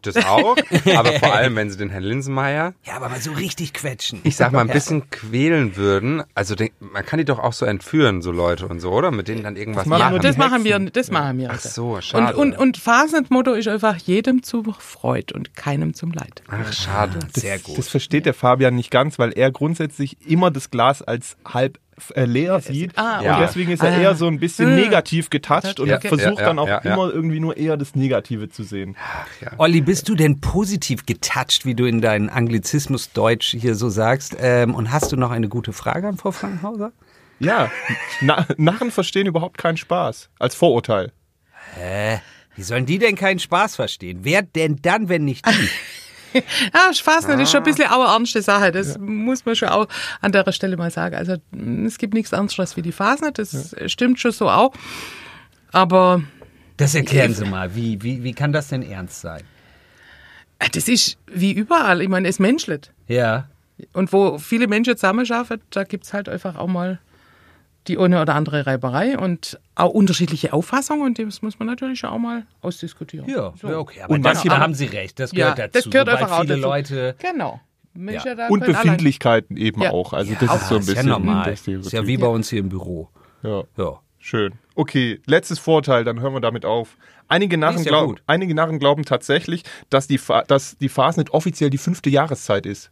[0.00, 0.56] Das auch,
[0.96, 4.20] aber vor allem, wenn sie den Herrn Linsenmeier, ja, aber mal so richtig quetschen.
[4.24, 6.22] ich sag mal, ein bisschen quälen würden.
[6.34, 9.10] Also den, man kann die doch auch so entführen, so Leute und so, oder?
[9.10, 10.10] Mit denen dann irgendwas machen machen.
[10.12, 11.50] nur Das machen wir, das machen wir.
[11.50, 12.36] Ach so, Und, schade.
[12.36, 16.42] und, und Phasenmotto ist einfach jedem zum Freud und keinem zum Leid.
[16.48, 17.18] Ach, schade.
[17.34, 17.76] Sehr gut.
[17.76, 21.78] das versteht der Fabian nicht ganz, weil er grundsätzlich immer das Glas als halb
[22.14, 22.92] äh, leer sieht.
[22.96, 23.36] Ah, und okay.
[23.40, 23.98] deswegen ist er Ah.
[24.00, 24.76] eher so ein bisschen Hm.
[24.76, 26.92] negativ getoucht und Ja, versucht ja, dann auch ja, ja.
[26.94, 28.96] immer irgendwie nur eher das Negative zu sehen.
[29.58, 34.36] Olli, bist du denn positiv getoucht, wie du in deinem Anglizismus Deutsch hier so sagst?
[34.40, 36.92] Ähm, und hast du noch eine gute Frage an Frau Frankenhauser?
[37.40, 37.70] Ja,
[38.20, 40.28] Na Narren verstehen überhaupt keinen Spaß.
[40.38, 41.12] Als Vorurteil.
[41.76, 42.20] Hä?
[42.56, 44.20] Wie sollen die denn keinen Spaß verstehen?
[44.22, 45.52] Wer denn dann, wenn nicht die?
[46.74, 48.72] Ja, Spaß nicht, ist schon ein bisschen auch eine ernste Sache.
[48.72, 49.86] Das muss man schon auch
[50.20, 51.14] an der Stelle mal sagen.
[51.16, 54.72] Also mm, es gibt nichts Ernsteres wie die Phase, das stimmt schon so auch.
[55.72, 56.22] Aber
[56.76, 57.74] Das erklären Sie mal.
[57.74, 59.42] Wie, wie, wie kann das denn ernst sein?
[60.72, 62.02] das ist wie überall.
[62.02, 62.92] Ich meine, es menschelt.
[63.06, 63.48] Ja.
[63.92, 66.98] Und wo viele Menschen zusammenarbeiten, da gibt es halt einfach auch mal
[67.88, 72.18] die eine oder andere Reiberei und auch unterschiedliche Auffassungen und das muss man natürlich auch
[72.18, 73.28] mal ausdiskutieren.
[73.28, 73.68] Ja, So.
[73.68, 74.02] ja, okay.
[74.02, 75.18] Aber Und da haben Sie recht.
[75.18, 75.70] Das Ja, gehört dazu.
[75.72, 76.68] das gehört Sobald einfach auch viele dazu.
[76.68, 77.14] Leute.
[77.18, 77.60] Genau.
[77.94, 79.90] Da Und Befindlichkeiten eben Ja.
[79.90, 80.12] auch.
[80.12, 81.08] Also Ja, das ist so ein ist bisschen.
[81.08, 81.50] ja normal.
[81.50, 83.08] das Ist ja wie bei uns hier im Büro.
[83.42, 83.64] Ja.
[83.76, 83.98] Ja.
[84.20, 84.52] Schön.
[84.74, 86.96] Okay, letztes Vorteil, dann hören wir damit auf.
[87.28, 88.22] Einige Narren, ja glauben, gut.
[88.26, 92.90] einige Narren glauben tatsächlich, dass die, dass die Fasnet offiziell die fünfte Jahreszeit ist.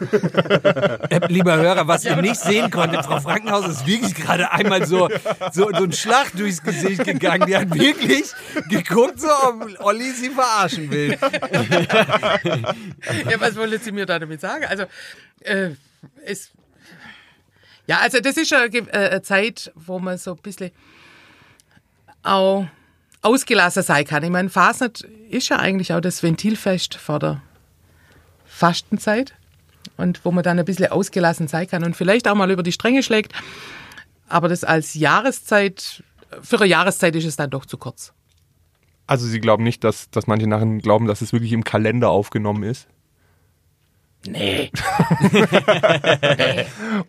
[0.00, 5.08] Äh, lieber Hörer, was ihr nicht sehen konntet, Frau Frankenhaus ist wirklich gerade einmal so,
[5.52, 7.46] so, so ein Schlag durchs Gesicht gegangen.
[7.46, 8.24] Die hat wirklich
[8.68, 11.16] geguckt, so, ob Olli sie verarschen will.
[13.30, 14.64] Ja, was wollen Sie mir da damit sagen?
[14.64, 14.84] Also,
[15.40, 15.70] äh,
[16.24, 16.50] es,
[17.86, 20.70] ja, also das ist ge- äh, eine Zeit, wo man so ein bisschen
[22.22, 22.66] auch
[23.22, 24.22] ausgelassen sein kann.
[24.24, 27.42] Ich meine, Fasnet ist ja eigentlich auch das Ventilfest vor der
[28.46, 29.34] Fastenzeit
[30.02, 32.72] und wo man dann ein bisschen ausgelassen sein kann und vielleicht auch mal über die
[32.72, 33.32] Stränge schlägt.
[34.28, 36.02] Aber das als Jahreszeit,
[36.42, 38.12] für eine Jahreszeit ist es dann doch zu kurz.
[39.06, 42.62] Also sie glauben nicht, dass, dass manche Narren glauben, dass es wirklich im Kalender aufgenommen
[42.62, 42.88] ist.
[44.26, 44.70] Nee.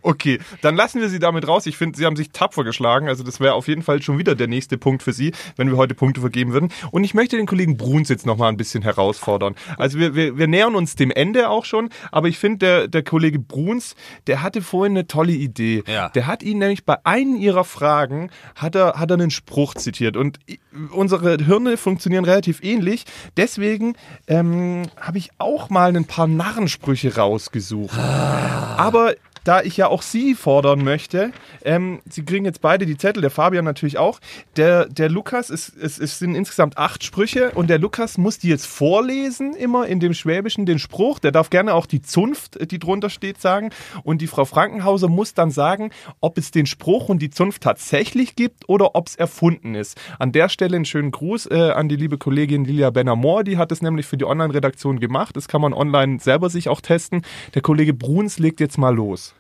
[0.02, 1.66] Okay, dann lassen wir Sie damit raus.
[1.66, 3.08] Ich finde, Sie haben sich tapfer geschlagen.
[3.08, 5.78] Also das wäre auf jeden Fall schon wieder der nächste Punkt für Sie, wenn wir
[5.78, 6.70] heute Punkte vergeben würden.
[6.92, 9.56] Und ich möchte den Kollegen Bruns jetzt noch mal ein bisschen herausfordern.
[9.78, 13.04] Also wir, wir, wir nähern uns dem Ende auch schon, aber ich finde, der, der
[13.04, 13.96] Kollege Bruns,
[14.28, 15.84] der hatte vorhin eine tolle Idee.
[15.88, 16.10] Ja.
[16.10, 20.18] Der hat Ihnen nämlich bei einen Ihrer Fragen, hat er, hat er einen Spruch zitiert.
[20.18, 20.60] Und i-
[20.92, 23.06] unsere Hirne funktionieren relativ ähnlich.
[23.38, 23.96] Deswegen
[24.28, 27.98] ähm, habe ich auch mal ein paar Narrensprüche rausgesucht.
[27.98, 31.32] Aber da ich ja auch Sie fordern möchte,
[31.64, 34.20] ähm, Sie kriegen jetzt beide die Zettel, der Fabian natürlich auch.
[34.56, 38.50] Der, der Lukas, es, es, es sind insgesamt acht Sprüche und der Lukas muss die
[38.50, 41.20] jetzt vorlesen, immer in dem Schwäbischen den Spruch.
[41.20, 43.72] Der darf gerne auch die Zunft, äh, die drunter steht, sagen.
[44.04, 45.92] Und die Frau Frankenhauser muss dann sagen,
[46.22, 50.00] ob es den Spruch und die Zunft tatsächlich gibt oder ob es erfunden ist.
[50.20, 53.72] An der Stelle einen schönen Gruß äh, an die liebe Kollegin Lilia Benamor, die hat
[53.72, 55.36] es nämlich für die Online-Redaktion gemacht.
[55.36, 57.24] Das kann man online selber sich auch testen.
[57.54, 59.33] Der Kollege Bruns legt jetzt mal los.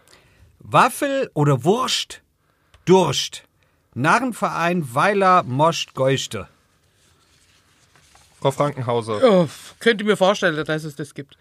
[0.64, 2.22] Waffel oder Wurst?
[2.85, 3.44] Durst.
[3.94, 6.48] Narrenverein Weiler Moscht Geuste.
[8.40, 9.19] Frau Frankenhauser.
[9.23, 9.48] Oh,
[9.80, 11.38] könnte mir vorstellen, dass es das gibt.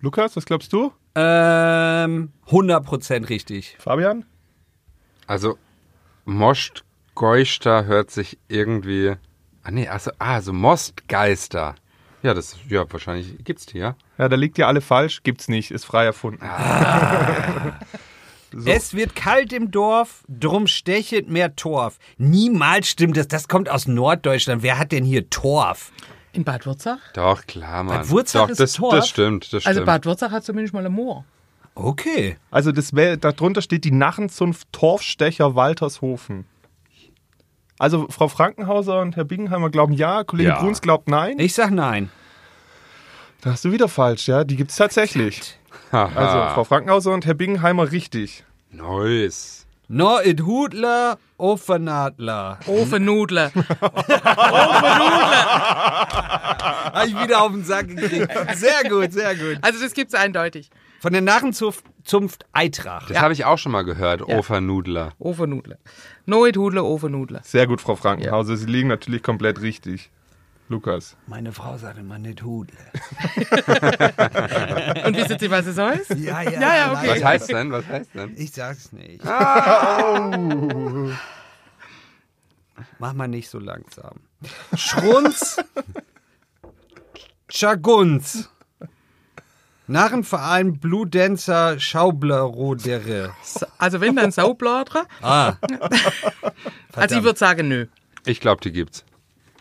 [0.00, 0.92] Lukas, was glaubst du?
[1.14, 3.76] Ähm, 100% richtig.
[3.78, 4.24] Fabian?
[5.26, 5.56] Also,
[6.24, 6.84] Most
[7.14, 9.14] Geuster hört sich irgendwie.
[9.62, 11.76] Ah, nee, also, ah, also Mostgeister.
[12.22, 13.96] Ja, das, ja, wahrscheinlich gibt's die, ja.
[14.18, 15.22] Ja, da liegt ja alle falsch.
[15.22, 16.44] Gibt's nicht, ist frei erfunden.
[18.64, 21.98] Es wird kalt im Dorf, drum stechet mehr Torf.
[22.18, 23.28] Niemals stimmt das.
[23.28, 24.62] Das kommt aus Norddeutschland.
[24.62, 25.92] Wer hat denn hier Torf?
[26.32, 26.98] In Bad Wurzach?
[27.14, 27.98] Doch, klar, Mann.
[27.98, 28.94] Bad Wurzach Doch, ist das, Torf?
[28.94, 29.66] das stimmt, das stimmt.
[29.66, 31.24] Also Bad Wurzach hat zumindest mal ein Moor.
[31.74, 32.36] Okay.
[32.50, 36.46] Also das wär, darunter steht die Narrenzunft Torfstecher Waltershofen.
[37.78, 40.60] Also Frau Frankenhauser und Herr Bingenheimer glauben ja, Kollege Ja.
[40.60, 41.38] Bruns glaubt nein.
[41.38, 42.10] Ich sag nein.
[43.40, 44.44] Da hast du wieder falsch, ja.
[44.44, 45.58] Die gibt's tatsächlich.
[45.92, 46.10] Haha.
[46.14, 48.44] Also Frau Frankenhauser und Herr Bingenheimer richtig.
[48.70, 49.66] Nice.
[49.88, 52.58] No it Hudler, Offenadler.
[52.66, 53.52] Ofennudle.
[56.92, 58.32] Habe ich wieder auf den Sack gekriegt.
[58.56, 59.58] Sehr gut, sehr gut.
[59.62, 60.70] Also das gibt's eindeutig.
[61.00, 63.08] Von der Narrenzunft Zunft Eitrach.
[63.08, 65.12] Das habe ich auch schon mal gehört, Ofernudler.
[65.18, 65.78] Ofennudle.
[66.24, 67.40] Noit Hudle, Ofennudle.
[67.42, 68.56] Sehr gut, Frau Frankenhauser.
[68.56, 70.10] Sie liegen natürlich komplett richtig.
[70.68, 71.16] Lukas.
[71.28, 72.76] Meine Frau sagte immer nicht Hudle.
[75.06, 76.10] Und wisst ihr, was es heißt?
[76.16, 76.50] Ja, ja.
[76.50, 77.10] Ja, ja, okay.
[77.10, 77.70] Was heißt denn?
[77.70, 78.34] Was heißt denn?
[78.36, 79.24] Ich sag's nicht.
[79.24, 81.10] Oh.
[82.98, 84.20] Mach mal nicht so langsam.
[84.74, 85.62] Schrunz.
[87.48, 88.50] Chagunz.
[89.86, 93.32] Narrenverein Bludenzer Schaublerodere.
[93.78, 95.04] Also wenn, dann Saubladre.
[95.22, 95.54] Ah.
[96.92, 97.86] Also ich würde sagen, nö.
[98.24, 99.04] Ich glaube, die gibt's.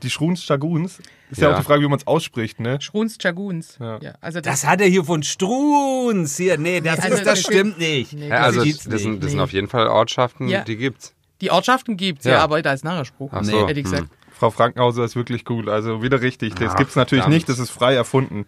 [0.05, 0.99] Die Schruns Chaguns.
[1.31, 1.49] Ist ja.
[1.49, 1.55] Ja.
[1.55, 2.79] auch die Frage, wie man es ausspricht, ne?
[2.79, 3.77] Schruns Chaguns.
[3.79, 3.97] Ja.
[3.99, 4.13] Ja.
[4.21, 6.37] also das, Das hat er hier von Struns.
[6.37, 8.13] Hier, nee, das, Also ist, das das stimmt nicht.
[8.13, 10.63] Nee, Ja, also gibt's das, sind, das sind auf jeden Fall Ortschaften, Ja.
[10.63, 11.13] die gibt's.
[11.41, 12.43] die Ortschaften gibt's, ja, Ja.
[12.43, 13.31] aber da ist Nachspruch.
[13.33, 13.67] Ach so.
[13.67, 14.07] Hätte ich gesagt.
[14.31, 15.67] Frau Frankenhauser ist wirklich gut.
[15.67, 16.53] Also wieder richtig.
[16.55, 17.33] Das Ach, gibt's natürlich verdammt.
[17.35, 17.49] nicht.
[17.49, 18.45] Das ist frei erfunden.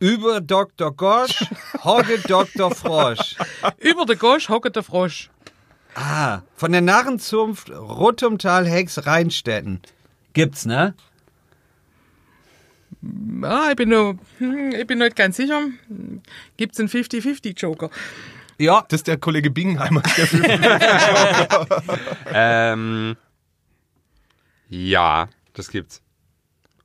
[0.00, 0.92] Über Dr.
[0.94, 1.44] Gosch,
[1.82, 2.70] Hogge Dr.
[2.72, 3.34] Frosch.
[3.78, 5.28] Über der Gosch hockt der Frosch.
[5.94, 9.80] Ah, von der Narrenzunft Ruttumtal Hex Rheinstetten.
[10.32, 10.94] Gibt's, ne?
[13.42, 15.62] Ah, ich bin nur, ich bin nicht ganz sicher.
[16.56, 17.90] Gibt's einen 50-50-Joker?
[18.58, 18.84] Ja.
[18.88, 20.02] Das ist der Kollege Bingenheimer.
[22.32, 23.16] Ähm,
[24.68, 26.02] ja, das gibt's.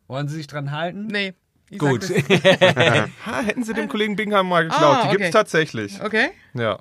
[0.08, 1.08] Wollen Sie sich dran halten?
[1.08, 1.34] Nee.
[1.70, 2.04] Ich Gut.
[2.04, 2.42] Sag das.
[3.26, 4.84] ha, hätten Sie dem Kollegen Bingenheimer mal geglaubt.
[4.84, 5.18] Ah, Die okay.
[5.18, 6.02] gibt's tatsächlich.
[6.02, 6.30] Okay.
[6.54, 6.80] Ja.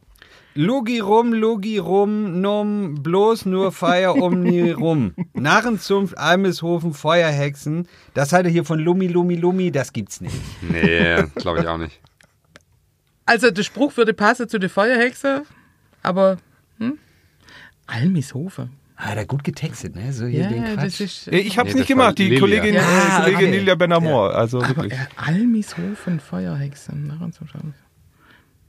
[0.54, 5.14] Lugi rum, Lugi rum, num, bloß nur Feier um nie rum.
[5.32, 7.88] Narrenzunft, Almeshofen, Feuerhexen.
[8.14, 10.36] Das hat er hier von Lumi, Lumi, Lumi, das gibt's nicht.
[10.60, 12.00] Nee, glaube ich auch nicht.
[13.24, 15.44] Also der Spruch würde passen zu der Feuerhexe,
[16.02, 16.36] aber
[16.78, 16.98] hm?
[17.86, 18.68] Almishofe.
[18.96, 20.12] Ah, da gut getextet, ne?
[20.12, 20.84] So hier Ja, den ja, Quatsch.
[20.84, 21.30] das ist.
[21.30, 22.18] Nee, Ich hab's Nee, nicht gemacht.
[22.18, 22.40] Die Lilia.
[22.40, 23.58] Kollegin, Ja, äh, Kollegin okay.
[23.58, 24.34] Lilia Benamor.
[24.34, 24.92] Also wirklich.
[24.92, 26.94] Äh, Almishofen, Feuerhexe.
[26.94, 27.74] Narren zum Schauen.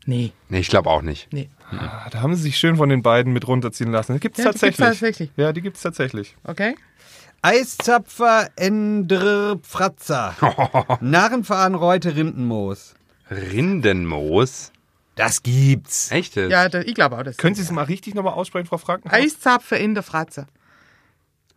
[0.06, 1.32] Nee, Nee, ich glaube auch nicht.
[1.32, 1.50] nee.
[1.80, 4.14] Ah, Da haben sie sich schön von den beiden mit runterziehen lassen.
[4.14, 5.00] Die gibt's Ja, die gibt's tatsächlich.
[5.00, 5.32] tatsächlich.
[5.38, 6.36] Ja, die gibt's tatsächlich.
[6.44, 6.76] Okay.
[7.42, 10.36] Eiszapfer, Endre, Fratzer.
[11.02, 12.96] Narrenverein, Reute, Rindenmoos.
[13.30, 14.72] Rindenmoos?
[15.16, 16.10] Das gibt's.
[16.12, 16.52] Echt jetzt?
[16.52, 17.38] Ja, da, ich glaube auch das.
[17.38, 19.20] Können Sie es mal richtig nochmal aussprechen, Frau Frankenhaus?
[19.20, 20.48] Eiszapfe in der Fratze.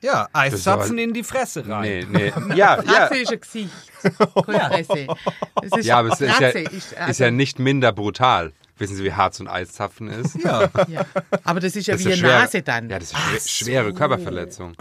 [0.02, 2.06] Ja, Eiszapfen in die Fresse rein.
[2.10, 2.55] Nee, nee.
[2.55, 2.82] Ja, ja.
[2.82, 3.70] Fratze ist ein Gesicht.
[4.02, 5.06] Keine Fresse.
[5.62, 8.52] Es ist Ja, aber es ist ja, ist also- ja nicht minder brutal.
[8.78, 10.36] Wissen Sie, wie hart so ein Eiszapfen ist?
[10.44, 10.68] Ja.
[10.88, 11.06] Ja.
[11.44, 12.90] Aber das ist ja Das wie ist eine schwer- Nase dann.
[12.90, 14.74] Ja, das ist schwer, schwere Körperverletzung.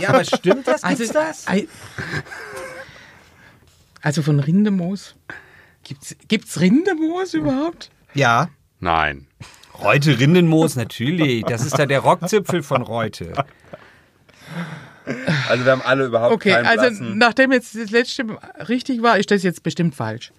[0.00, 0.82] ja, aber stimmt das?
[0.82, 1.46] also, Gibt's das?
[1.48, 1.68] Ei-
[4.00, 5.14] Also von Rindemoos.
[5.84, 7.90] Gibt's, gibt's Rindemoos überhaupt?
[8.14, 8.48] Ja.
[8.80, 9.26] Nein.
[9.80, 11.44] Reute Rindenmoos, natürlich.
[11.44, 13.32] Das ist da der Rockzipfel von Reute.
[15.48, 18.24] Also wir haben alle überhaupt Okay, also nachdem jetzt das letzte
[18.68, 20.32] richtig war, ist das jetzt bestimmt falsch.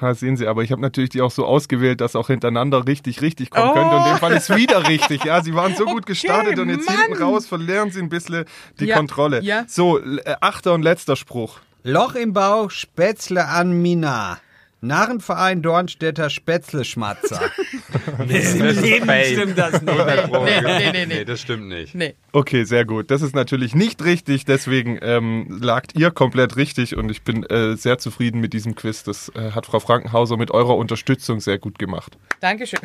[0.00, 3.20] Ha, sehen Sie, aber ich habe natürlich die auch so ausgewählt, dass auch hintereinander richtig,
[3.20, 3.74] richtig kommen Oh.
[3.74, 3.96] könnte.
[3.96, 5.24] Und in dem Fall ist wieder richtig.
[5.24, 6.96] Ja, Sie waren so gut gestartet und jetzt Mann.
[7.06, 8.44] hinten raus verlieren Sie ein bisschen
[8.78, 9.42] die Ja, Kontrolle.
[9.42, 9.64] ja.
[9.66, 11.58] So, äh, achter und letzter Spruch.
[11.82, 14.38] Loch im Bauch, Spätzle an Mina.
[14.80, 17.40] Narrenverein Dornstädter Spätzle-Schmatzer.
[18.26, 19.26] nee, Im Leben Fake.
[19.26, 19.84] stimmt das nicht.
[19.84, 21.06] Nee, nee, nee, nee.
[21.06, 21.94] Nee, das stimmt nicht.
[21.94, 22.14] Nee.
[22.32, 23.10] Okay, sehr gut.
[23.10, 27.76] Das ist natürlich nicht richtig, deswegen ähm, lagt ihr komplett richtig und ich bin äh,
[27.76, 29.02] sehr zufrieden mit diesem Quiz.
[29.02, 32.16] Das äh, hat Frau Frankenhauser mit eurer Unterstützung sehr gut gemacht.
[32.40, 32.80] Dankeschön.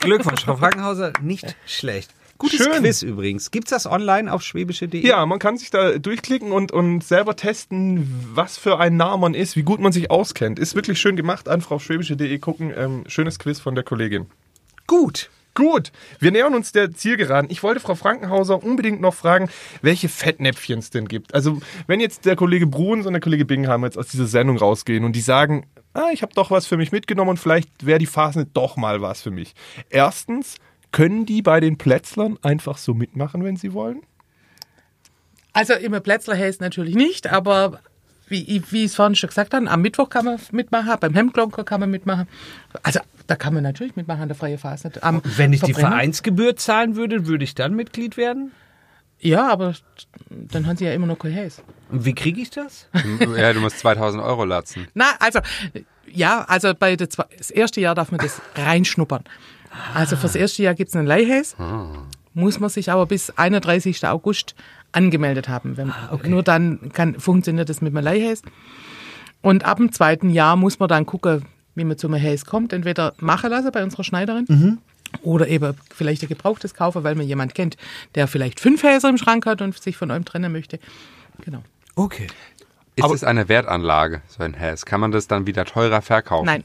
[0.00, 2.10] Glückwunsch, Frau Frankenhauser, nicht schlecht.
[2.38, 2.82] Gutes Schön.
[2.82, 3.50] Quiz übrigens.
[3.50, 5.04] Gibt's das online auf schwäbische.de?
[5.04, 9.34] Ja, man kann sich da durchklicken und, und selber testen, was für ein Name man
[9.34, 10.58] ist, wie gut man sich auskennt.
[10.60, 11.48] Ist wirklich schön gemacht.
[11.48, 12.72] Einfach auf schwäbische.de gucken.
[12.76, 14.26] Ähm, schönes Quiz von der Kollegin.
[14.86, 15.30] Gut.
[15.54, 15.90] Gut,
[16.20, 17.50] wir nähern uns der Zielgeraden.
[17.50, 19.50] Ich wollte Frau Frankenhauser unbedingt noch fragen,
[19.82, 21.34] welche Fettnäpfchen es denn gibt.
[21.34, 21.58] Also,
[21.88, 25.16] wenn jetzt der Kollege Bruns und der Kollege Bingham jetzt aus dieser Sendung rausgehen und
[25.16, 28.50] die sagen, ah, ich habe doch was für mich mitgenommen und vielleicht wäre die Fasnet
[28.52, 29.54] doch mal was für mich.
[29.90, 30.58] Erstens,
[30.92, 34.02] können die bei den Plätzlern einfach so mitmachen, wenn sie wollen?
[35.52, 37.80] Also immer Plätzlerhäs natürlich nicht, aber
[38.28, 41.64] wie, wie ich es vorhin schon gesagt habe, am Mittwoch kann man mitmachen, beim Hemdklonker
[41.64, 42.28] kann man mitmachen.
[42.82, 44.90] Also da kann man natürlich mitmachen an der freie Phase.
[45.00, 45.74] Am Wenn ich die.
[45.74, 48.52] Vereinsgebühr zahlen würde, würde ich dann Mitglied werden?
[49.20, 49.74] Ja, aber
[50.30, 51.60] dann haben sie ja immer noch kein Häs.
[51.90, 52.86] Und wie kriege ich das?
[53.36, 54.86] Ja, du musst 2000 Euro latzen.
[54.94, 55.40] Na, also,
[56.06, 59.24] ja, also bei der, zwei- das erste Jahr darf man das reinschnuppern.
[59.94, 61.56] Also fürs erste Jahr gibt es einen Leihhäs,
[62.34, 64.06] muss man sich aber bis 31.
[64.06, 64.54] August
[64.92, 65.76] angemeldet haben.
[65.76, 65.92] Wenn,
[66.24, 68.42] Nur dann kann, funktioniert das mit dem Leihhäs.
[69.42, 72.72] Und ab dem zweiten Jahr muss man dann gucken, wie man zum Häs kommt.
[72.72, 74.46] Entweder machen lassen bei unserer Schneiderin
[75.22, 77.76] oder eben vielleicht ein gebrauchtes kaufen, weil man jemand kennt,
[78.14, 80.78] der vielleicht fünf Häser im Schrank hat und sich von einem trennen möchte.
[81.44, 81.62] Genau.
[81.94, 82.26] Okay.
[82.98, 84.84] Ist es eine Wertanlage, so ein Häs?
[84.84, 86.46] Kann man das dann wieder teurer verkaufen?
[86.46, 86.64] Nein.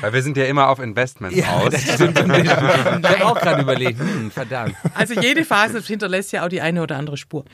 [0.00, 1.74] Weil wir sind ja immer auf Investments aus.
[1.80, 2.18] Stimmt.
[2.38, 4.74] ich habe auch gerade überlegt, hm, verdammt.
[4.94, 7.44] Also jede Phase hinterlässt ja auch die eine oder andere Spur.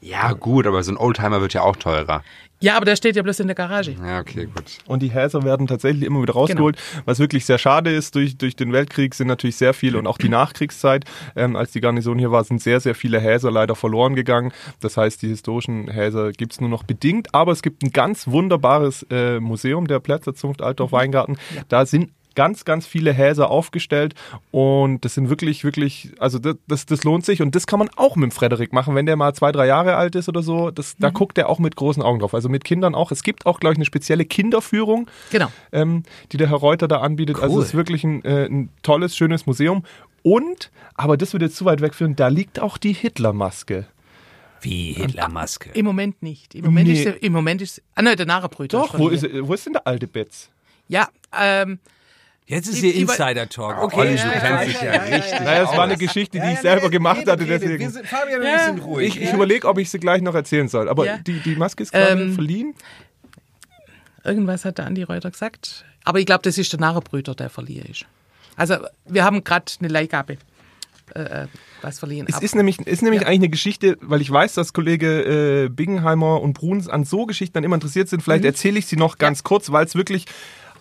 [0.00, 2.22] Ja, gut, aber so ein Oldtimer wird ja auch teurer.
[2.60, 3.94] Ja, aber der steht ja bloß in der Garage.
[4.02, 4.78] Ja, okay, gut.
[4.86, 6.76] Und die Häser werden tatsächlich immer wieder rausgeholt.
[7.04, 10.16] Was wirklich sehr schade ist, durch, durch den Weltkrieg sind natürlich sehr viele und auch
[10.16, 11.04] die Nachkriegszeit,
[11.34, 14.52] ähm, als die Garnison hier war, sind sehr, sehr viele Häser leider verloren gegangen.
[14.80, 17.34] Das heißt, die historischen Häser gibt's nur noch bedingt.
[17.34, 21.36] Aber es gibt ein ganz wunderbares äh, Museum der Plätzerzunft Altdorf Weingarten.
[21.68, 24.14] Da sind ganz, ganz viele Häser aufgestellt
[24.52, 27.90] und das sind wirklich, wirklich, also das, das, das lohnt sich und das kann man
[27.96, 30.70] auch mit dem Frederik machen, wenn der mal zwei, drei Jahre alt ist oder so,
[30.70, 33.10] das, da guckt er auch mit großen Augen drauf, also mit Kindern auch.
[33.10, 35.48] Es gibt auch, glaube ich, eine spezielle Kinderführung, Genau.
[35.72, 37.40] ähm, die der Herr Reuter da anbietet.
[37.42, 37.62] Also Cool.
[37.62, 39.82] es ist wirklich ein, äh, ein tolles, schönes Museum
[40.22, 43.86] und, aber das würde jetzt zu weit wegführen, da liegt auch die Hitlermaske.
[44.60, 45.70] Wie Hitlermaske.
[45.74, 46.54] Im Moment nicht.
[46.54, 47.02] Im Moment Nee.
[47.02, 48.78] ist im Moment ist ah nein, der Narrenbrüter.
[48.78, 50.50] Doch, wo ist, wo ist denn der alte Betz?
[50.88, 51.08] Ja,
[51.38, 51.78] ähm,
[52.48, 53.76] Jetzt ist Die- hier Insider-Talk.
[53.94, 55.96] Olli, Okay, du kennst dich ja richtig Naja, es war eine.
[55.96, 57.90] Geschichte, die ich selber gemacht hatte, deswegen.
[57.90, 59.16] Fabian, wir sind ruhig.
[59.16, 60.88] Ich, ich überlege, ob ich sie gleich noch erzählen soll.
[60.88, 61.18] Aber Ja.
[61.18, 62.74] die, die Maske ist gerade Ähm, verliehen.
[64.24, 65.84] irgendwas hat der Andi Reuter gesagt.
[66.04, 68.04] Aber ich glaube, das ist der Narrenbrüter, der verliehen ist.
[68.56, 70.38] Also wir haben gerade eine Leihgabe.
[71.14, 71.46] Äh, äh,
[71.82, 72.26] was verliehen.
[72.28, 73.28] Es ist nämlich, ist nämlich Ja.
[73.28, 77.54] eigentlich eine Geschichte, weil ich weiß, dass Kollege äh, Bingenheimer und Bruns an so Geschichten
[77.54, 78.22] dann immer interessiert sind.
[78.24, 80.24] Vielleicht erzähle ich sie noch ganz kurz, weil es wirklich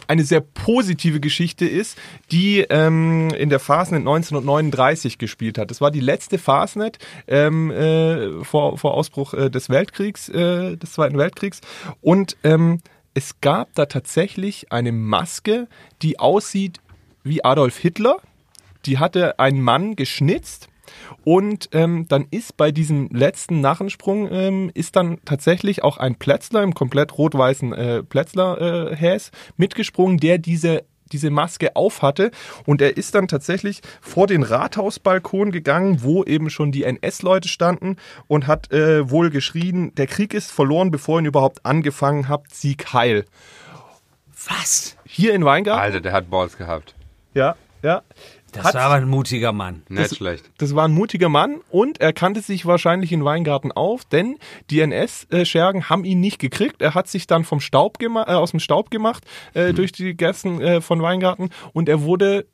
[0.08, 1.98] eine sehr positive Geschichte ist,
[2.32, 5.72] die ähm, in der Fastnet 1939 gespielt hat.
[5.72, 10.94] Das war die letzte Fastnet ähm, äh, vor, vor Ausbruch äh, des Weltkriegs, äh, des
[10.94, 11.62] Zweiten Weltkriegs.
[12.02, 12.80] Und ähm,
[13.14, 15.68] es gab da tatsächlich eine Maske,
[16.02, 16.82] die aussieht
[17.24, 18.18] wie Adolf Hitler.
[18.86, 20.68] Die hatte ein Mann geschnitzt.
[21.24, 26.64] Und ähm, dann ist bei diesem letzten Narrensprung ähm, ist dann tatsächlich auch ein Plätzler
[26.64, 32.32] im komplett rot-weißen äh, Plätzler-Häs mitgesprungen, der diese diese Maske aufhatte
[32.66, 37.98] und er ist dann tatsächlich vor den Rathausbalkon gegangen, wo eben schon die NS-Leute standen
[38.28, 42.56] und hat äh, wohl geschrien, der Krieg ist verloren, bevor ihr ihn überhaupt angefangen habt,
[42.56, 43.26] Sieg heil.
[44.48, 44.98] Was?
[45.06, 46.96] Hier in Weingarten, Alter, der hat Balls gehabt.
[47.34, 48.02] ja, ja,
[48.56, 49.84] Das Hat- war aber ein mutiger Mann.
[49.90, 50.50] Nicht Das- schlecht.
[50.58, 54.38] Das war ein mutiger Mann und er kannte sich wahrscheinlich in Weingarten auf, denn
[54.70, 56.82] die NS-Schergen haben ihn nicht gekriegt.
[56.82, 59.24] Er hat sich dann vom Staub äh, aus dem Staub gemacht
[59.54, 62.46] äh, durch die Gästen äh, von Weingarten und er wurde,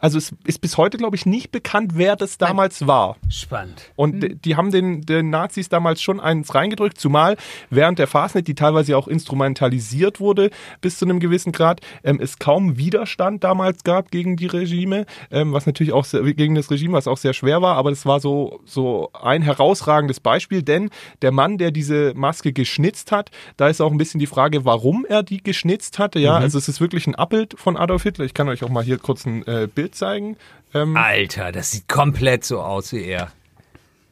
[0.00, 3.16] also es ist bis heute, glaube ich, nicht bekannt, wer das damals war.
[3.28, 3.90] Spannend.
[3.96, 7.36] Und d- die haben den, den Nazis damals schon eins reingedrückt, zumal
[7.68, 10.50] während der Fastnet, die teilweise auch instrumentalisiert wurde
[10.80, 15.52] bis zu einem gewissen Grad, ähm, es kaum Widerstand damals gab gegen die Regime, ähm,
[15.52, 18.20] was natürlich auch sehr, gegen das Regime, was auch sehr schwer war, aber das war
[18.20, 20.90] so, so ein herausragendes Beispiel, denn
[21.22, 25.04] der Mann, der diese Maske geschnitzt hat, da ist auch ein bisschen die Frage, warum
[25.08, 26.18] er die geschnitzt hatte.
[26.18, 28.24] Ja, also es ist wirklich ein Abbild von Adolf Hitler.
[28.24, 30.36] Ich kann euch auch mal hier kurz ein äh, Bild zeigen.
[30.74, 33.32] Ähm, Alter, das sieht komplett so aus wie er.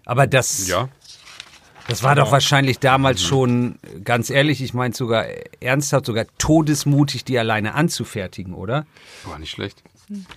[0.05, 0.89] Aber das, Ja.
[1.87, 5.27] das war doch wahrscheinlich damals schon, ganz ehrlich, ich meine sogar
[5.61, 8.87] ernsthaft, sogar todesmutig, die alleine anzufertigen, oder?
[9.25, 9.83] War nicht schlecht.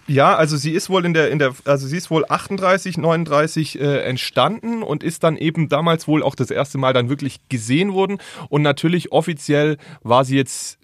[0.05, 3.79] Ja, also sie ist wohl in der, in der, also sie ist wohl 38, 39
[3.79, 7.93] äh, entstanden und ist dann eben damals wohl auch das erste Mal dann wirklich gesehen
[7.93, 8.17] worden.
[8.49, 10.77] Und natürlich offiziell war sie jetzt,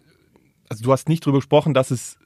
[0.69, 2.16] also du hast nicht drüber gesprochen, dass es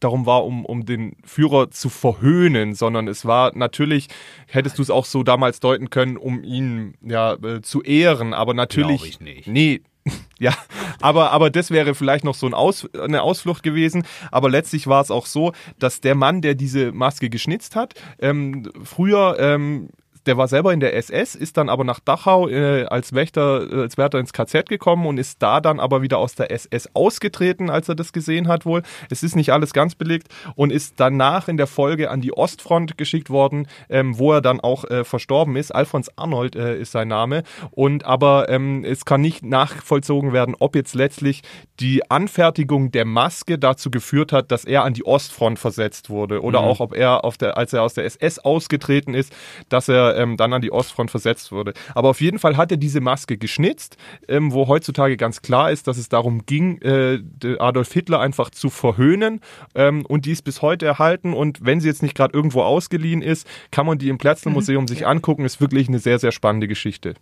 [0.00, 4.08] darum war, um, um den Führer zu verhöhnen, sondern es war natürlich,
[4.46, 8.54] hättest du es auch so damals deuten können, um ihn ja äh, zu ehren, aber
[8.54, 8.98] natürlich.
[8.98, 9.46] Glaub ich nicht.
[9.48, 9.82] Nee,
[10.38, 10.54] Ja,
[11.00, 14.04] aber, aber das wäre vielleicht noch so ein Aus, eine Ausflucht gewesen.
[14.30, 18.70] Aber letztlich war es auch so, dass der Mann, der diese Maske geschnitzt hat, ähm,
[18.84, 19.88] früher ähm,
[20.26, 23.80] der war selber in der SS, ist dann aber nach Dachau äh, als Wächter, äh,
[23.82, 27.70] als Wärter ins KZ gekommen und ist da dann aber wieder aus der SS ausgetreten,
[27.70, 28.82] als er das gesehen hat wohl.
[29.10, 32.98] Es ist nicht alles ganz belegt und ist danach in der Folge an die Ostfront
[32.98, 35.74] geschickt worden, ähm, wo er dann auch äh, verstorben ist.
[35.74, 37.44] Alfons Arnold äh, ist sein Name.
[37.70, 41.42] Und aber ähm, es kann nicht nachvollzogen werden, ob jetzt letztlich
[41.78, 46.60] die Anfertigung der Maske dazu geführt hat, dass er an die Ostfront versetzt wurde oder
[46.60, 49.32] auch ob er auf der, als er aus der SS ausgetreten ist,
[49.68, 51.74] dass er ähm, dann an die Ostfront versetzt wurde.
[51.94, 53.96] Aber auf jeden Fall hat er diese Maske geschnitzt,
[54.28, 57.20] ähm, wo heutzutage ganz klar ist, dass es darum ging, äh,
[57.58, 59.40] Adolf Hitler einfach zu verhöhnen
[59.74, 63.22] ähm, und die ist bis heute erhalten und wenn sie jetzt nicht gerade irgendwo ausgeliehen
[63.22, 65.44] ist, kann man die im Plätzl Museum sich angucken.
[65.44, 67.14] Ist wirklich eine sehr, sehr spannende Geschichte.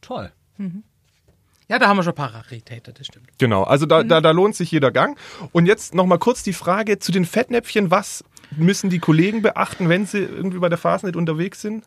[0.00, 0.30] Toll.
[1.68, 3.26] Ja, da haben wir schon ein paar Raritäten, das stimmt.
[3.38, 5.18] Genau, also da, da, da lohnt sich jeder Gang.
[5.52, 7.90] Und jetzt nochmal kurz die Frage zu den Fettnäpfchen.
[7.90, 8.24] Was
[8.56, 11.84] müssen die Kollegen beachten, wenn sie irgendwie bei der Fasnet unterwegs sind?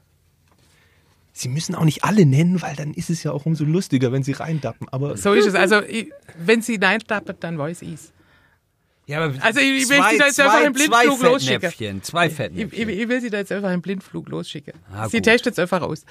[1.31, 4.23] Sie müssen auch nicht alle nennen, weil dann ist es ja auch umso lustiger, wenn
[4.23, 4.90] sie reindappen.
[4.90, 5.56] Aber So ist es.
[5.56, 8.11] Also, ich, wenn sie Nein tappet, dann weiß ich's.
[9.06, 11.27] Ja, aber Also, ich- ich will zwei, sie da jetzt zwei, einfach im Blindflug zwei
[11.30, 11.61] losschicken.
[11.72, 12.90] Fettnäpfchen, Zwei Ich, ich, Fettnäpfchen.
[12.90, 14.73] ich will sie da jetzt einfach im Blindflug losschicken.
[14.94, 16.03] Ah, sie testet es einfach aus.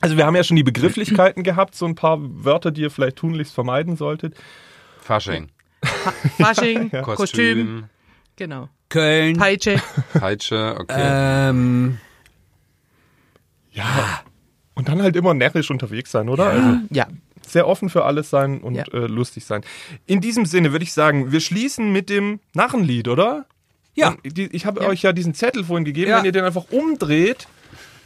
[0.00, 3.16] also wir haben ja schon die Begrifflichkeiten gehabt, so ein paar Wörter, die ihr vielleicht
[3.16, 4.34] tunlichst vermeiden solltet.
[5.00, 5.48] Fasching.
[6.38, 7.04] Fasching, Kostüm.
[7.16, 7.84] Kostüm,
[8.36, 8.68] genau.
[8.88, 9.36] Köln.
[9.36, 9.80] Peitsche.
[10.14, 10.94] Peitsche, okay.
[11.50, 11.98] Ähm,
[13.72, 14.20] Ja.
[14.74, 16.46] Und dann halt immer närrisch unterwegs sein, oder?
[16.46, 17.06] Also Ja.
[17.46, 18.84] sehr offen für alles sein und Ja.
[18.92, 19.62] äh, lustig sein.
[20.06, 23.46] In diesem Sinne würde ich sagen, wir schließen mit dem Narrenlied, oder?
[23.96, 24.16] ja.
[24.24, 26.18] Ich habe euch ja diesen Zettel vorhin gegeben, Ja.
[26.18, 27.46] wenn ihr den einfach umdreht,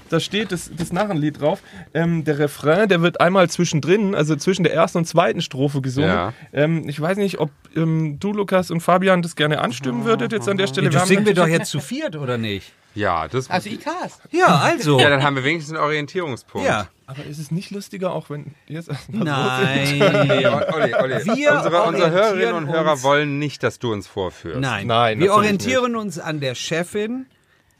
[0.08, 1.60] da steht das, das Narrenlied drauf.
[1.94, 6.10] Ähm, der Refrain, der wird einmal zwischendrin, also zwischen der ersten und zweiten Strophe gesungen.
[6.10, 6.32] Ja.
[6.52, 10.48] Ähm, ich weiß nicht, ob ähm, du, Lukas und Fabian das gerne anstimmen würdet jetzt
[10.48, 10.90] an der Stelle.
[10.90, 12.72] Das haben singen wir doch jetzt zu viert, oder nicht?
[12.94, 13.48] Ja, das.
[13.48, 14.18] Also, ich kann's.
[14.32, 14.98] Ja, also.
[14.98, 16.66] ja, dann haben wir wenigstens einen Orientierungspunkt.
[16.66, 16.88] Ja.
[17.06, 19.98] Aber ist es nicht lustiger, auch wenn jetzt Nein.
[19.98, 21.14] Nee, Olli, Olli.
[21.24, 24.60] Wir unsere, unsere Hörerinnen und Hörer wollen nicht, dass du uns vorführst.
[24.60, 24.86] Nein.
[24.86, 27.26] Nein, wir orientieren uns an der Chefin.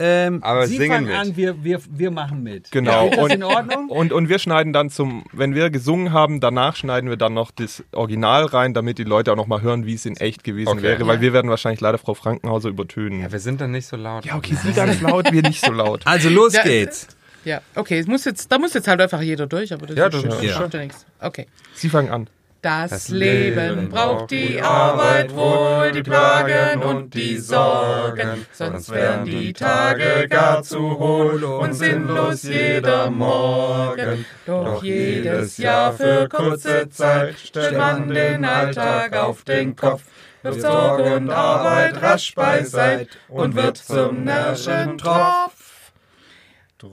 [0.01, 1.16] Ähm, Aber Sie singen fangen mit.
[1.16, 2.70] an, wir, wir, wir machen mit.
[2.70, 3.09] Genau.
[3.11, 3.89] Das und, in Ordnung?
[3.89, 7.51] Und, und wir schneiden dann zum, wenn wir gesungen haben, danach schneiden wir dann noch
[7.51, 10.69] das Original rein, damit die Leute auch noch mal hören, wie es in echt gewesen
[10.69, 10.83] Okay.
[10.83, 13.23] wäre, weil wir werden wahrscheinlich leider Frau Frankenhauser übertönen.
[13.23, 14.25] Ja, wir sind dann nicht so laut.
[14.25, 16.03] Ja, okay, sie ganz laut, wir nicht so laut.
[16.07, 17.09] Also los Ja, geht's.
[17.45, 20.07] Ja, okay, es muss jetzt, da muss jetzt halt einfach jeder durch, aber das Ja,
[20.07, 20.69] ist das ja.
[20.73, 21.07] ja nichts.
[21.20, 21.47] Okay.
[21.75, 22.29] Sie fangen an.
[22.60, 30.26] Das Leben braucht die Arbeit wohl, die Plagen und die Sorgen, sonst wären die Tage
[30.28, 34.24] gar zu hohl und sinnlos jeder Morgen.
[34.44, 40.02] Doch jedes Jahr für kurze Zeit stellt man den Alltag auf den Kopf,
[40.43, 45.93] wirft Sorge und Arbeit rasch beiseit und wird zum Nerventropf.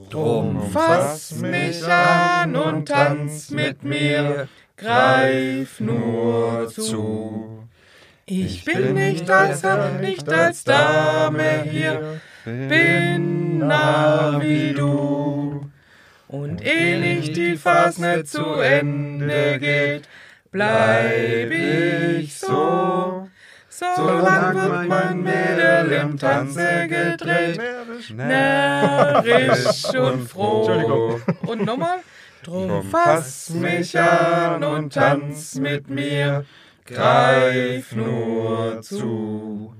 [0.09, 4.47] Drum fass mich an und tanz mit mir,
[4.77, 7.67] greif nur zu.
[8.25, 15.69] Ich bin nicht als Herr, nicht als Dame hier, bin nah wie du.
[16.27, 20.09] Und ehe nicht die Fasnet zu Ende geht,
[20.51, 23.29] bleib ich so.
[23.69, 27.61] Solang wird mein Mädel im Tanze gedreht,
[28.09, 31.19] närrisch und froh.
[31.45, 31.99] Und nochmal.
[32.45, 36.45] Drum fass mich an und tanz mit mir,
[36.85, 39.73] greif nur zu.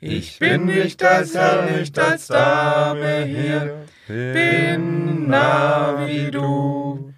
[0.00, 7.14] Ich bin nicht als Herr, nicht als Dame hier, bin nah wie du.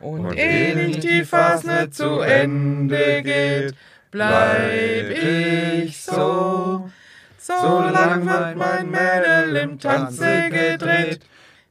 [0.00, 3.76] Und ehe nicht die Fasnet zu Ende geht,
[4.10, 6.90] bleib ich so.
[7.38, 11.20] Solang wird mein Mädel im Tanze gedreht,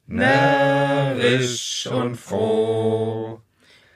[0.07, 3.39] närrisch und froh.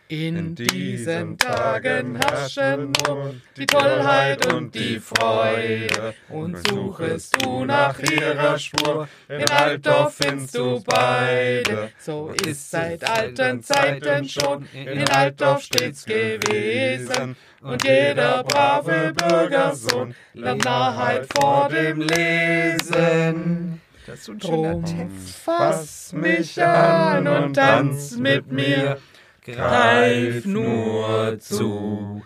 [0.09, 6.13] In diesen Tagen herrschen nur die Tollheit und die Freude.
[6.29, 11.91] Und suchest du nach ihrer Spur, in Altdorf findest du beide.
[11.99, 17.35] So ist seit alten Zeiten schon in Altdorf stets gewesen.
[17.61, 23.81] Und jeder brave Bürgersohn lernt Narrheit vor dem Lesen.
[24.39, 24.85] Drum
[25.43, 28.99] fass mich an und tanz mit mir,
[29.43, 32.23] greif nur zu.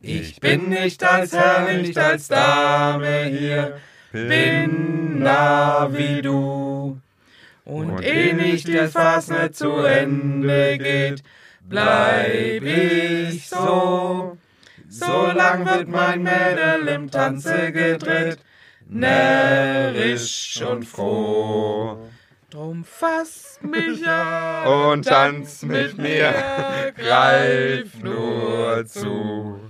[0.00, 3.78] Ich bin nicht als Herr, nicht als Dame hier,
[4.10, 7.00] bin nah wie du.
[7.64, 11.22] Und ehe nicht die Fasnet zu Ende geht,
[11.60, 14.36] bleib ich so.
[14.88, 18.38] So lang wird mein Mädel im Tanze gedreht,
[18.92, 21.98] närrisch und froh.
[22.50, 26.34] Drum fass mich an Und tanz mit mir,
[26.96, 29.60] greif nur zu.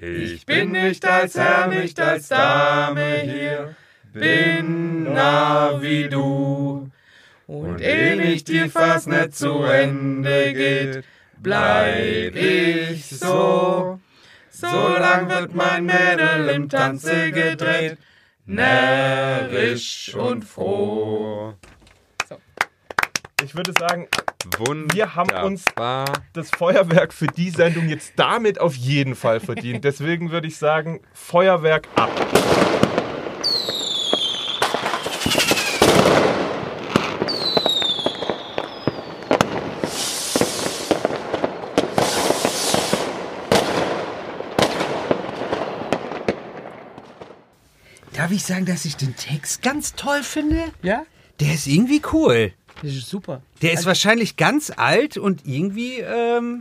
[0.00, 3.76] Ich bin nicht als Herr, nicht als Dame hier,
[4.12, 6.90] bin nah wie du.
[7.46, 11.04] Und ehe nicht die Fasnet zu Ende geht,
[11.42, 14.00] bleib ich so.
[14.50, 17.98] So lang wird mein Mädel im Tanze gedreht,
[18.46, 21.54] närrisch und froh.
[23.42, 24.08] Ich würde sagen,
[24.58, 24.94] Wunderbar.
[24.94, 25.64] Wir haben uns-
[26.34, 29.84] das Feuerwerk für die Sendung jetzt damit auf jeden Fall verdient.
[29.84, 32.10] Deswegen würde ich sagen, Feuerwerk ab.
[48.24, 50.62] Darf ich sagen, dass ich den Text ganz toll finde?
[50.82, 51.04] Ja,
[51.40, 52.52] Der ist irgendwie cool.
[52.80, 53.42] das ist super.
[53.60, 56.60] Der ist wahrscheinlich ganz alt und irgendwie, ähm,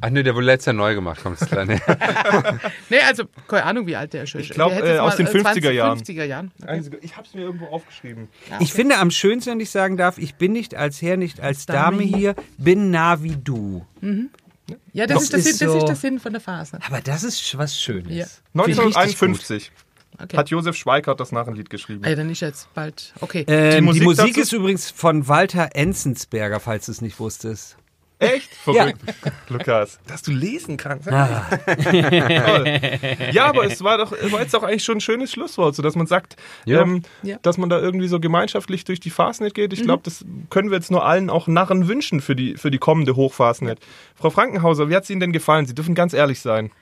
[0.00, 1.80] Ach nee, der wurde letztes Jahr neu gemacht, kommt es kleine.
[2.90, 4.34] Nee, also keine Ahnung, wie alt der ist.
[4.34, 6.00] Ich glaub, Der hätte äh, aus den 50er Jahren.
[6.00, 6.50] 50er Jahren.
[7.00, 8.26] Ich habe es mir irgendwo aufgeschrieben.
[8.58, 11.66] ich finde am schönsten, wenn ich sagen darf, ich bin nicht als Herr, nicht als
[11.66, 13.86] Dame hier, bin nah wie du.
[14.92, 16.80] Ja, das, Das ist, das, ist Sinn- das so- ist der Sinn von der Phase.
[16.84, 18.12] Aber das ist was Schönes.
[18.12, 18.26] Ja.
[18.64, 19.72] Finde ich richtig 1951
[20.20, 20.36] Okay.
[20.36, 22.02] hat Josef Schweikart das Narrenlied geschrieben.
[22.04, 23.12] Ah, ja, dann ist jetzt bald.
[23.20, 23.44] Okay.
[23.46, 27.76] Ähm, die Musik Musik, dazu- ist übrigens von Walter Enzensberger, falls du es nicht wusstest.
[28.20, 28.52] Echt?
[28.52, 29.00] Verrückt.
[29.48, 31.06] Lukas, dass du lesen kannst.
[31.08, 31.46] Ah.
[31.66, 32.80] Toll.
[33.30, 35.94] Ja, aber es war doch war jetzt auch eigentlich schon ein schönes Schlusswort, so dass
[35.94, 36.34] man sagt,
[36.64, 36.82] Ja.
[36.82, 37.38] ähm, Ja.
[37.42, 39.72] dass man da irgendwie so gemeinschaftlich durch die Fastnet geht.
[39.72, 42.78] Ich glaube, das können wir jetzt nur allen auch Narren wünschen für die, für die
[42.78, 43.78] kommende Hochfastnet.
[44.16, 45.66] Frau Frankenhauser, wie hat es Ihnen denn gefallen?
[45.66, 46.72] Sie dürfen ganz ehrlich sein.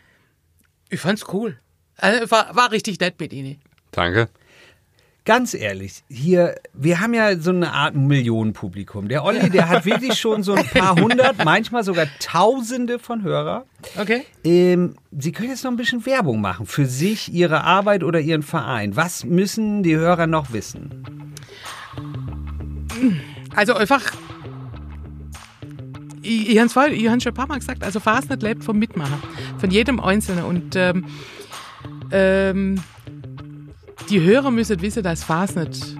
[0.88, 1.58] Ich fand's cool.
[1.98, 3.56] Also, war, war richtig nett mit Ihnen.
[3.92, 4.28] Danke.
[5.24, 9.08] Ganz ehrlich, hier, wir haben ja so eine Art Millionenpublikum.
[9.08, 13.64] Der Olli, der hat wirklich schon so ein paar hundert, manchmal sogar Tausende von Hörer.
[13.98, 14.22] Okay.
[14.44, 18.44] Ähm, Sie können jetzt noch ein bisschen Werbung machen für sich, Ihre Arbeit oder Ihren
[18.44, 18.94] Verein.
[18.94, 21.02] Was müssen die Hörer noch wissen?
[23.56, 24.02] Also einfach.
[26.22, 29.20] Ich, ich habe es vorhin- schon ein paar Mal gesagt, also Fastnet lebt vom Mitmachen,
[29.58, 30.44] von jedem Einzelnen.
[30.44, 31.06] Und ähm,
[32.10, 32.80] ähm,
[34.08, 35.96] die Hörer müssen wissen, dass Fastnet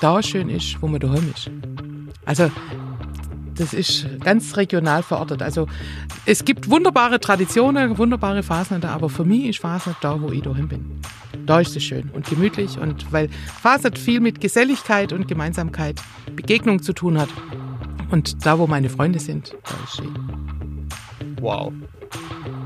[0.00, 1.50] da schön ist, wo man daheim ist.
[2.24, 2.50] Also
[3.54, 5.42] das ist ganz regional verortet.
[5.42, 5.66] Also
[6.24, 10.68] es gibt wunderbare Traditionen, wunderbare Fasnet, aber für mich ist Fasnet da, wo ich daheim
[10.68, 11.00] bin.
[11.46, 16.00] Da ist es schön und gemütlich und weil Fasnet viel mit Geselligkeit und Gemeinsamkeit,
[16.34, 17.28] Begegnung zu tun hat.
[18.10, 20.81] Und da, wo meine Freunde sind, da ist sie.
[21.42, 21.72] Wow.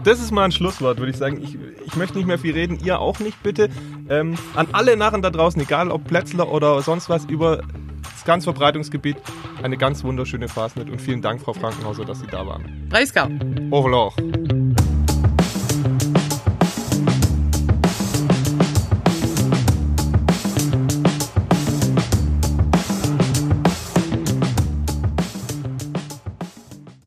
[0.05, 1.43] Das ist mal ein Schlusswort, würde ich sagen.
[1.43, 3.69] Ich, ich möchte nicht mehr viel reden, ihr auch nicht, bitte.
[4.09, 7.63] Ähm, an alle Narren da draußen, egal ob Plätzler oder sonst was, über
[8.03, 9.17] das ganze Verbreitungsgebiet,
[9.63, 12.87] eine ganz wunderschöne Fastnet und vielen Dank, Frau Frankenhauser, dass Sie da waren.
[12.89, 13.29] Breisgau.
[13.71, 14.13] Au revoir.